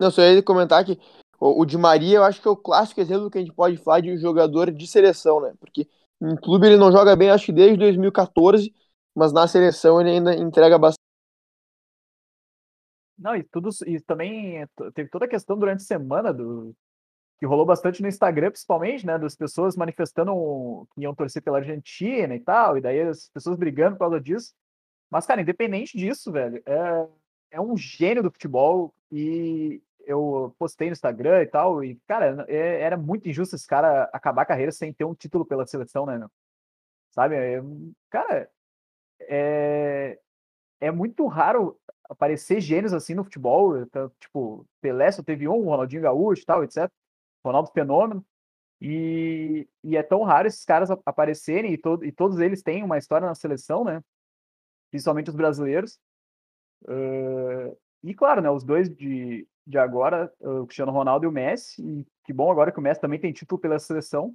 Não, 0.00 0.10
só 0.10 0.22
ia 0.22 0.42
comentar 0.42 0.84
que 0.84 0.98
o, 1.40 1.62
o 1.62 1.64
Di 1.64 1.76
Maria, 1.78 2.18
eu 2.18 2.24
acho 2.24 2.40
que 2.40 2.46
é 2.46 2.50
o 2.50 2.56
clássico 2.56 3.00
exemplo 3.00 3.30
que 3.30 3.38
a 3.38 3.40
gente 3.40 3.54
pode 3.54 3.76
falar 3.78 4.00
de 4.00 4.12
um 4.12 4.18
jogador 4.18 4.70
de 4.70 4.86
seleção, 4.86 5.40
né? 5.40 5.54
Porque 5.58 5.88
em 6.20 6.36
clube 6.36 6.66
ele 6.66 6.76
não 6.76 6.92
joga 6.92 7.16
bem, 7.16 7.30
acho 7.30 7.46
que 7.46 7.52
desde 7.52 7.78
2014 7.78 8.72
mas 9.14 9.32
na 9.32 9.46
seleção 9.46 10.00
ele 10.00 10.10
ainda 10.10 10.34
entrega 10.34 10.78
bastante. 10.78 11.00
Não, 13.18 13.36
e 13.36 13.42
tudo 13.42 13.68
e 13.86 14.00
também 14.00 14.66
teve 14.94 15.10
toda 15.10 15.26
a 15.26 15.28
questão 15.28 15.58
durante 15.58 15.80
a 15.82 15.84
semana 15.84 16.32
do 16.32 16.74
que 17.38 17.46
rolou 17.46 17.64
bastante 17.64 18.02
no 18.02 18.08
Instagram, 18.08 18.50
principalmente, 18.50 19.06
né, 19.06 19.18
das 19.18 19.34
pessoas 19.34 19.74
manifestando 19.74 20.86
que 20.94 21.00
iam 21.00 21.14
torcer 21.14 21.42
pela 21.42 21.58
Argentina 21.58 22.34
e 22.34 22.40
tal, 22.40 22.76
e 22.76 22.82
daí 22.82 23.00
as 23.00 23.30
pessoas 23.30 23.58
brigando 23.58 23.96
por 23.96 24.00
causa 24.00 24.20
disso. 24.20 24.52
Mas, 25.10 25.26
cara, 25.26 25.40
independente 25.40 25.96
disso, 25.96 26.30
velho, 26.30 26.62
é, 26.66 27.08
é 27.52 27.60
um 27.60 27.76
gênio 27.76 28.22
do 28.22 28.30
futebol 28.30 28.94
e 29.10 29.82
eu 30.10 30.54
postei 30.58 30.88
no 30.88 30.92
Instagram 30.92 31.42
e 31.42 31.46
tal, 31.46 31.84
e, 31.84 31.96
cara, 32.06 32.44
é, 32.48 32.80
era 32.80 32.96
muito 32.96 33.28
injusto 33.28 33.54
esse 33.56 33.66
cara 33.66 34.04
acabar 34.12 34.42
a 34.42 34.46
carreira 34.46 34.72
sem 34.72 34.92
ter 34.92 35.04
um 35.04 35.14
título 35.14 35.46
pela 35.46 35.66
seleção, 35.66 36.04
né, 36.04 36.18
meu? 36.18 36.30
Sabe? 37.10 37.36
É, 37.36 37.62
cara, 38.10 38.50
é, 39.20 40.18
é 40.80 40.90
muito 40.90 41.26
raro 41.26 41.78
aparecer 42.08 42.60
gênios 42.60 42.92
assim 42.92 43.14
no 43.14 43.24
futebol. 43.24 43.78
Então, 43.78 44.10
tipo, 44.20 44.66
Pelé 44.80 45.10
só 45.12 45.22
teve 45.22 45.48
um, 45.48 45.64
Ronaldinho 45.64 46.02
Gaúcho 46.02 46.44
tal, 46.44 46.64
etc. 46.64 46.90
Ronaldo 47.44 47.70
Fenômeno. 47.72 48.24
E, 48.80 49.68
e 49.84 49.96
é 49.96 50.02
tão 50.02 50.22
raro 50.22 50.48
esses 50.48 50.64
caras 50.64 50.90
aparecerem 51.04 51.72
e, 51.72 51.78
to, 51.78 52.02
e 52.02 52.10
todos 52.10 52.38
eles 52.40 52.62
têm 52.62 52.82
uma 52.82 52.98
história 52.98 53.26
na 53.26 53.34
seleção, 53.34 53.84
né? 53.84 54.02
Principalmente 54.90 55.28
os 55.28 55.36
brasileiros. 55.36 56.00
Uh, 56.84 57.76
e 58.02 58.14
claro, 58.14 58.40
né, 58.40 58.50
os 58.50 58.64
dois 58.64 58.88
de, 58.88 59.46
de 59.70 59.78
agora, 59.78 60.32
o 60.40 60.66
Cristiano 60.66 60.92
Ronaldo 60.92 61.24
e 61.24 61.28
o 61.28 61.32
Messi. 61.32 61.82
E 61.82 62.06
que 62.24 62.32
bom 62.32 62.50
agora 62.50 62.72
que 62.72 62.78
o 62.78 62.82
Messi 62.82 63.00
também 63.00 63.18
tem 63.18 63.32
título 63.32 63.60
pela 63.60 63.78
seleção. 63.78 64.34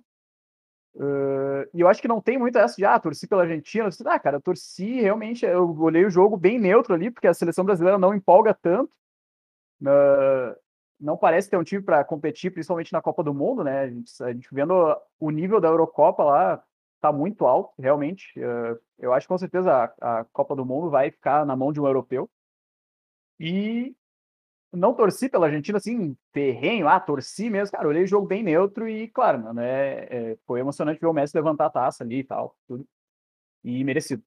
Uh, 0.96 1.68
e 1.74 1.82
eu 1.82 1.90
acho 1.90 2.02
que 2.02 2.08
não 2.08 2.22
tem 2.22 2.38
muito 2.38 2.58
essa 2.58 2.78
de, 2.78 2.86
ah, 2.86 2.98
torci 2.98 3.28
pela 3.28 3.44
Argentina. 3.44 3.90
disse, 3.90 4.08
ah, 4.08 4.18
cara, 4.18 4.40
torci 4.40 5.02
realmente, 5.02 5.46
eu 5.46 5.78
olhei 5.78 6.06
o 6.06 6.10
jogo 6.10 6.38
bem 6.38 6.58
neutro 6.58 6.94
ali, 6.94 7.12
porque 7.12 7.28
a 7.28 7.34
seleção 7.34 7.66
brasileira 7.66 7.98
não 7.98 8.14
empolga 8.14 8.54
tanto. 8.54 8.96
Uh, 9.82 10.56
não 10.98 11.18
parece 11.18 11.50
ter 11.50 11.58
um 11.58 11.64
time 11.64 11.84
para 11.84 12.04
competir, 12.06 12.52
principalmente 12.52 12.94
na 12.94 13.02
Copa 13.02 13.22
do 13.22 13.34
Mundo, 13.34 13.64
né? 13.64 13.82
A 13.82 13.90
gente, 13.90 14.24
a 14.24 14.32
gente, 14.32 14.48
vendo 14.54 14.74
o 15.20 15.30
nível 15.30 15.60
da 15.60 15.68
Eurocopa 15.68 16.24
lá, 16.24 16.64
tá 17.02 17.12
muito 17.12 17.46
alto, 17.46 17.74
realmente. 17.78 18.40
Uh, 18.40 18.80
eu 18.98 19.14
acho 19.14 19.28
que 19.28 19.34
com 19.34 19.38
certeza 19.38 19.94
a, 20.02 20.20
a, 20.22 20.26
Copa 20.26 20.56
do 20.56 20.66
Mundo 20.66 20.90
vai 20.90 21.12
ficar 21.12 21.46
na 21.46 21.56
mão 21.58 21.74
de 21.74 21.82
um 21.82 21.86
europeu. 21.86 22.30
E 23.38 23.94
não 24.76 24.94
torci 24.94 25.30
pela 25.30 25.48
Argentina, 25.48 25.78
assim, 25.78 26.16
terrenho, 26.32 26.88
ah, 26.88 27.00
torci 27.00 27.50
mesmo, 27.50 27.72
cara, 27.72 27.88
olhei 27.88 28.04
o 28.04 28.08
jogo 28.08 28.28
bem 28.28 28.44
neutro 28.44 28.88
e, 28.88 29.08
claro, 29.08 29.42
mano, 29.42 29.62
é, 29.62 30.08
é, 30.10 30.38
foi 30.46 30.60
emocionante 30.60 31.00
ver 31.00 31.08
o 31.08 31.14
Messi 31.14 31.36
levantar 31.36 31.68
a 31.68 31.70
taça 31.70 32.04
ali 32.04 32.20
e 32.20 32.24
tal, 32.24 32.56
tudo. 32.68 32.86
E 33.64 33.84
merecido. 33.84 34.24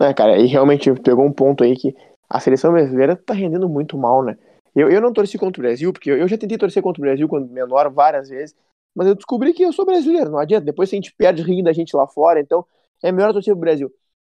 É, 0.00 0.14
cara, 0.14 0.38
e 0.38 0.46
realmente 0.46 0.92
pegou 1.00 1.24
um 1.24 1.32
ponto 1.32 1.64
aí 1.64 1.76
que 1.76 1.94
a 2.28 2.40
seleção 2.40 2.72
brasileira 2.72 3.16
tá 3.16 3.34
rendendo 3.34 3.68
muito 3.68 3.98
mal, 3.98 4.22
né? 4.22 4.36
Eu, 4.74 4.90
eu 4.90 5.00
não 5.00 5.12
torci 5.12 5.38
contra 5.38 5.60
o 5.60 5.62
Brasil, 5.62 5.92
porque 5.92 6.10
eu, 6.10 6.28
já 6.28 6.38
tentei 6.38 6.56
torcer 6.56 6.82
contra 6.82 7.00
o 7.00 7.04
Brasil 7.04 7.28
quando 7.28 7.48
menor 7.48 7.90
várias 7.90 8.28
vezes, 8.28 8.54
mas 8.94 9.08
eu 9.08 9.14
descobri 9.14 9.52
que 9.52 9.62
eu 9.62 9.72
sou 9.72 9.84
brasileiro, 9.84 10.30
não 10.30 10.38
adianta. 10.38 10.64
Depois 10.64 10.88
a 10.92 10.94
gente 10.94 11.12
perde 11.14 11.42
rindo 11.42 11.64
da 11.64 11.72
gente 11.72 11.96
lá 11.96 12.06
fora, 12.06 12.40
então 12.40 12.64
é 13.02 13.10
melhor 13.10 13.32
torcer 13.32 13.54
pro 13.54 13.60
Brasil. 13.60 13.92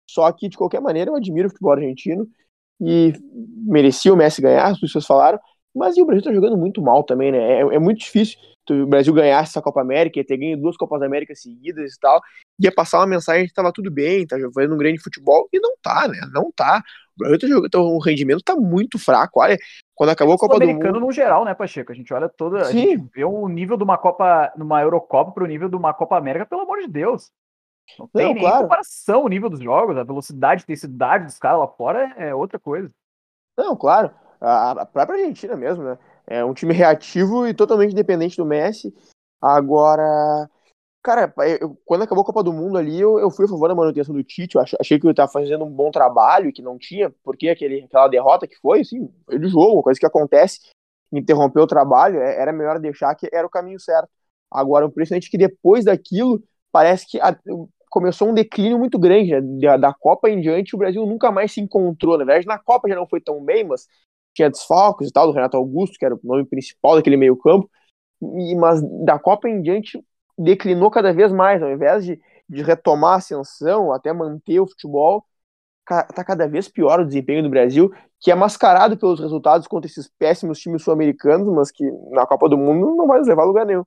Só 0.09 0.29
que, 0.31 0.49
de 0.49 0.57
qualquer 0.57 0.81
maneira, 0.81 1.11
eu 1.11 1.15
admiro 1.15 1.47
o 1.47 1.51
futebol 1.51 1.73
argentino 1.73 2.27
e 2.81 3.13
merecia 3.65 4.13
o 4.13 4.17
Messi 4.17 4.41
ganhar, 4.41 4.67
as 4.67 4.79
pessoas 4.79 5.05
falaram, 5.05 5.39
mas 5.75 5.97
o 5.97 6.05
Brasil 6.05 6.23
tá 6.23 6.33
jogando 6.33 6.57
muito 6.57 6.81
mal 6.81 7.03
também, 7.03 7.31
né? 7.31 7.37
É, 7.37 7.59
é 7.61 7.79
muito 7.79 7.99
difícil 7.99 8.37
o 8.71 8.87
Brasil 8.87 9.13
ganhar 9.13 9.43
essa 9.43 9.61
Copa 9.61 9.81
América, 9.81 10.19
ia 10.19 10.25
ter 10.25 10.37
ganho 10.37 10.57
duas 10.57 10.77
Copas 10.77 11.01
América 11.01 11.35
seguidas 11.35 11.93
e 11.93 11.99
tal, 11.99 12.21
ia 12.59 12.71
passar 12.71 12.99
uma 12.99 13.07
mensagem 13.07 13.45
que 13.45 13.53
tava 13.53 13.73
tudo 13.73 13.91
bem, 13.91 14.25
tá 14.25 14.37
fazendo 14.53 14.75
um 14.75 14.77
grande 14.77 15.01
futebol, 15.01 15.47
e 15.51 15.59
não 15.59 15.73
tá, 15.81 16.07
né? 16.07 16.19
Não 16.31 16.51
tá. 16.55 16.81
O 17.15 17.19
Brasil 17.19 17.39
tá 17.39 17.47
jogando, 17.47 17.67
então, 17.67 17.81
o 17.83 17.99
rendimento 17.99 18.41
tá 18.43 18.55
muito 18.55 18.97
fraco. 18.97 19.41
Olha, 19.41 19.57
quando 19.93 20.11
acabou 20.11 20.35
a 20.35 20.37
Copa 20.37 20.55
do 20.55 20.61
Mundo. 20.61 20.69
americano 20.69 20.99
no 20.99 21.11
geral, 21.11 21.43
né, 21.43 21.53
Pacheco? 21.53 21.91
A 21.91 21.95
gente 21.95 22.13
olha 22.13 22.29
toda. 22.29 22.63
Sim. 22.65 22.77
A 22.77 22.81
gente 22.81 23.09
vê 23.13 23.25
o 23.25 23.47
nível 23.47 23.77
de 23.77 23.83
uma 23.83 23.97
Copa, 23.97 24.51
numa 24.57 24.81
Eurocopa 24.81 25.31
pro 25.31 25.45
nível 25.45 25.67
de 25.67 25.75
uma 25.75 25.93
Copa 25.93 26.17
América, 26.17 26.45
pelo 26.45 26.61
amor 26.61 26.79
de 26.79 26.87
Deus. 26.87 27.29
Não 27.97 28.07
tem 28.07 28.25
não, 28.25 28.33
nem 28.33 28.43
claro. 28.43 28.63
comparação 28.63 29.23
o 29.23 29.27
nível 29.29 29.49
dos 29.49 29.59
jogos, 29.59 29.97
a 29.97 30.03
velocidade, 30.03 30.61
a 30.61 30.63
intensidade 30.63 31.25
dos 31.25 31.37
caras 31.37 31.59
lá 31.59 31.67
fora 31.67 32.13
é 32.17 32.33
outra 32.33 32.59
coisa. 32.59 32.91
Não, 33.57 33.75
claro. 33.75 34.11
A 34.41 34.85
própria 34.85 35.19
Argentina 35.19 35.55
mesmo, 35.55 35.83
né? 35.83 35.97
É 36.27 36.43
um 36.43 36.53
time 36.53 36.73
reativo 36.73 37.47
e 37.47 37.53
totalmente 37.53 37.95
dependente 37.95 38.37
do 38.37 38.45
Messi. 38.45 38.93
Agora, 39.41 40.49
cara, 41.01 41.33
eu, 41.59 41.77
quando 41.85 42.03
acabou 42.03 42.23
a 42.23 42.25
Copa 42.25 42.43
do 42.43 42.53
Mundo 42.53 42.77
ali, 42.77 42.99
eu, 42.99 43.19
eu 43.19 43.29
fui 43.29 43.45
a 43.45 43.47
favor 43.47 43.67
da 43.67 43.75
manutenção 43.75 44.15
do 44.15 44.23
Tite. 44.23 44.55
Eu 44.55 44.61
achei 44.61 44.99
que 44.99 45.05
ele 45.05 45.11
estava 45.11 45.31
fazendo 45.31 45.63
um 45.63 45.69
bom 45.69 45.91
trabalho 45.91 46.49
e 46.49 46.53
que 46.53 46.61
não 46.61 46.77
tinha, 46.77 47.13
porque 47.23 47.49
aquele, 47.49 47.83
aquela 47.83 48.07
derrota 48.07 48.47
que 48.47 48.55
foi, 48.55 48.81
assim, 48.81 49.09
foi 49.25 49.37
do 49.37 49.47
jogo, 49.47 49.83
coisa 49.83 49.99
que 49.99 50.05
acontece, 50.05 50.59
interromper 51.11 51.59
o 51.59 51.67
trabalho, 51.67 52.19
é, 52.19 52.41
era 52.41 52.51
melhor 52.51 52.79
deixar 52.79 53.13
que 53.15 53.29
era 53.31 53.45
o 53.45 53.49
caminho 53.49 53.79
certo. 53.79 54.09
Agora, 54.49 54.85
o 54.85 54.89
impressionante 54.89 55.27
é 55.27 55.31
que 55.31 55.37
depois 55.37 55.85
daquilo, 55.85 56.41
parece 56.73 57.07
que 57.07 57.21
a, 57.21 57.37
começou 57.89 58.27
um 58.29 58.33
declínio 58.33 58.79
muito 58.79 58.97
grande. 58.97 59.31
Né? 59.31 59.41
Da, 59.61 59.77
da, 59.77 59.93
Copa 59.93 60.27
em 60.27 60.41
diante, 60.41 60.75
o 60.75 60.79
Brasil 60.79 61.05
nunca 61.05 61.31
mais 61.31 61.51
se 61.53 61.61
encontrou. 61.61 62.17
Na 62.17 62.25
verdade, 62.25 62.47
na 62.47 62.57
Copa 62.57 62.89
já 62.89 62.95
não 62.95 63.07
foi 63.07 63.21
tão 63.21 63.41
bem, 63.45 63.63
mas 63.63 63.87
tinha 64.33 64.49
desfalques 64.49 65.09
e 65.09 65.11
tal, 65.13 65.27
do 65.27 65.33
Renato 65.33 65.55
Augusto, 65.55 65.99
que 65.99 66.05
era 66.05 66.15
o 66.15 66.19
nome 66.23 66.43
principal 66.43 66.95
daquele 66.95 67.15
meio-campo. 67.15 67.69
Mas 68.59 68.81
da 69.05 69.19
Copa 69.19 69.47
em 69.47 69.61
diante, 69.61 70.03
declinou 70.37 70.89
cada 70.89 71.13
vez 71.13 71.31
mais. 71.31 71.61
Ao 71.61 71.69
invés 71.69 72.03
de, 72.03 72.19
de 72.49 72.63
retomar 72.63 73.13
a 73.13 73.17
ascensão, 73.17 73.93
até 73.93 74.11
manter 74.11 74.59
o 74.59 74.67
futebol, 74.67 75.23
tá 75.85 76.23
cada 76.23 76.47
vez 76.47 76.67
pior 76.67 76.99
o 76.99 77.05
desempenho 77.05 77.43
do 77.43 77.49
Brasil, 77.49 77.91
que 78.19 78.31
é 78.31 78.35
mascarado 78.35 78.97
pelos 78.97 79.19
resultados 79.19 79.67
contra 79.67 79.87
esses 79.87 80.09
péssimos 80.17 80.59
times 80.59 80.81
sul-americanos, 80.81 81.47
mas 81.53 81.69
que 81.69 81.83
na 82.09 82.25
Copa 82.25 82.49
do 82.49 82.57
Mundo 82.57 82.95
não 82.95 83.05
vai 83.05 83.21
levar 83.21 83.43
lugar 83.43 83.65
nenhum. 83.67 83.83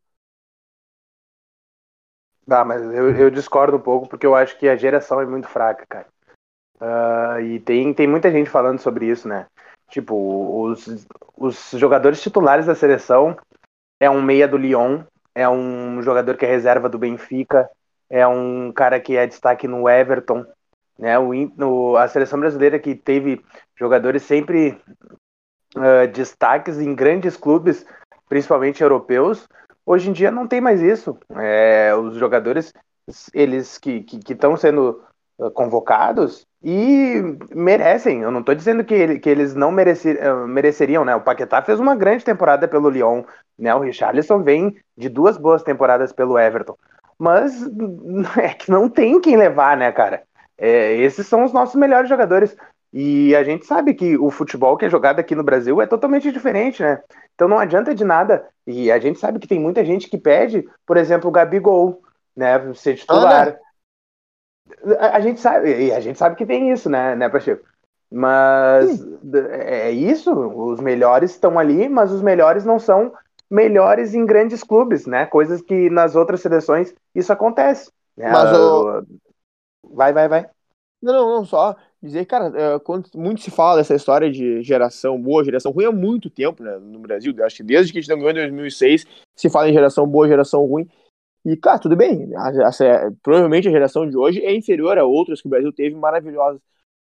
Ah, 2.48 2.64
mas 2.64 2.80
eu, 2.82 3.10
eu, 3.16 3.30
discordo 3.30 3.76
um 3.76 3.80
pouco 3.80 4.08
porque 4.08 4.24
eu 4.24 4.34
acho 4.34 4.56
que 4.58 4.68
a 4.68 4.76
geração 4.76 5.20
é 5.20 5.26
muito 5.26 5.48
fraca, 5.48 5.84
cara. 5.88 6.06
Uh, 6.80 7.40
e 7.40 7.60
tem, 7.60 7.92
tem 7.92 8.06
muita 8.06 8.30
gente 8.30 8.48
falando 8.48 8.78
sobre 8.78 9.06
isso, 9.06 9.26
né? 9.26 9.46
Tipo, 9.88 10.62
os, 10.62 11.06
os 11.36 11.70
jogadores 11.72 12.20
titulares 12.22 12.66
da 12.66 12.74
seleção 12.74 13.36
é 13.98 14.08
um 14.08 14.22
meia 14.22 14.46
do 14.46 14.56
Lyon, 14.56 15.02
é 15.34 15.48
um 15.48 16.00
jogador 16.02 16.36
que 16.36 16.44
é 16.44 16.48
reserva 16.48 16.88
do 16.88 16.98
Benfica, 16.98 17.68
é 18.08 18.26
um 18.26 18.72
cara 18.72 19.00
que 19.00 19.16
é 19.16 19.26
destaque 19.26 19.66
no 19.66 19.88
Everton, 19.88 20.44
né? 20.98 21.18
O, 21.18 21.32
no, 21.56 21.96
a 21.96 22.06
seleção 22.06 22.38
brasileira 22.38 22.78
que 22.78 22.94
teve 22.94 23.44
jogadores 23.74 24.22
sempre 24.22 24.80
uh, 25.76 26.06
destaques 26.12 26.78
em 26.78 26.94
grandes 26.94 27.36
clubes, 27.36 27.84
principalmente 28.28 28.82
europeus, 28.82 29.48
Hoje 29.86 30.10
em 30.10 30.12
dia 30.12 30.32
não 30.32 30.48
tem 30.48 30.60
mais 30.60 30.82
isso. 30.82 31.16
É, 31.36 31.94
os 31.94 32.16
jogadores, 32.16 32.72
eles 33.32 33.78
que 33.78 34.04
estão 34.28 34.56
sendo 34.56 35.00
ah, 35.40 35.50
convocados 35.50 36.46
e 36.62 37.22
merecem. 37.54 38.22
Eu 38.22 38.30
não 38.30 38.40
estou 38.40 38.54
dizendo 38.54 38.84
que, 38.84 38.94
ele, 38.94 39.18
que 39.20 39.28
eles 39.30 39.54
não 39.54 39.70
ah, 39.70 40.46
mereceriam, 40.46 41.04
né? 41.04 41.14
O 41.14 41.20
Paquetá 41.20 41.62
fez 41.62 41.78
uma 41.78 41.94
grande 41.94 42.24
temporada 42.24 42.66
pelo 42.66 42.90
Lyon, 42.90 43.22
né? 43.58 43.74
O 43.74 43.80
Richarlison 43.80 44.42
vem 44.42 44.76
de 44.96 45.08
duas 45.08 45.36
boas 45.36 45.62
temporadas 45.62 46.12
pelo 46.12 46.38
Everton. 46.38 46.76
Mas 47.18 47.62
é 48.38 48.48
que 48.54 48.70
não 48.70 48.88
tem 48.88 49.20
quem 49.20 49.36
levar, 49.36 49.76
né, 49.76 49.92
cara? 49.92 50.22
É, 50.58 50.94
esses 50.94 51.26
são 51.26 51.44
os 51.44 51.52
nossos 51.52 51.76
melhores 51.76 52.08
jogadores. 52.08 52.56
E 52.98 53.36
a 53.36 53.44
gente 53.44 53.66
sabe 53.66 53.92
que 53.92 54.16
o 54.16 54.30
futebol 54.30 54.74
que 54.74 54.86
é 54.86 54.88
jogado 54.88 55.20
aqui 55.20 55.34
no 55.34 55.44
Brasil 55.44 55.82
é 55.82 55.86
totalmente 55.86 56.32
diferente, 56.32 56.82
né? 56.82 57.02
Então 57.34 57.46
não 57.46 57.58
adianta 57.58 57.94
de 57.94 58.02
nada. 58.02 58.48
E 58.66 58.90
a 58.90 58.98
gente 58.98 59.18
sabe 59.18 59.38
que 59.38 59.46
tem 59.46 59.60
muita 59.60 59.84
gente 59.84 60.08
que 60.08 60.16
pede, 60.16 60.66
por 60.86 60.96
exemplo, 60.96 61.28
o 61.28 61.30
Gabigol, 61.30 62.00
né, 62.34 62.72
ser 62.72 62.94
titular. 62.94 63.58
A, 64.98 65.18
a, 65.18 65.20
gente 65.20 65.40
sabe, 65.40 65.88
e 65.88 65.92
a 65.92 66.00
gente 66.00 66.18
sabe 66.18 66.36
que 66.36 66.46
tem 66.46 66.72
isso, 66.72 66.88
né, 66.88 67.14
né, 67.14 67.28
Pacheco? 67.28 67.66
Mas 68.10 68.88
Sim. 68.92 69.18
é 69.50 69.90
isso, 69.90 70.32
os 70.32 70.80
melhores 70.80 71.32
estão 71.32 71.58
ali, 71.58 71.90
mas 71.90 72.10
os 72.10 72.22
melhores 72.22 72.64
não 72.64 72.78
são 72.78 73.12
melhores 73.50 74.14
em 74.14 74.24
grandes 74.24 74.64
clubes, 74.64 75.04
né? 75.04 75.26
Coisas 75.26 75.60
que 75.60 75.90
nas 75.90 76.16
outras 76.16 76.40
seleções 76.40 76.94
isso 77.14 77.30
acontece. 77.30 77.92
Né? 78.16 78.30
Mas 78.30 78.58
o... 78.58 79.04
Vai, 79.84 80.14
vai, 80.14 80.28
vai. 80.28 80.48
Não, 81.02 81.12
não, 81.12 81.36
não, 81.36 81.44
só 81.44 81.76
dizer, 82.06 82.24
cara, 82.26 82.52
é, 82.54 82.78
quando 82.78 83.08
muito 83.14 83.40
se 83.40 83.50
fala 83.50 83.76
dessa 83.76 83.94
história 83.94 84.30
de 84.30 84.62
geração 84.62 85.20
boa, 85.20 85.44
geração 85.44 85.72
ruim 85.72 85.84
há 85.84 85.92
muito 85.92 86.30
tempo, 86.30 86.62
né, 86.62 86.78
no 86.78 86.98
Brasil, 86.98 87.34
acho 87.44 87.56
que 87.56 87.62
desde 87.62 87.92
que 87.92 87.98
a 87.98 88.00
gente 88.00 88.10
não 88.10 88.18
ganhou 88.18 88.30
em 88.30 88.50
2006, 88.50 89.06
se 89.34 89.50
fala 89.50 89.68
em 89.68 89.72
geração 89.72 90.06
boa, 90.06 90.28
geração 90.28 90.64
ruim, 90.64 90.88
e, 91.44 91.56
cara, 91.56 91.78
tudo 91.78 91.94
bem, 91.96 92.34
a, 92.34 92.48
a, 92.48 93.12
provavelmente 93.22 93.68
a 93.68 93.70
geração 93.70 94.08
de 94.08 94.16
hoje 94.16 94.40
é 94.44 94.54
inferior 94.54 94.98
a 94.98 95.04
outras 95.04 95.40
que 95.40 95.46
o 95.46 95.50
Brasil 95.50 95.72
teve 95.72 95.94
maravilhosas, 95.94 96.60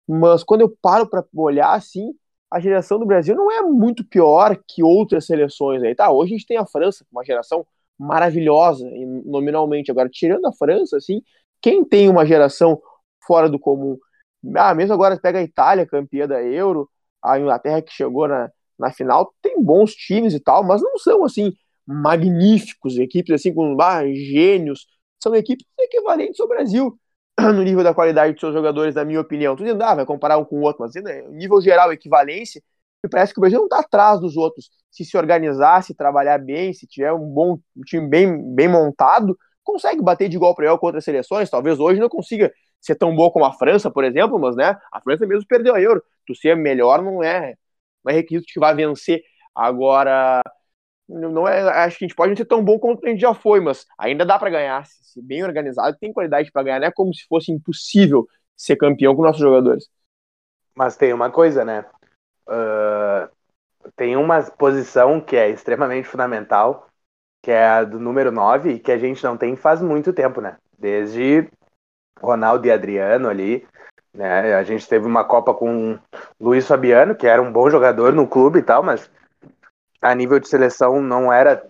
mas 0.07 0.43
quando 0.43 0.61
eu 0.61 0.69
paro 0.81 1.07
para 1.07 1.25
olhar 1.35 1.73
assim, 1.73 2.13
a 2.51 2.59
geração 2.59 2.99
do 2.99 3.05
Brasil 3.05 3.35
não 3.35 3.51
é 3.51 3.61
muito 3.61 4.03
pior 4.03 4.59
que 4.67 4.83
outras 4.83 5.25
seleções 5.25 5.83
aí, 5.83 5.95
tá, 5.95 6.11
hoje 6.11 6.33
a 6.33 6.37
gente 6.37 6.47
tem 6.47 6.57
a 6.57 6.65
França, 6.65 7.05
uma 7.11 7.23
geração 7.23 7.65
maravilhosa, 7.97 8.89
nominalmente, 9.25 9.91
agora, 9.91 10.09
tirando 10.09 10.45
a 10.45 10.53
França, 10.53 10.97
assim, 10.97 11.21
quem 11.61 11.83
tem 11.83 12.07
uma 12.09 12.25
geração 12.25 12.81
fora 13.25 13.49
do 13.49 13.59
comum 13.59 13.97
ah, 14.55 14.73
mesmo 14.73 14.93
agora 14.93 15.19
pega 15.19 15.39
a 15.39 15.43
Itália, 15.43 15.85
campeã 15.85 16.27
da 16.27 16.41
Euro, 16.41 16.89
a 17.21 17.39
Inglaterra 17.39 17.81
que 17.81 17.91
chegou 17.91 18.27
na, 18.27 18.49
na 18.77 18.91
final, 18.91 19.33
tem 19.41 19.61
bons 19.61 19.93
times 19.93 20.33
e 20.33 20.39
tal, 20.39 20.63
mas 20.63 20.81
não 20.81 20.97
são 20.97 21.25
assim 21.25 21.53
magníficos, 21.85 22.97
equipes 22.97 23.33
assim 23.33 23.53
com 23.53 23.75
ah, 23.81 24.05
gênios, 24.05 24.87
são 25.21 25.35
equipes 25.35 25.65
equivalentes 25.79 26.39
ao 26.39 26.47
Brasil 26.47 26.97
no 27.39 27.63
nível 27.63 27.83
da 27.83 27.93
qualidade 27.93 28.33
de 28.33 28.39
seus 28.39 28.53
jogadores, 28.53 28.95
na 28.95 29.03
minha 29.03 29.19
opinião. 29.19 29.55
Tu 29.55 29.63
dizendo, 29.63 29.83
ah, 29.83 29.95
vai 29.95 30.05
comparar 30.05 30.37
um 30.37 30.45
com 30.45 30.57
o 30.59 30.61
outro, 30.61 30.81
mas 30.81 30.93
né, 30.95 31.23
nível 31.29 31.59
geral, 31.61 31.91
equivalência, 31.91 32.61
me 33.03 33.09
parece 33.09 33.33
que 33.33 33.39
o 33.39 33.41
Brasil 33.41 33.59
não 33.59 33.65
está 33.65 33.79
atrás 33.79 34.19
dos 34.19 34.35
outros. 34.37 34.69
Se 34.91 35.05
se 35.05 35.17
organizar, 35.17 35.83
se 35.83 35.93
trabalhar 35.93 36.37
bem, 36.37 36.73
se 36.73 36.85
tiver 36.87 37.13
um 37.13 37.27
bom 37.27 37.59
um 37.75 37.81
time 37.85 38.07
bem, 38.07 38.53
bem 38.53 38.67
montado, 38.67 39.37
consegue 39.63 40.01
bater 40.01 40.27
de 40.29 40.35
igual 40.35 40.53
para 40.53 40.65
igual 40.65 40.79
com 40.79 40.87
outras 40.87 41.05
seleções. 41.05 41.49
Talvez 41.49 41.79
hoje 41.79 41.99
não 41.99 42.09
consiga 42.09 42.51
ser 42.81 42.95
tão 42.95 43.15
boa 43.15 43.31
como 43.31 43.45
a 43.45 43.53
França, 43.53 43.91
por 43.91 44.03
exemplo, 44.03 44.39
mas 44.39 44.55
né, 44.55 44.77
a 44.91 45.01
França 45.01 45.25
mesmo 45.25 45.47
perdeu 45.47 45.75
a 45.75 45.81
Euro. 45.81 46.03
Tu 46.25 46.35
ser 46.35 46.55
melhor 46.55 47.01
não 47.01 47.23
é, 47.23 47.55
não 48.03 48.11
é 48.11 48.15
requisito 48.15 48.51
que 48.51 48.59
vai 48.59 48.73
vencer. 48.73 49.21
Agora, 49.53 50.41
não 51.07 51.47
é, 51.47 51.61
acho 51.85 51.97
que 51.97 52.05
a 52.05 52.07
gente 52.07 52.15
pode 52.15 52.29
não 52.29 52.37
ser 52.37 52.45
tão 52.45 52.63
bom 52.63 52.77
quanto 52.77 53.05
a 53.05 53.09
gente 53.09 53.19
já 53.19 53.33
foi, 53.33 53.59
mas 53.59 53.85
ainda 53.97 54.25
dá 54.25 54.37
para 54.37 54.49
ganhar. 54.49 54.85
Se 54.85 55.21
bem 55.21 55.43
organizado, 55.43 55.97
tem 55.99 56.13
qualidade 56.13 56.51
para 56.51 56.63
ganhar, 56.63 56.79
não 56.79 56.87
é 56.87 56.91
como 56.91 57.13
se 57.13 57.25
fosse 57.27 57.51
impossível 57.51 58.27
ser 58.55 58.75
campeão 58.75 59.15
com 59.15 59.23
nossos 59.23 59.41
jogadores. 59.41 59.89
Mas 60.75 60.95
tem 60.95 61.11
uma 61.11 61.31
coisa, 61.31 61.65
né? 61.65 61.83
Uh, 62.47 63.29
tem 63.95 64.15
uma 64.15 64.43
posição 64.43 65.19
que 65.19 65.35
é 65.35 65.49
extremamente 65.49 66.07
fundamental, 66.07 66.87
que 67.41 67.51
é 67.51 67.65
a 67.65 67.83
do 67.83 67.99
número 67.99 68.31
9, 68.31 68.79
que 68.79 68.91
a 68.91 68.97
gente 68.97 69.23
não 69.23 69.37
tem 69.37 69.55
faz 69.55 69.81
muito 69.81 70.13
tempo, 70.13 70.41
né? 70.41 70.57
Desde 70.77 71.49
Ronaldo 72.17 72.65
e 72.65 72.71
Adriano 72.71 73.27
ali. 73.27 73.67
Né? 74.13 74.53
A 74.55 74.63
gente 74.63 74.87
teve 74.87 75.05
uma 75.05 75.23
Copa 75.23 75.53
com 75.53 75.97
Luiz 76.39 76.67
Fabiano, 76.67 77.15
que 77.15 77.27
era 77.27 77.41
um 77.41 77.51
bom 77.51 77.69
jogador 77.69 78.13
no 78.13 78.27
clube 78.27 78.59
e 78.59 78.63
tal, 78.63 78.81
mas 78.81 79.09
a 80.01 80.15
nível 80.15 80.39
de 80.39 80.47
seleção 80.47 81.01
não 81.01 81.31
era 81.31 81.65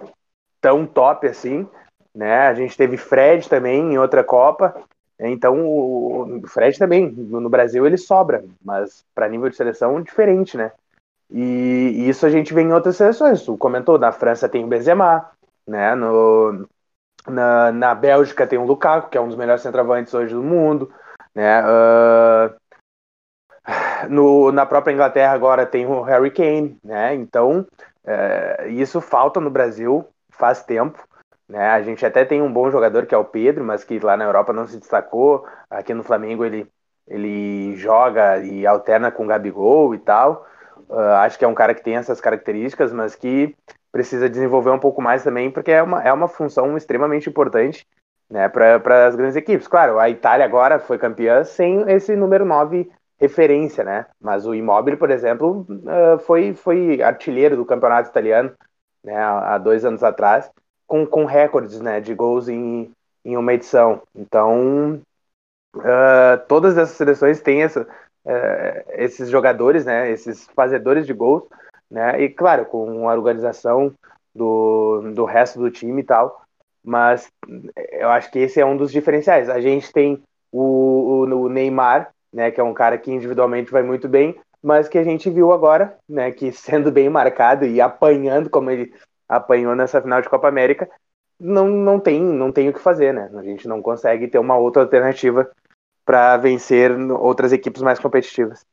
tão 0.62 0.86
top 0.86 1.28
assim. 1.28 1.68
Né? 2.14 2.48
A 2.48 2.54
gente 2.54 2.78
teve 2.78 2.98
Fred 2.98 3.48
também 3.48 3.94
em 3.94 3.98
outra 3.98 4.24
Copa. 4.24 4.76
Então 5.20 5.68
o 5.68 6.42
Fred 6.48 6.80
também, 6.80 7.12
no 7.12 7.50
Brasil 7.50 7.86
ele 7.86 7.98
sobra, 7.98 8.44
mas 8.64 9.04
para 9.14 9.28
nível 9.28 9.50
de 9.50 9.56
seleção 9.58 10.02
diferente, 10.02 10.56
né? 10.56 10.72
E, 11.30 12.08
isso 12.10 12.26
a 12.26 12.30
gente 12.30 12.54
vê 12.54 12.62
em 12.62 12.74
outras 12.74 12.96
seleções. 12.96 13.44
Tu 13.44 13.58
comentou, 13.58 14.00
na 14.00 14.12
França 14.12 14.50
tem 14.50 14.64
o 14.64 14.68
Benzema, 14.68 15.30
né? 15.68 15.94
No, 15.94 16.68
na, 17.28 17.72
na 17.72 17.96
Bélgica 17.96 18.48
tem 18.48 18.60
o 18.60 18.66
Lukaku, 18.66 19.10
que 19.10 19.18
é 19.18 19.22
um 19.22 19.28
dos 19.28 19.38
melhores 19.38 19.62
centroavantes 19.62 20.14
hoje 20.14 20.34
do 20.34 20.44
mundo, 20.44 20.92
né? 21.36 21.64
Uh, 21.64 22.54
no, 24.10 24.52
na 24.52 24.66
própria 24.66 24.94
Inglaterra 24.94 25.34
agora 25.34 25.66
tem 25.66 25.86
o 25.86 26.02
Harry 26.02 26.32
Kane, 26.32 26.78
né? 26.84 27.14
Então 27.14 27.66
é, 28.06 28.68
isso 28.70 29.00
falta 29.02 29.40
no 29.40 29.50
Brasil 29.50 30.08
faz 30.30 30.64
tempo. 30.64 31.08
Né? 31.48 31.68
A 31.70 31.82
gente 31.82 32.06
até 32.06 32.24
tem 32.26 32.42
um 32.42 32.52
bom 32.52 32.70
jogador 32.72 33.06
que 33.06 33.14
é 33.14 33.18
o 33.18 33.26
Pedro, 33.26 33.64
mas 33.64 33.84
que 33.84 34.00
lá 34.00 34.16
na 34.16 34.26
Europa 34.26 34.54
não 34.54 34.68
se 34.68 34.78
destacou. 34.78 35.46
Aqui 35.70 35.94
no 35.94 36.04
Flamengo 36.04 36.46
ele, 36.46 36.68
ele 37.08 37.76
joga 37.76 38.40
e 38.40 38.66
alterna 38.66 39.12
com 39.12 39.26
o 39.26 39.28
Gabigol 39.28 39.94
e 39.94 40.00
tal. 40.00 40.48
Uh, 40.90 41.00
acho 41.22 41.38
que 41.38 41.46
é 41.46 41.48
um 41.48 41.54
cara 41.54 41.74
que 41.76 41.84
tem 41.84 41.98
essas 41.98 42.20
características, 42.22 42.92
mas 42.92 43.16
que 43.16 43.56
precisa 43.92 44.30
desenvolver 44.30 44.70
um 44.70 44.80
pouco 44.80 45.02
mais 45.02 45.24
também, 45.24 45.50
porque 45.50 45.72
é 45.72 45.82
uma, 45.82 46.04
é 46.04 46.14
uma 46.14 46.28
função 46.28 46.78
extremamente 46.78 47.30
importante 47.30 47.88
né, 48.30 48.48
para 48.48 49.08
as 49.08 49.16
grandes 49.16 49.36
equipes. 49.36 49.68
Claro, 49.68 50.00
a 50.00 50.10
Itália 50.10 50.46
agora 50.46 50.80
foi 50.80 50.98
campeã 50.98 51.44
sem 51.44 51.90
esse 51.90 52.16
número 52.16 52.46
9 52.46 52.90
referência, 53.20 53.84
né? 53.84 54.06
Mas 54.20 54.46
o 54.46 54.56
Immobile, 54.56 54.96
por 54.96 55.12
exemplo, 55.12 55.66
uh, 55.70 56.18
foi, 56.20 56.54
foi 56.54 57.02
artilheiro 57.02 57.58
do 57.58 57.66
campeonato 57.66 58.10
italiano 58.10 58.52
né, 59.04 59.16
há 59.16 59.58
dois 59.58 59.84
anos 59.84 60.04
atrás, 60.04 60.50
com, 60.88 61.06
com 61.06 61.26
recordes 61.26 61.82
né, 61.82 62.00
de 62.00 62.14
gols 62.14 62.48
em, 62.48 62.92
em 63.26 63.36
uma 63.36 63.54
edição. 63.54 64.02
Então, 64.16 65.02
uh, 65.76 66.48
todas 66.48 66.78
essas 66.78 66.96
seleções 66.96 67.42
têm 67.42 67.64
essa, 67.64 67.82
uh, 67.82 68.84
esses 68.94 69.30
jogadores, 69.30 69.86
né, 69.86 70.10
esses 70.12 70.48
fazedores 70.56 71.06
de 71.06 71.14
gols, 71.14 71.44
né, 71.90 72.22
e 72.22 72.30
claro, 72.30 72.66
com 72.66 73.10
a 73.10 73.14
organização 73.14 73.94
do, 74.34 75.12
do 75.14 75.26
resto 75.26 75.60
do 75.60 75.72
time 75.72 76.02
e 76.02 76.06
tal, 76.06 76.42
mas 76.84 77.32
eu 77.92 78.10
acho 78.10 78.32
que 78.32 78.40
esse 78.40 78.60
é 78.60 78.66
um 78.66 78.78
dos 78.78 78.92
diferenciais. 78.92 79.50
A 79.50 79.60
gente 79.60 79.92
tem 79.92 80.22
o, 80.52 80.62
o, 80.62 81.44
o 81.44 81.50
Neymar, 81.50 82.12
né, 82.32 82.52
que 82.52 82.60
é 82.60 82.64
um 82.64 82.74
cara 82.74 82.98
que 82.98 83.12
individualmente 83.12 83.72
vai 83.72 83.84
muito 83.84 84.08
bem, 84.08 84.40
mas 84.62 84.88
que 84.88 84.98
a 84.98 85.04
gente 85.04 85.30
viu 85.30 85.52
agora, 85.52 85.98
né, 86.08 86.32
que 86.32 86.52
sendo 86.54 86.92
bem 86.92 87.10
marcado 87.10 87.66
e 87.66 87.82
apanhando 87.82 88.50
como 88.50 88.70
ele 88.70 88.94
apanhou 89.28 89.76
nessa 89.76 90.02
final 90.02 90.22
de 90.22 90.30
Copa 90.30 90.48
América, 90.48 90.90
não, 91.40 91.68
não 91.68 92.00
tem 92.00 92.22
não 92.22 92.52
tem 92.52 92.68
o 92.68 92.74
que 92.74 92.80
fazer, 92.80 93.14
né? 93.14 93.30
A 93.34 93.44
gente 93.44 93.68
não 93.68 93.82
consegue 93.82 94.28
ter 94.28 94.40
uma 94.40 94.58
outra 94.58 94.82
alternativa 94.82 95.50
para 96.04 96.36
vencer 96.38 96.92
outras 97.12 97.54
equipes 97.54 97.82
mais 97.82 98.00
competitivas. 98.00 98.66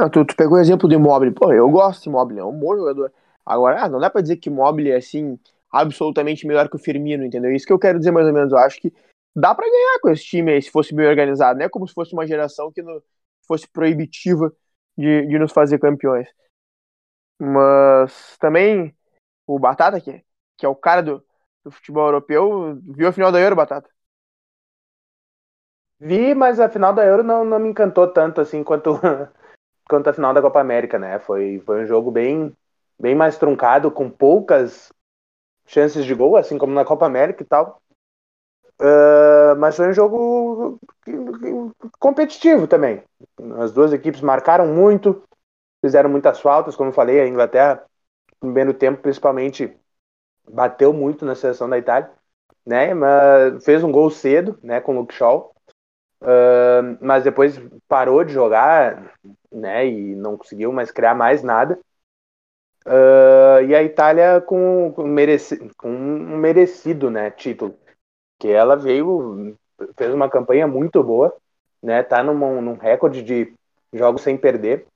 Não, 0.00 0.08
tu, 0.08 0.24
tu, 0.24 0.34
pegou 0.34 0.56
o 0.56 0.60
exemplo 0.60 0.88
do 0.88 0.94
Immobile. 0.94 1.30
Pô, 1.30 1.52
eu 1.52 1.68
gosto 1.68 2.04
do 2.04 2.08
Immobile, 2.10 2.40
é 2.40 2.44
um 2.44 2.58
bom 2.58 2.74
jogador. 2.74 3.12
Agora, 3.44 3.84
ah, 3.84 3.88
não 3.88 4.00
dá 4.00 4.08
para 4.08 4.22
dizer 4.22 4.38
que 4.38 4.48
Immobile 4.48 4.92
é 4.92 4.96
assim 4.96 5.38
absolutamente 5.70 6.46
melhor 6.46 6.70
que 6.70 6.76
o 6.76 6.78
Firmino, 6.78 7.22
entendeu? 7.22 7.52
Isso 7.52 7.66
que 7.66 7.72
eu 7.72 7.78
quero 7.78 7.98
dizer 7.98 8.10
mais 8.10 8.26
ou 8.26 8.32
menos. 8.32 8.50
Eu 8.50 8.58
acho 8.58 8.80
que 8.80 8.90
dá 9.36 9.54
para 9.54 9.68
ganhar 9.68 10.00
com 10.00 10.08
esse 10.08 10.24
time 10.24 10.52
aí, 10.52 10.62
se 10.62 10.70
fosse 10.70 10.94
bem 10.94 11.06
organizado, 11.06 11.58
né? 11.58 11.68
Como 11.68 11.86
se 11.86 11.92
fosse 11.92 12.14
uma 12.14 12.26
geração 12.26 12.72
que 12.72 12.80
no, 12.80 13.02
fosse 13.46 13.68
proibitiva 13.68 14.50
de, 14.96 15.26
de 15.26 15.38
nos 15.38 15.52
fazer 15.52 15.78
campeões. 15.78 16.26
Mas 17.38 18.38
também 18.38 18.94
o 19.46 19.58
Batata, 19.58 20.00
que, 20.00 20.24
que 20.56 20.64
é 20.64 20.68
o 20.68 20.74
cara 20.74 21.02
do, 21.02 21.22
do 21.62 21.70
futebol 21.70 22.06
europeu, 22.06 22.80
viu 22.82 23.06
a 23.06 23.12
final 23.12 23.30
da 23.30 23.40
Euro, 23.40 23.54
Batata? 23.54 23.90
Vi, 25.98 26.34
mas 26.34 26.58
a 26.58 26.70
final 26.70 26.94
da 26.94 27.04
Euro 27.04 27.22
não, 27.22 27.44
não 27.44 27.58
me 27.58 27.68
encantou 27.68 28.08
tanto 28.08 28.40
assim 28.40 28.64
quanto, 28.64 28.98
quanto 29.90 30.08
a 30.08 30.12
final 30.12 30.32
da 30.32 30.40
Copa 30.40 30.60
América, 30.60 30.98
né? 30.98 31.18
Foi, 31.18 31.60
foi 31.66 31.82
um 31.82 31.86
jogo 31.86 32.10
bem, 32.12 32.56
bem 32.98 33.14
mais 33.14 33.36
truncado, 33.36 33.90
com 33.90 34.08
poucas 34.08 34.92
chances 35.66 36.04
de 36.04 36.14
gol, 36.14 36.36
assim 36.36 36.56
como 36.56 36.72
na 36.72 36.84
Copa 36.84 37.04
América 37.06 37.42
e 37.42 37.46
tal. 37.46 37.82
Uh, 38.80 39.54
mas 39.58 39.76
foi 39.76 39.88
um 39.88 39.92
jogo 39.92 40.80
competitivo 41.98 42.66
também. 42.66 43.02
As 43.58 43.72
duas 43.72 43.92
equipes 43.92 44.20
marcaram 44.20 44.66
muito, 44.66 45.22
fizeram 45.84 46.08
muitas 46.08 46.40
faltas, 46.40 46.76
como 46.76 46.90
eu 46.90 46.94
falei, 46.94 47.20
a 47.20 47.26
Inglaterra, 47.26 47.84
no 48.40 48.48
primeiro 48.48 48.72
tempo, 48.72 49.02
principalmente, 49.02 49.76
bateu 50.48 50.92
muito 50.92 51.26
na 51.26 51.34
seleção 51.34 51.68
da 51.68 51.78
Itália, 51.78 52.10
né? 52.64 52.94
Mas 52.94 53.64
fez 53.64 53.84
um 53.84 53.92
gol 53.92 54.10
cedo, 54.10 54.58
né, 54.62 54.80
com 54.80 54.92
o 54.94 55.00
Luke 55.00 55.14
Shaw, 55.14 55.54
uh, 56.22 56.98
mas 57.00 57.24
depois 57.24 57.60
parou 57.86 58.24
de 58.24 58.32
jogar, 58.32 59.12
né, 59.52 59.86
e 59.86 60.14
não 60.14 60.36
conseguiu 60.36 60.72
mais 60.72 60.90
criar 60.90 61.14
mais 61.14 61.42
nada. 61.42 61.78
Uh, 62.86 63.62
e 63.68 63.74
a 63.74 63.82
Itália 63.82 64.40
com, 64.40 64.92
com, 64.94 65.02
mereci, 65.06 65.58
com 65.76 65.90
um 65.90 66.36
merecido, 66.38 67.10
né, 67.10 67.30
título 67.30 67.76
que 68.38 68.48
ela 68.48 68.74
veio, 68.74 69.54
fez 69.96 70.14
uma 70.14 70.28
campanha 70.30 70.66
muito 70.66 71.04
boa, 71.04 71.36
né? 71.82 72.02
Tá 72.02 72.22
num, 72.22 72.62
num 72.62 72.74
recorde 72.74 73.22
de 73.22 73.52
jogos 73.92 74.22
sem 74.22 74.36
perder. 74.36 74.86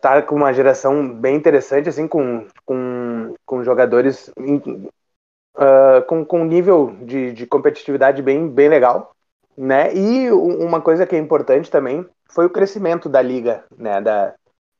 Tá 0.00 0.20
com 0.22 0.34
uma 0.34 0.52
geração 0.52 1.08
bem 1.08 1.34
interessante, 1.34 1.88
assim, 1.88 2.06
com, 2.06 2.46
com, 2.66 3.34
com 3.46 3.64
jogadores 3.64 4.28
uh, 4.28 6.02
com, 6.06 6.24
com 6.24 6.44
nível 6.44 6.94
de, 7.02 7.32
de 7.32 7.46
competitividade 7.46 8.20
bem, 8.20 8.48
bem 8.48 8.68
legal, 8.68 9.11
né? 9.56 9.94
E 9.94 10.30
uma 10.30 10.80
coisa 10.80 11.06
que 11.06 11.14
é 11.14 11.18
importante 11.18 11.70
também 11.70 12.06
foi 12.30 12.46
o 12.46 12.50
crescimento 12.50 13.08
da 13.08 13.20
liga, 13.20 13.64
né? 13.76 14.00
Da, 14.00 14.34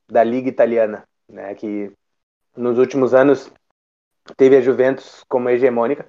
da 0.09 0.23
liga 0.23 0.49
italiana, 0.49 1.03
né? 1.29 1.53
Que 1.55 1.91
nos 2.55 2.77
últimos 2.77 3.13
anos 3.13 3.51
teve 4.37 4.57
a 4.57 4.61
Juventus 4.61 5.23
como 5.27 5.49
hegemônica, 5.49 6.07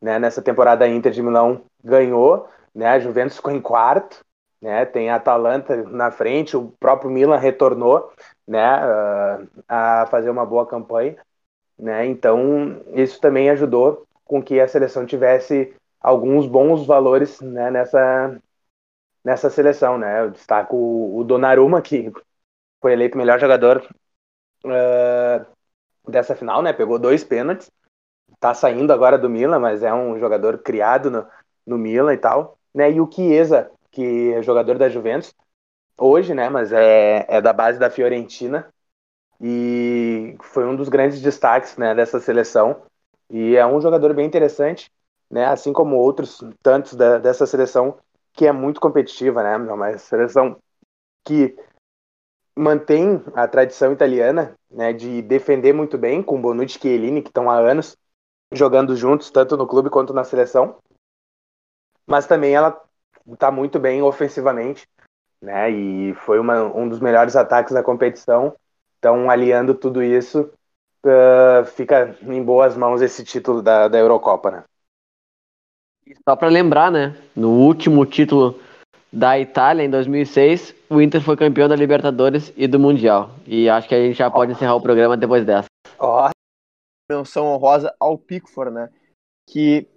né? 0.00 0.18
Nessa 0.18 0.42
temporada 0.42 0.84
a 0.84 0.88
Inter 0.88 1.12
de 1.12 1.22
Milão 1.22 1.62
ganhou, 1.82 2.48
né? 2.74 2.88
A 2.88 2.98
Juventus 2.98 3.36
ficou 3.36 3.52
em 3.52 3.60
quarto, 3.60 4.24
né? 4.60 4.84
Tem 4.84 5.10
a 5.10 5.16
Atalanta 5.16 5.76
na 5.84 6.10
frente, 6.10 6.56
o 6.56 6.72
próprio 6.80 7.10
Milan 7.10 7.36
retornou, 7.36 8.12
né? 8.46 8.80
Uh, 8.86 9.48
a 9.68 10.06
fazer 10.10 10.30
uma 10.30 10.46
boa 10.46 10.66
campanha, 10.66 11.16
né? 11.78 12.06
Então 12.06 12.82
isso 12.94 13.20
também 13.20 13.50
ajudou 13.50 14.06
com 14.24 14.42
que 14.42 14.60
a 14.60 14.68
seleção 14.68 15.06
tivesse 15.06 15.74
alguns 16.00 16.46
bons 16.46 16.86
valores, 16.86 17.40
né? 17.40 17.70
Nessa 17.70 18.40
nessa 19.24 19.50
seleção, 19.50 19.98
né? 19.98 20.22
Eu 20.22 20.30
destaco 20.30 20.76
o, 20.76 21.18
o 21.18 21.24
Donnarumma 21.24 21.82
que 21.82 22.12
foi 22.80 22.92
eleito 22.92 23.18
melhor 23.18 23.40
jogador 23.40 23.86
uh, 24.64 25.46
dessa 26.10 26.34
final, 26.36 26.62
né? 26.62 26.72
Pegou 26.72 26.98
dois 26.98 27.24
pênaltis 27.24 27.70
tá 28.40 28.54
saindo 28.54 28.92
agora 28.92 29.18
do 29.18 29.28
Milan, 29.28 29.58
mas 29.58 29.82
é 29.82 29.92
um 29.92 30.18
jogador 30.18 30.58
criado 30.58 31.10
no, 31.10 31.26
no 31.66 31.78
Milan 31.78 32.14
e 32.14 32.18
tal, 32.18 32.58
né? 32.74 32.90
E 32.90 33.00
o 33.00 33.10
Chiesa, 33.10 33.70
que 33.90 34.32
é 34.32 34.42
jogador 34.42 34.78
da 34.78 34.88
Juventus, 34.88 35.34
hoje, 35.98 36.34
né? 36.34 36.48
Mas 36.48 36.72
é, 36.72 37.26
é 37.28 37.40
da 37.40 37.52
base 37.52 37.78
da 37.78 37.90
Fiorentina 37.90 38.72
e 39.40 40.36
foi 40.42 40.66
um 40.66 40.76
dos 40.76 40.88
grandes 40.88 41.20
destaques, 41.20 41.76
né? 41.76 41.94
Dessa 41.94 42.20
seleção 42.20 42.82
e 43.30 43.56
é 43.56 43.66
um 43.66 43.80
jogador 43.80 44.14
bem 44.14 44.26
interessante, 44.26 44.90
né? 45.30 45.46
Assim 45.46 45.72
como 45.72 45.96
outros 45.96 46.40
tantos 46.62 46.94
da, 46.94 47.18
dessa 47.18 47.46
seleção 47.46 47.98
que 48.32 48.46
é 48.46 48.52
muito 48.52 48.80
competitiva, 48.80 49.42
né? 49.42 49.54
É 49.54 49.72
uma 49.72 49.98
seleção 49.98 50.56
que 51.24 51.56
mantém 52.56 53.22
a 53.34 53.46
tradição 53.46 53.92
italiana, 53.92 54.56
né, 54.68 54.92
de 54.92 55.22
defender 55.22 55.72
muito 55.72 55.96
bem 55.96 56.20
com 56.22 56.40
Bonucci 56.40 56.76
e 56.76 56.80
Chiellini, 56.80 57.22
que 57.22 57.28
estão 57.28 57.48
há 57.48 57.56
anos 57.56 57.96
jogando 58.52 58.96
juntos, 58.96 59.30
tanto 59.30 59.56
no 59.56 59.66
clube 59.66 59.90
quanto 59.90 60.12
na 60.12 60.24
seleção. 60.24 60.76
Mas 62.06 62.26
também 62.26 62.54
ela 62.54 62.82
está 63.32 63.50
muito 63.50 63.78
bem 63.78 64.02
ofensivamente, 64.02 64.88
né? 65.40 65.70
E 65.70 66.14
foi 66.14 66.38
uma, 66.40 66.64
um 66.64 66.88
dos 66.88 67.00
melhores 67.00 67.36
ataques 67.36 67.72
da 67.72 67.82
competição. 67.82 68.56
Então, 68.98 69.30
aliando 69.30 69.74
tudo 69.74 70.02
isso, 70.02 70.50
uh, 71.04 71.64
fica 71.66 72.16
em 72.22 72.42
boas 72.42 72.76
mãos 72.76 73.02
esse 73.02 73.22
título 73.22 73.62
da, 73.62 73.86
da 73.86 73.98
Eurocopa, 73.98 74.50
né? 74.50 74.64
Só 76.28 76.36
para 76.36 76.48
lembrar, 76.48 76.90
né? 76.90 77.16
No 77.34 77.50
último 77.50 78.04
título 78.04 78.58
da 79.12 79.38
Itália, 79.38 79.84
em 79.84 79.90
2006, 79.90 80.74
o 80.90 81.00
Inter 81.00 81.20
foi 81.20 81.36
campeão 81.36 81.68
da 81.68 81.76
Libertadores 81.76 82.52
e 82.56 82.66
do 82.66 82.78
Mundial. 82.78 83.30
E 83.46 83.68
acho 83.68 83.88
que 83.88 83.94
a 83.94 84.00
gente 84.00 84.16
já 84.16 84.30
pode 84.30 84.52
encerrar 84.52 84.74
o 84.74 84.82
programa 84.82 85.16
depois 85.16 85.44
dessa. 85.44 85.66
Ó, 85.98 86.30
menção 87.10 87.46
honrosa 87.46 87.94
ao 87.98 88.18
Pickford, 88.18 88.74
né? 88.74 88.88
Que 89.48 89.88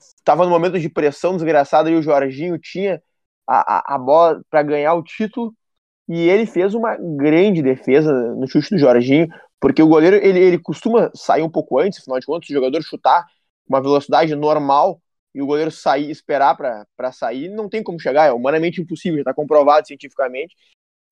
estava 0.00 0.44
no 0.44 0.50
momento 0.50 0.80
de 0.80 0.88
pressão 0.88 1.34
desgraçada 1.34 1.90
e 1.90 1.96
o 1.96 2.02
Jorginho 2.02 2.58
tinha 2.58 3.02
a, 3.46 3.78
a, 3.78 3.94
a 3.94 3.98
bola 3.98 4.42
para 4.50 4.62
ganhar 4.62 4.94
o 4.94 5.02
título 5.02 5.54
e 6.08 6.28
ele 6.28 6.46
fez 6.46 6.74
uma 6.74 6.96
grande 6.96 7.62
defesa 7.62 8.12
no 8.34 8.48
chute 8.48 8.70
do 8.70 8.78
Jorginho, 8.78 9.28
porque 9.60 9.82
o 9.82 9.88
goleiro 9.88 10.16
ele, 10.16 10.38
ele 10.38 10.58
costuma 10.58 11.10
sair 11.14 11.42
um 11.42 11.50
pouco 11.50 11.78
antes, 11.78 12.00
afinal 12.00 12.18
de 12.18 12.26
contas, 12.26 12.48
o 12.48 12.52
jogador 12.52 12.82
chutar 12.82 13.24
uma 13.68 13.80
velocidade 13.80 14.34
normal 14.34 15.00
e 15.36 15.42
o 15.42 15.46
goleiro 15.46 15.70
sair 15.70 16.10
esperar 16.10 16.56
para 16.56 17.12
sair, 17.12 17.50
não 17.50 17.68
tem 17.68 17.82
como 17.82 18.00
chegar, 18.00 18.24
é 18.24 18.32
humanamente 18.32 18.80
impossível, 18.80 19.18
já 19.18 19.20
está 19.20 19.34
comprovado 19.34 19.86
cientificamente. 19.86 20.56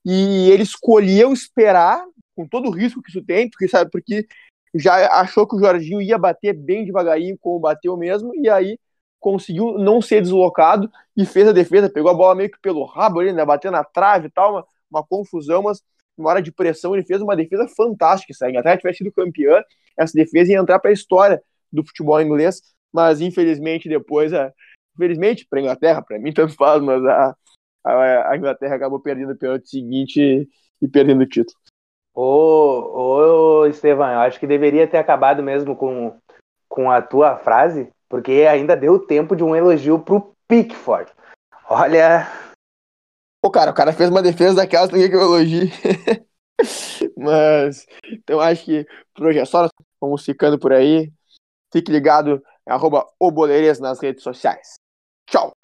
E 0.03 0.51
ele 0.51 0.63
escolheu 0.63 1.31
esperar 1.31 2.03
com 2.35 2.49
todo 2.49 2.69
o 2.69 2.71
risco 2.71 3.03
que 3.03 3.11
isso 3.11 3.23
tem, 3.23 3.51
porque 3.51 3.69
sabe, 3.69 3.91
porque 3.91 4.27
já 4.75 5.21
achou 5.21 5.47
que 5.47 5.55
o 5.55 5.59
Jorginho 5.59 6.01
ia 6.01 6.17
bater 6.17 6.55
bem 6.55 6.87
devagarinho, 6.87 7.37
como 7.39 7.61
bateu 7.61 7.99
mesmo, 7.99 8.35
e 8.35 8.49
aí 8.49 8.79
conseguiu 9.21 9.77
não 9.77 10.01
ser 10.01 10.23
deslocado 10.23 10.91
e 11.15 11.27
fez 11.27 11.47
a 11.47 11.53
defesa, 11.53 11.91
pegou 11.91 12.11
a 12.11 12.15
bola 12.15 12.35
meio 12.35 12.51
que 12.51 12.59
pelo 12.63 12.87
rabo 12.87 13.21
ali, 13.21 13.31
né, 13.31 13.45
batendo 13.45 13.73
na 13.73 13.85
trave 13.85 14.29
e 14.29 14.31
tal, 14.31 14.53
uma, 14.53 14.67
uma 14.91 15.05
confusão, 15.05 15.65
mas 15.65 15.83
na 16.17 16.31
hora 16.31 16.41
de 16.41 16.51
pressão 16.51 16.95
ele 16.95 17.05
fez 17.05 17.21
uma 17.21 17.37
defesa 17.37 17.69
fantástica, 17.77 18.33
se 18.33 18.43
a 18.43 18.77
tivesse 18.79 18.99
sido 18.99 19.13
campeã, 19.13 19.63
essa 19.99 20.15
defesa 20.15 20.51
ia 20.51 20.59
entrar 20.59 20.79
para 20.79 20.89
a 20.89 20.95
história 20.95 21.43
do 21.71 21.85
futebol 21.85 22.23
inglês, 22.23 22.74
mas 22.95 23.21
infelizmente 23.21 23.89
depois, 23.89 24.33
a, 24.33 24.53
infelizmente 24.95 25.45
para 25.51 25.59
a 25.59 25.63
Inglaterra, 25.63 26.01
para 26.01 26.19
mim 26.19 26.33
tanto 26.33 26.55
faz, 26.55 26.81
mas 26.81 27.05
a, 27.05 27.37
a, 27.85 28.31
a 28.31 28.37
Inglaterra 28.37 28.77
acabou 28.77 29.01
perdendo 29.01 29.33
o 29.33 29.37
pênalti 29.37 29.69
seguinte 29.69 30.21
e, 30.21 30.49
e 30.81 30.87
perdendo 30.87 31.23
o 31.23 31.27
título. 31.27 31.59
Ô, 32.15 33.63
ô 33.63 33.67
Estevam, 33.67 34.13
eu 34.13 34.21
acho 34.21 34.39
que 34.39 34.47
deveria 34.47 34.87
ter 34.87 34.99
acabado 34.99 35.43
mesmo 35.43 35.75
com, 35.75 36.17
com 36.69 36.89
a 36.89 37.03
tua 37.03 37.37
frase, 37.37 37.93
porque 38.09 38.47
ainda 38.49 38.77
deu 38.77 39.05
tempo 39.05 39.35
de 39.35 39.43
um 39.43 39.57
elogio 39.57 39.99
pro 39.99 40.33
Pickford. 40.47 41.11
Olha. 41.69 42.29
Pô, 43.43 43.51
cara, 43.51 43.73
o 43.73 43.75
cara 43.75 43.93
fez 43.93 44.09
uma 44.09 44.23
defesa 44.23 44.55
daquelas, 44.55 44.91
ninguém 44.91 45.11
que 45.11 45.17
eu 45.17 45.23
elogie. 45.23 45.73
Mas, 47.19 47.87
então 48.07 48.39
acho 48.39 48.65
que 48.65 48.87
por 49.15 49.27
hoje 49.27 49.41
é 49.41 49.45
só. 49.45 49.69
Vamos 50.01 50.25
ficando 50.25 50.59
por 50.59 50.73
aí. 50.73 51.11
Fique 51.73 51.91
ligado, 51.91 52.41
arroba 52.67 53.07
nas 53.81 54.01
redes 54.01 54.23
sociais. 54.23 54.77
Tchau! 55.27 55.64